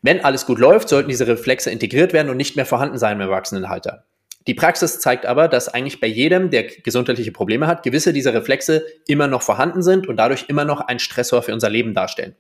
Wenn 0.02 0.24
alles 0.24 0.46
gut 0.46 0.60
läuft, 0.60 0.90
sollten 0.90 1.10
diese 1.10 1.28
Reflexe 1.28 1.72
integriert 1.72 2.14
werden 2.14 2.30
und 2.30 2.38
nicht 2.38 2.56
mehr 2.56 2.66
vorhanden 2.66 2.98
sein 2.98 3.14
im 3.14 3.22
Erwachsenenalter. 3.22 4.06
Die 4.48 4.54
Praxis 4.54 5.00
zeigt 5.00 5.26
aber, 5.26 5.48
dass 5.48 5.70
eigentlich 5.70 6.00
bei 6.00 6.08
jedem, 6.08 6.50
der 6.52 6.64
gesundheitliche 6.64 7.32
Probleme 7.32 7.68
hat, 7.68 7.84
gewisse 7.84 8.14
dieser 8.14 8.34
Reflexe 8.34 8.86
immer 9.08 9.28
noch 9.28 9.42
vorhanden 9.42 9.82
sind 9.82 10.08
und 10.08 10.18
dadurch 10.18 10.46
immer 10.48 10.66
noch 10.66 10.82
ein 10.82 11.00
Stressor 11.00 11.42
für 11.42 11.54
unser 11.54 11.70
Leben 11.70 11.94
darstellen. 11.94 12.36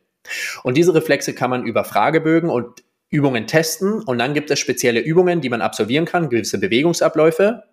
Und 0.63 0.77
diese 0.77 0.93
Reflexe 0.93 1.33
kann 1.33 1.49
man 1.49 1.65
über 1.65 1.83
Fragebögen 1.83 2.49
und 2.49 2.83
Übungen 3.09 3.47
testen 3.47 4.01
und 4.03 4.17
dann 4.17 4.33
gibt 4.33 4.51
es 4.51 4.59
spezielle 4.59 4.99
Übungen, 4.99 5.41
die 5.41 5.49
man 5.49 5.61
absolvieren 5.61 6.05
kann, 6.05 6.29
gewisse 6.29 6.59
Bewegungsabläufe, 6.59 7.63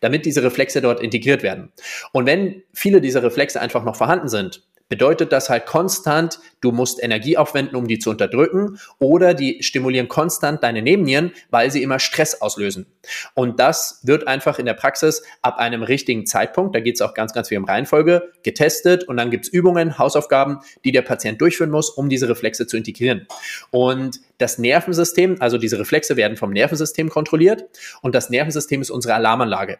damit 0.00 0.24
diese 0.24 0.42
Reflexe 0.42 0.80
dort 0.80 1.00
integriert 1.00 1.42
werden. 1.42 1.72
Und 2.12 2.26
wenn 2.26 2.62
viele 2.72 3.00
dieser 3.00 3.22
Reflexe 3.22 3.60
einfach 3.60 3.84
noch 3.84 3.96
vorhanden 3.96 4.28
sind, 4.28 4.62
bedeutet 4.88 5.32
das 5.32 5.50
halt 5.50 5.66
konstant, 5.66 6.40
du 6.60 6.72
musst 6.72 7.02
Energie 7.02 7.36
aufwenden, 7.36 7.76
um 7.76 7.86
die 7.86 7.98
zu 7.98 8.10
unterdrücken 8.10 8.78
oder 8.98 9.34
die 9.34 9.62
stimulieren 9.62 10.08
konstant 10.08 10.62
deine 10.62 10.82
Nebennieren, 10.82 11.32
weil 11.50 11.70
sie 11.70 11.82
immer 11.82 11.98
Stress 11.98 12.40
auslösen. 12.40 12.86
Und 13.34 13.60
das 13.60 14.00
wird 14.02 14.26
einfach 14.26 14.58
in 14.58 14.66
der 14.66 14.74
Praxis 14.74 15.22
ab 15.42 15.58
einem 15.58 15.82
richtigen 15.82 16.26
Zeitpunkt, 16.26 16.74
da 16.74 16.80
geht 16.80 16.96
es 16.96 17.02
auch 17.02 17.14
ganz, 17.14 17.32
ganz 17.32 17.48
viel 17.48 17.58
um 17.58 17.64
Reihenfolge, 17.64 18.32
getestet 18.42 19.04
und 19.04 19.16
dann 19.16 19.30
gibt's 19.30 19.48
Übungen, 19.48 19.98
Hausaufgaben, 19.98 20.58
die 20.84 20.92
der 20.92 21.02
Patient 21.02 21.40
durchführen 21.40 21.70
muss, 21.70 21.90
um 21.90 22.08
diese 22.08 22.28
Reflexe 22.28 22.66
zu 22.66 22.76
integrieren. 22.76 23.26
Und 23.70 24.20
das 24.38 24.58
Nervensystem, 24.58 25.36
also 25.40 25.58
diese 25.58 25.78
Reflexe 25.78 26.16
werden 26.16 26.36
vom 26.36 26.50
Nervensystem 26.50 27.08
kontrolliert 27.08 27.64
und 28.02 28.14
das 28.14 28.30
Nervensystem 28.30 28.80
ist 28.80 28.90
unsere 28.90 29.14
Alarmanlage. 29.14 29.78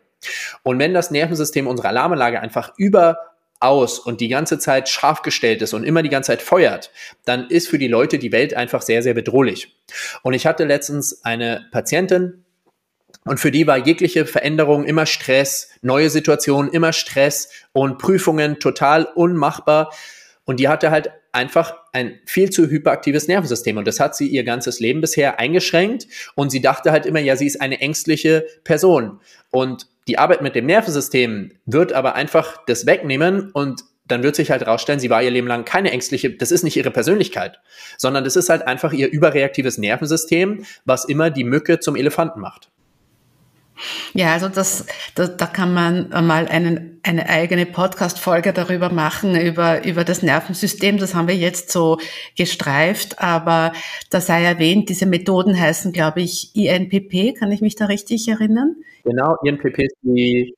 Und 0.62 0.78
wenn 0.78 0.94
das 0.94 1.10
Nervensystem 1.10 1.66
unsere 1.66 1.88
Alarmanlage 1.88 2.40
einfach 2.40 2.72
über 2.76 3.18
aus 3.60 3.98
und 3.98 4.20
die 4.20 4.28
ganze 4.28 4.58
Zeit 4.58 4.88
scharf 4.88 5.22
gestellt 5.22 5.62
ist 5.62 5.74
und 5.74 5.84
immer 5.84 6.02
die 6.02 6.08
ganze 6.08 6.28
Zeit 6.28 6.42
feuert, 6.42 6.90
dann 7.24 7.48
ist 7.48 7.68
für 7.68 7.78
die 7.78 7.88
Leute 7.88 8.18
die 8.18 8.32
Welt 8.32 8.54
einfach 8.54 8.82
sehr, 8.82 9.02
sehr 9.02 9.14
bedrohlich. 9.14 9.76
Und 10.22 10.34
ich 10.34 10.46
hatte 10.46 10.64
letztens 10.64 11.24
eine 11.24 11.66
Patientin, 11.72 12.44
und 13.24 13.38
für 13.38 13.50
die 13.50 13.66
war 13.66 13.76
jegliche 13.76 14.24
Veränderung 14.24 14.84
immer 14.84 15.04
Stress, 15.04 15.68
neue 15.82 16.08
Situationen 16.08 16.72
immer 16.72 16.94
Stress 16.94 17.50
und 17.72 17.98
Prüfungen 17.98 18.58
total 18.58 19.04
unmachbar. 19.04 19.92
Und 20.44 20.60
die 20.60 20.68
hatte 20.68 20.90
halt 20.90 21.10
einfach 21.32 21.76
ein 21.92 22.18
viel 22.24 22.48
zu 22.48 22.68
hyperaktives 22.68 23.28
Nervensystem. 23.28 23.76
Und 23.76 23.86
das 23.86 24.00
hat 24.00 24.16
sie 24.16 24.28
ihr 24.28 24.44
ganzes 24.44 24.80
Leben 24.80 25.02
bisher 25.02 25.38
eingeschränkt. 25.38 26.06
Und 26.36 26.50
sie 26.50 26.62
dachte 26.62 26.90
halt 26.90 27.04
immer, 27.04 27.20
ja, 27.20 27.36
sie 27.36 27.46
ist 27.46 27.60
eine 27.60 27.80
ängstliche 27.80 28.46
Person. 28.64 29.20
Und 29.50 29.88
die 30.08 30.18
Arbeit 30.18 30.42
mit 30.42 30.54
dem 30.54 30.66
Nervensystem 30.66 31.52
wird 31.66 31.92
aber 31.92 32.14
einfach 32.14 32.64
das 32.66 32.86
wegnehmen 32.86 33.50
und 33.52 33.82
dann 34.06 34.22
wird 34.22 34.36
sich 34.36 34.50
halt 34.50 34.66
rausstellen, 34.66 35.00
sie 35.00 35.10
war 35.10 35.22
ihr 35.22 35.30
Leben 35.30 35.46
lang 35.46 35.66
keine 35.66 35.90
ängstliche, 35.90 36.30
das 36.30 36.50
ist 36.50 36.64
nicht 36.64 36.76
ihre 36.78 36.90
Persönlichkeit, 36.90 37.60
sondern 37.98 38.24
das 38.24 38.36
ist 38.36 38.48
halt 38.48 38.66
einfach 38.66 38.94
ihr 38.94 39.10
überreaktives 39.10 39.76
Nervensystem, 39.76 40.64
was 40.86 41.04
immer 41.04 41.30
die 41.30 41.44
Mücke 41.44 41.78
zum 41.78 41.94
Elefanten 41.94 42.40
macht. 42.40 42.70
Ja, 44.14 44.32
also 44.32 44.48
das, 44.48 44.86
da, 45.14 45.26
da 45.26 45.46
kann 45.46 45.72
man 45.74 46.08
mal 46.26 46.46
einen, 46.48 47.00
eine 47.02 47.28
eigene 47.28 47.66
Podcast-Folge 47.66 48.52
darüber 48.52 48.90
machen, 48.90 49.34
über, 49.38 49.84
über 49.84 50.04
das 50.04 50.22
Nervensystem. 50.22 50.98
Das 50.98 51.14
haben 51.14 51.28
wir 51.28 51.36
jetzt 51.36 51.70
so 51.70 51.98
gestreift, 52.36 53.20
aber 53.20 53.72
da 54.10 54.20
sei 54.20 54.44
erwähnt, 54.44 54.88
diese 54.88 55.06
Methoden 55.06 55.58
heißen, 55.58 55.92
glaube 55.92 56.22
ich, 56.22 56.54
INPP. 56.54 57.38
Kann 57.38 57.52
ich 57.52 57.60
mich 57.60 57.76
da 57.76 57.86
richtig 57.86 58.28
erinnern? 58.28 58.76
Genau, 59.04 59.36
INPP 59.44 59.78
ist 59.78 59.96
die 60.02 60.54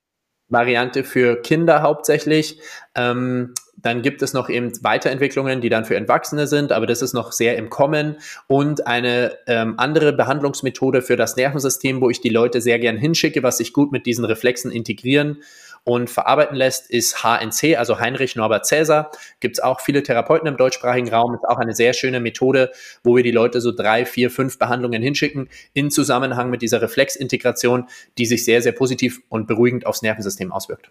Variante 0.49 1.05
für 1.05 1.41
Kinder 1.41 1.83
hauptsächlich. 1.83 2.59
Ähm, 2.95 3.55
dann 3.83 4.03
gibt 4.03 4.23
es 4.23 4.33
noch 4.33 4.49
eben 4.49 4.73
Weiterentwicklungen, 4.83 5.61
die 5.61 5.69
dann 5.69 5.85
für 5.85 5.95
Erwachsene 5.95 6.47
sind, 6.47 6.73
aber 6.73 6.87
das 6.87 7.03
ist 7.03 7.13
noch 7.13 7.33
sehr 7.33 7.57
im 7.57 7.71
Kommen. 7.71 8.17
Und 8.47 8.87
eine 8.87 9.37
ähm, 9.47 9.75
andere 9.77 10.13
Behandlungsmethode 10.13 11.03
für 11.03 11.17
das 11.17 11.37
Nervensystem, 11.37 12.01
wo 12.01 12.11
ich 12.11 12.21
die 12.21 12.29
Leute 12.29 12.61
sehr 12.61 12.79
gern 12.79 12.97
hinschicke, 12.97 13.43
was 13.43 13.59
sich 13.59 13.73
gut 13.73 13.93
mit 13.93 14.07
diesen 14.07 14.25
Reflexen 14.25 14.71
integrieren 14.71 15.39
und 15.85 16.11
verarbeiten 16.11 16.57
lässt, 16.57 16.91
ist 16.91 17.25
HNC, 17.25 17.79
also 17.79 17.99
Heinrich 17.99 18.37
Norbert 18.37 18.67
Cäsar. 18.67 19.11
Gibt 19.41 19.57
es 19.57 19.63
auch 19.63 19.81
viele 19.81 20.03
Therapeuten 20.03 20.47
im 20.47 20.57
deutschsprachigen 20.57 21.09
Raum. 21.09 21.35
Ist 21.35 21.49
auch 21.49 21.59
eine 21.59 21.75
sehr 21.75 21.95
schöne 21.95 22.21
Methode, 22.21 22.71
wo 23.03 23.17
wir 23.17 23.23
die 23.23 23.31
Leute 23.31 23.61
so 23.61 23.73
drei, 23.73 24.05
vier, 24.05 24.31
fünf 24.31 24.59
Behandlungen 24.59 25.03
hinschicken, 25.03 25.49
in 25.73 25.91
Zusammenhang 25.91 26.51
mit 26.51 26.63
dieser 26.63 26.83
Reflexintegration, 26.83 27.89
die 28.19 28.27
sich 28.27 28.45
sehr, 28.45 28.61
sehr 28.61 28.73
positiv 28.73 29.23
und 29.29 29.47
beruhigend 29.47 29.87
aufs 29.87 30.03
Nervensystem 30.03 30.53
auswirkt. 30.53 30.91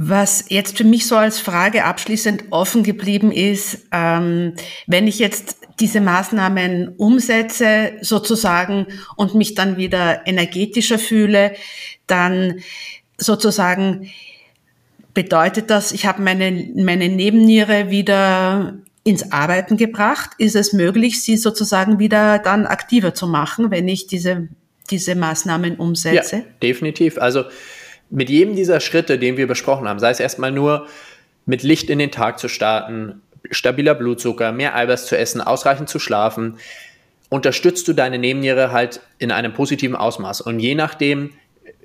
Was 0.00 0.44
jetzt 0.48 0.78
für 0.78 0.84
mich 0.84 1.08
so 1.08 1.16
als 1.16 1.40
Frage 1.40 1.84
abschließend 1.84 2.44
offen 2.50 2.84
geblieben 2.84 3.32
ist, 3.32 3.86
ähm, 3.90 4.54
wenn 4.86 5.08
ich 5.08 5.18
jetzt 5.18 5.56
diese 5.80 6.00
Maßnahmen 6.00 6.94
umsetze 6.96 7.94
sozusagen 8.00 8.86
und 9.16 9.34
mich 9.34 9.56
dann 9.56 9.76
wieder 9.76 10.24
energetischer 10.24 11.00
fühle, 11.00 11.52
dann 12.06 12.60
sozusagen 13.16 14.08
bedeutet 15.14 15.68
das, 15.68 15.90
ich 15.90 16.06
habe 16.06 16.22
meine, 16.22 16.70
meine 16.76 17.08
Nebenniere 17.08 17.90
wieder 17.90 18.74
ins 19.02 19.32
Arbeiten 19.32 19.76
gebracht. 19.76 20.30
Ist 20.38 20.54
es 20.54 20.72
möglich, 20.72 21.22
sie 21.22 21.36
sozusagen 21.36 21.98
wieder 21.98 22.38
dann 22.38 22.66
aktiver 22.66 23.14
zu 23.14 23.26
machen, 23.26 23.72
wenn 23.72 23.88
ich 23.88 24.06
diese, 24.06 24.48
diese 24.90 25.16
Maßnahmen 25.16 25.74
umsetze? 25.76 26.36
Ja, 26.36 26.42
definitiv. 26.62 27.18
Also 27.18 27.44
mit 28.10 28.30
jedem 28.30 28.56
dieser 28.56 28.80
Schritte, 28.80 29.18
den 29.18 29.36
wir 29.36 29.46
besprochen 29.46 29.88
haben, 29.88 29.98
sei 29.98 30.10
es 30.10 30.20
erstmal 30.20 30.52
nur 30.52 30.86
mit 31.46 31.62
Licht 31.62 31.90
in 31.90 31.98
den 31.98 32.10
Tag 32.10 32.38
zu 32.38 32.48
starten, 32.48 33.22
stabiler 33.50 33.94
Blutzucker, 33.94 34.52
mehr 34.52 34.74
Eiweiß 34.74 35.06
zu 35.06 35.16
essen, 35.16 35.40
ausreichend 35.40 35.88
zu 35.88 35.98
schlafen, 35.98 36.58
unterstützt 37.28 37.86
du 37.88 37.92
deine 37.92 38.18
Nebenniere 38.18 38.72
halt 38.72 39.00
in 39.18 39.30
einem 39.30 39.52
positiven 39.52 39.96
Ausmaß. 39.96 40.40
Und 40.40 40.60
je 40.60 40.74
nachdem, 40.74 41.30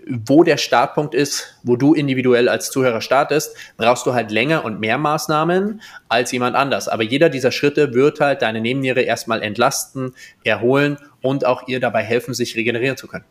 wo 0.06 0.44
der 0.44 0.58
Startpunkt 0.58 1.16
ist, 1.16 1.58
wo 1.64 1.76
du 1.76 1.94
individuell 1.94 2.50
als 2.50 2.72
Zuhörer 2.72 3.02
startest, 3.02 3.56
brauchst 3.78 4.06
du 4.06 4.14
halt 4.14 4.32
länger 4.32 4.66
und 4.66 4.80
mehr 4.80 4.98
Maßnahmen 4.98 5.82
als 6.10 6.32
jemand 6.32 6.56
anders. 6.56 6.88
Aber 6.88 7.04
jeder 7.04 7.30
dieser 7.30 7.52
Schritte 7.52 7.94
wird 7.94 8.20
halt 8.20 8.42
deine 8.42 8.62
Nebenniere 8.62 9.02
erstmal 9.02 9.42
entlasten, 9.42 10.14
erholen 10.44 10.98
und 11.22 11.46
auch 11.46 11.68
ihr 11.68 11.80
dabei 11.80 12.04
helfen, 12.04 12.34
sich 12.34 12.56
regenerieren 12.56 12.98
zu 12.98 13.08
können. 13.08 13.26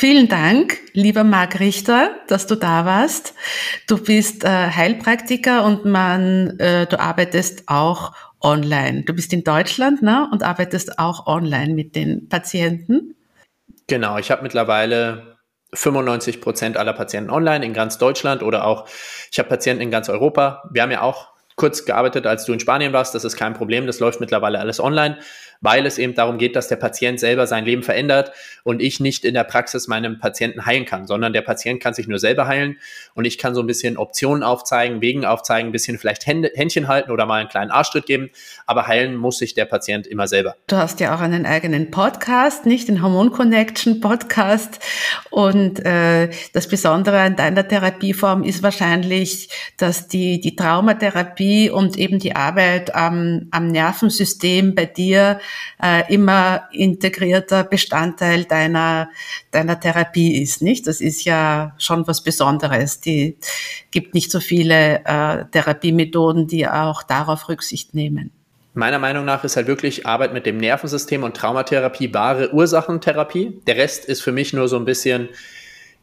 Vielen 0.00 0.28
Dank, 0.28 0.78
lieber 0.94 1.24
Marc 1.24 1.60
Richter, 1.60 2.12
dass 2.26 2.46
du 2.46 2.54
da 2.54 2.86
warst. 2.86 3.34
Du 3.86 4.02
bist 4.02 4.44
äh, 4.44 4.48
Heilpraktiker 4.48 5.62
und 5.66 5.84
man, 5.84 6.58
äh, 6.58 6.86
du 6.86 6.98
arbeitest 6.98 7.64
auch 7.66 8.14
online. 8.40 9.02
Du 9.02 9.12
bist 9.12 9.30
in 9.34 9.44
Deutschland 9.44 10.00
ne, 10.00 10.26
und 10.32 10.42
arbeitest 10.42 10.98
auch 10.98 11.26
online 11.26 11.74
mit 11.74 11.96
den 11.96 12.30
Patienten. 12.30 13.14
Genau, 13.88 14.16
ich 14.16 14.30
habe 14.30 14.42
mittlerweile 14.42 15.36
95 15.74 16.40
Prozent 16.40 16.78
aller 16.78 16.94
Patienten 16.94 17.28
online 17.28 17.62
in 17.62 17.74
ganz 17.74 17.98
Deutschland 17.98 18.42
oder 18.42 18.64
auch 18.64 18.88
ich 19.30 19.38
habe 19.38 19.50
Patienten 19.50 19.82
in 19.82 19.90
ganz 19.90 20.08
Europa. 20.08 20.62
Wir 20.72 20.80
haben 20.80 20.92
ja 20.92 21.02
auch 21.02 21.28
kurz 21.56 21.84
gearbeitet, 21.84 22.26
als 22.26 22.46
du 22.46 22.54
in 22.54 22.60
Spanien 22.60 22.94
warst. 22.94 23.14
Das 23.14 23.24
ist 23.24 23.36
kein 23.36 23.52
Problem. 23.52 23.86
Das 23.86 24.00
läuft 24.00 24.18
mittlerweile 24.18 24.60
alles 24.60 24.80
online 24.80 25.18
weil 25.60 25.84
es 25.86 25.98
eben 25.98 26.14
darum 26.14 26.38
geht, 26.38 26.56
dass 26.56 26.68
der 26.68 26.76
Patient 26.76 27.20
selber 27.20 27.46
sein 27.46 27.64
Leben 27.64 27.82
verändert 27.82 28.32
und 28.64 28.80
ich 28.80 29.00
nicht 29.00 29.24
in 29.24 29.34
der 29.34 29.44
Praxis 29.44 29.88
meinem 29.88 30.18
Patienten 30.18 30.64
heilen 30.64 30.84
kann, 30.84 31.06
sondern 31.06 31.32
der 31.32 31.42
Patient 31.42 31.82
kann 31.82 31.94
sich 31.94 32.08
nur 32.08 32.18
selber 32.18 32.46
heilen 32.46 32.78
und 33.14 33.26
ich 33.26 33.38
kann 33.38 33.54
so 33.54 33.60
ein 33.60 33.66
bisschen 33.66 33.96
Optionen 33.96 34.42
aufzeigen, 34.42 35.02
Wegen 35.02 35.24
aufzeigen, 35.24 35.68
ein 35.68 35.72
bisschen 35.72 35.98
vielleicht 35.98 36.26
Händchen 36.26 36.88
halten 36.88 37.10
oder 37.10 37.26
mal 37.26 37.40
einen 37.40 37.48
kleinen 37.48 37.70
Arschtritt 37.70 38.06
geben, 38.06 38.30
aber 38.66 38.86
heilen 38.86 39.16
muss 39.16 39.38
sich 39.38 39.54
der 39.54 39.66
Patient 39.66 40.06
immer 40.06 40.26
selber. 40.26 40.56
Du 40.66 40.76
hast 40.76 41.00
ja 41.00 41.14
auch 41.14 41.20
einen 41.20 41.44
eigenen 41.44 41.90
Podcast, 41.90 42.64
nicht 42.64 42.88
den 42.88 43.02
Hormon 43.02 43.30
Connection 43.30 44.00
Podcast 44.00 44.80
und 45.30 45.84
äh, 45.84 46.30
das 46.52 46.68
Besondere 46.68 47.20
an 47.20 47.36
deiner 47.36 47.66
Therapieform 47.66 48.44
ist 48.44 48.62
wahrscheinlich, 48.62 49.50
dass 49.76 50.08
die, 50.08 50.40
die 50.40 50.56
Traumatherapie 50.56 51.70
und 51.70 51.98
eben 51.98 52.18
die 52.18 52.34
Arbeit 52.34 52.94
am, 52.94 53.48
am 53.50 53.68
Nervensystem 53.68 54.74
bei 54.74 54.86
dir 54.86 55.40
äh, 55.82 56.12
immer 56.12 56.68
integrierter 56.72 57.64
Bestandteil 57.64 58.44
deiner, 58.44 59.08
deiner 59.50 59.78
Therapie 59.78 60.42
ist, 60.42 60.62
nicht? 60.62 60.86
Das 60.86 61.00
ist 61.00 61.24
ja 61.24 61.74
schon 61.78 62.06
was 62.06 62.22
Besonderes. 62.22 63.00
Die 63.00 63.36
gibt 63.90 64.14
nicht 64.14 64.30
so 64.30 64.40
viele 64.40 65.04
äh, 65.04 65.44
Therapiemethoden, 65.50 66.46
die 66.46 66.68
auch 66.68 67.02
darauf 67.02 67.48
Rücksicht 67.48 67.94
nehmen. 67.94 68.30
Meiner 68.72 69.00
Meinung 69.00 69.24
nach 69.24 69.42
ist 69.42 69.56
halt 69.56 69.66
wirklich 69.66 70.06
Arbeit 70.06 70.32
mit 70.32 70.46
dem 70.46 70.56
Nervensystem 70.56 71.24
und 71.24 71.36
Traumatherapie 71.36 72.14
wahre 72.14 72.54
Ursachentherapie. 72.54 73.60
Der 73.66 73.76
Rest 73.76 74.04
ist 74.04 74.22
für 74.22 74.30
mich 74.30 74.52
nur 74.52 74.68
so 74.68 74.76
ein 74.76 74.84
bisschen 74.84 75.28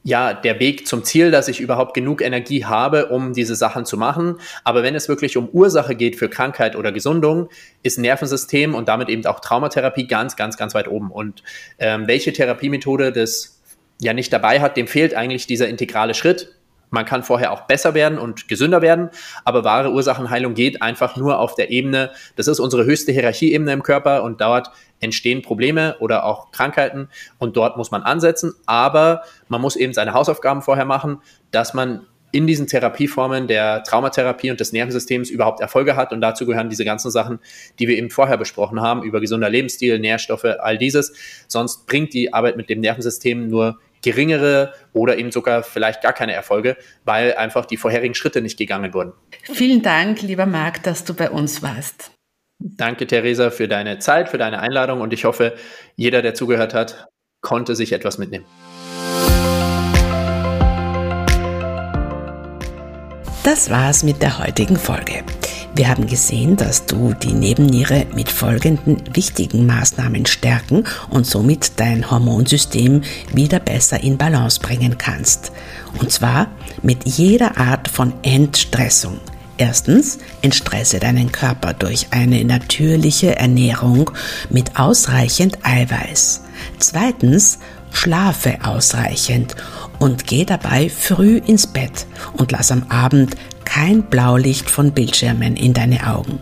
ja, 0.07 0.33
der 0.33 0.61
Weg 0.61 0.87
zum 0.87 1.03
Ziel, 1.03 1.31
dass 1.31 1.49
ich 1.49 1.59
überhaupt 1.59 1.93
genug 1.93 2.21
Energie 2.21 2.63
habe, 2.63 3.07
um 3.07 3.33
diese 3.33 3.55
Sachen 3.55 3.83
zu 3.83 3.97
machen. 3.97 4.39
Aber 4.63 4.81
wenn 4.81 4.95
es 4.95 5.09
wirklich 5.09 5.35
um 5.35 5.49
Ursache 5.49 5.95
geht 5.95 6.15
für 6.15 6.29
Krankheit 6.29 6.77
oder 6.77 6.93
Gesundung, 6.93 7.49
ist 7.83 7.99
Nervensystem 7.99 8.73
und 8.73 8.87
damit 8.87 9.09
eben 9.09 9.25
auch 9.25 9.41
Traumatherapie 9.41 10.07
ganz, 10.07 10.37
ganz, 10.37 10.55
ganz 10.55 10.73
weit 10.73 10.87
oben. 10.87 11.11
Und 11.11 11.43
ähm, 11.77 12.07
welche 12.07 12.31
Therapiemethode 12.31 13.11
das 13.11 13.59
ja 13.99 14.13
nicht 14.13 14.31
dabei 14.31 14.61
hat, 14.61 14.77
dem 14.77 14.87
fehlt 14.87 15.13
eigentlich 15.13 15.45
dieser 15.45 15.67
integrale 15.67 16.13
Schritt. 16.13 16.55
Man 16.89 17.03
kann 17.03 17.21
vorher 17.21 17.51
auch 17.51 17.67
besser 17.67 17.93
werden 17.93 18.17
und 18.17 18.47
gesünder 18.47 18.81
werden, 18.81 19.09
aber 19.43 19.65
wahre 19.65 19.91
Ursachenheilung 19.91 20.53
geht 20.53 20.81
einfach 20.81 21.17
nur 21.17 21.37
auf 21.39 21.55
der 21.55 21.69
Ebene, 21.69 22.11
das 22.37 22.47
ist 22.47 22.61
unsere 22.61 22.85
höchste 22.85 23.11
Hierarchieebene 23.11 23.73
im 23.73 23.83
Körper 23.83 24.23
und 24.23 24.39
dort 24.39 24.69
entstehen 24.99 25.41
Probleme 25.41 25.95
oder 25.99 26.25
auch 26.25 26.51
Krankheiten 26.51 27.09
und 27.37 27.57
dort 27.57 27.77
muss 27.77 27.91
man 27.91 28.03
ansetzen, 28.03 28.53
aber 28.65 29.23
man 29.47 29.61
muss 29.61 29.75
eben 29.75 29.93
seine 29.93 30.13
Hausaufgaben 30.13 30.61
vorher 30.61 30.85
machen, 30.85 31.21
dass 31.51 31.73
man 31.73 32.05
in 32.31 32.45
diesen 32.45 32.67
Therapieformen 32.67 33.47
der 33.47 33.83
Traumatherapie 33.83 34.51
und 34.51 34.59
des 34.59 34.73
Nervensystems 34.73 35.29
überhaupt 35.29 35.61
Erfolge 35.61 35.95
hat. 35.95 36.11
Und 36.11 36.21
dazu 36.21 36.45
gehören 36.45 36.69
diese 36.69 36.83
ganzen 36.83 37.09
Sachen, 37.09 37.39
die 37.79 37.87
wir 37.87 37.97
eben 37.97 38.09
vorher 38.09 38.37
besprochen 38.37 38.81
haben, 38.81 39.03
über 39.03 39.21
gesunder 39.21 39.49
Lebensstil, 39.49 39.97
Nährstoffe, 39.97 40.43
all 40.43 40.77
dieses. 40.77 41.13
Sonst 41.47 41.87
bringt 41.87 42.13
die 42.13 42.33
Arbeit 42.33 42.57
mit 42.57 42.69
dem 42.69 42.81
Nervensystem 42.81 43.47
nur 43.47 43.79
geringere 44.03 44.73
oder 44.93 45.17
eben 45.17 45.31
sogar 45.31 45.63
vielleicht 45.63 46.01
gar 46.01 46.13
keine 46.13 46.33
Erfolge, 46.33 46.77
weil 47.05 47.33
einfach 47.33 47.65
die 47.65 47.77
vorherigen 47.77 48.13
Schritte 48.13 48.41
nicht 48.41 48.57
gegangen 48.57 48.93
wurden. 48.93 49.13
Vielen 49.43 49.81
Dank, 49.81 50.21
lieber 50.21 50.45
Marc, 50.45 50.83
dass 50.83 51.03
du 51.03 51.13
bei 51.13 51.29
uns 51.31 51.63
warst. 51.63 52.11
Danke, 52.59 53.05
Theresa, 53.05 53.51
für 53.51 53.67
deine 53.67 53.99
Zeit, 53.99 54.29
für 54.29 54.37
deine 54.37 54.59
Einladung 54.59 55.01
und 55.01 55.13
ich 55.13 55.25
hoffe, 55.25 55.55
jeder, 55.95 56.21
der 56.21 56.33
zugehört 56.33 56.73
hat, 56.73 57.07
konnte 57.41 57.75
sich 57.75 57.93
etwas 57.93 58.17
mitnehmen. 58.17 58.45
Das 63.43 63.69
war's 63.69 64.03
mit 64.03 64.21
der 64.21 64.39
heutigen 64.39 64.75
Folge. 64.75 65.23
Wir 65.75 65.89
haben 65.89 66.07
gesehen, 66.07 66.57
dass 66.57 66.87
du 66.87 67.13
die 67.13 67.33
Nebenniere 67.33 68.07
mit 68.15 68.29
folgenden 68.29 69.03
wichtigen 69.15 69.67
Maßnahmen 69.67 70.25
stärken 70.25 70.83
und 71.11 71.27
somit 71.27 71.79
dein 71.79 72.09
Hormonsystem 72.09 73.03
wieder 73.31 73.59
besser 73.59 74.03
in 74.03 74.17
Balance 74.17 74.59
bringen 74.59 74.97
kannst. 74.97 75.51
Und 75.99 76.11
zwar 76.11 76.47
mit 76.81 77.05
jeder 77.05 77.57
Art 77.57 77.87
von 77.87 78.13
Entstressung. 78.23 79.19
Erstens, 79.57 80.19
entstresse 80.41 80.99
deinen 80.99 81.31
Körper 81.31 81.73
durch 81.73 82.07
eine 82.11 82.43
natürliche 82.45 83.35
Ernährung 83.35 84.11
mit 84.49 84.79
ausreichend 84.79 85.57
Eiweiß. 85.63 86.41
Zweitens, 86.77 87.57
schlafe 87.91 88.59
ausreichend 88.63 89.55
und 89.97 90.27
geh 90.27 90.45
dabei 90.45 90.89
früh 90.89 91.37
ins 91.37 91.65
Bett 91.65 92.05
und 92.33 92.51
lass 92.51 92.71
am 92.71 92.83
Abend 92.89 93.35
kein 93.65 94.03
Blaulicht 94.03 94.69
von 94.69 94.91
Bildschirmen 94.91 95.55
in 95.55 95.73
deine 95.73 96.07
Augen. 96.07 96.39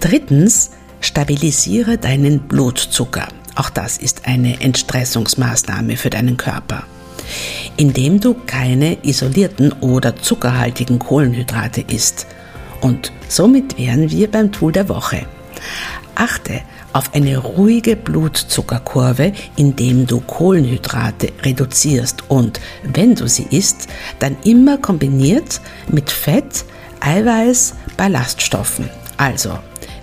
Drittens, 0.00 0.70
stabilisiere 1.00 1.98
deinen 1.98 2.40
Blutzucker. 2.48 3.28
Auch 3.54 3.70
das 3.70 3.96
ist 3.96 4.26
eine 4.26 4.60
Entstressungsmaßnahme 4.60 5.96
für 5.96 6.10
deinen 6.10 6.36
Körper. 6.36 6.84
Indem 7.76 8.20
du 8.20 8.34
keine 8.46 8.98
isolierten 9.02 9.72
oder 9.80 10.16
zuckerhaltigen 10.16 10.98
Kohlenhydrate 10.98 11.82
isst. 11.82 12.26
Und 12.80 13.12
somit 13.28 13.78
wären 13.78 14.10
wir 14.10 14.30
beim 14.30 14.52
Tool 14.52 14.72
der 14.72 14.88
Woche. 14.88 15.26
Achte 16.14 16.62
auf 16.92 17.14
eine 17.14 17.38
ruhige 17.38 17.96
Blutzuckerkurve, 17.96 19.32
indem 19.56 20.06
du 20.06 20.20
Kohlenhydrate 20.20 21.32
reduzierst 21.44 22.28
und, 22.28 22.60
wenn 22.82 23.14
du 23.14 23.28
sie 23.28 23.46
isst, 23.50 23.88
dann 24.18 24.36
immer 24.44 24.78
kombiniert 24.78 25.60
mit 25.88 26.10
Fett, 26.10 26.64
Eiweiß, 27.00 27.74
Ballaststoffen. 27.96 28.88
Also 29.16 29.58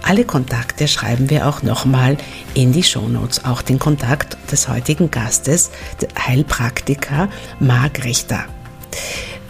Alle 0.03 0.25
Kontakte 0.25 0.87
schreiben 0.87 1.29
wir 1.29 1.47
auch 1.47 1.61
nochmal 1.61 2.17
in 2.53 2.73
die 2.73 2.83
Shownotes, 2.83 3.45
auch 3.45 3.61
den 3.61 3.79
Kontakt 3.79 4.37
des 4.51 4.67
heutigen 4.67 5.09
Gastes, 5.11 5.69
der 6.01 6.09
Heilpraktiker 6.27 7.29
Marc 7.59 8.03
Richter. 8.03 8.45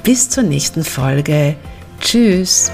Bis 0.03 0.29
zur 0.29 0.43
nächsten 0.43 0.83
Folge. 0.83 1.55
Tschüss. 2.01 2.69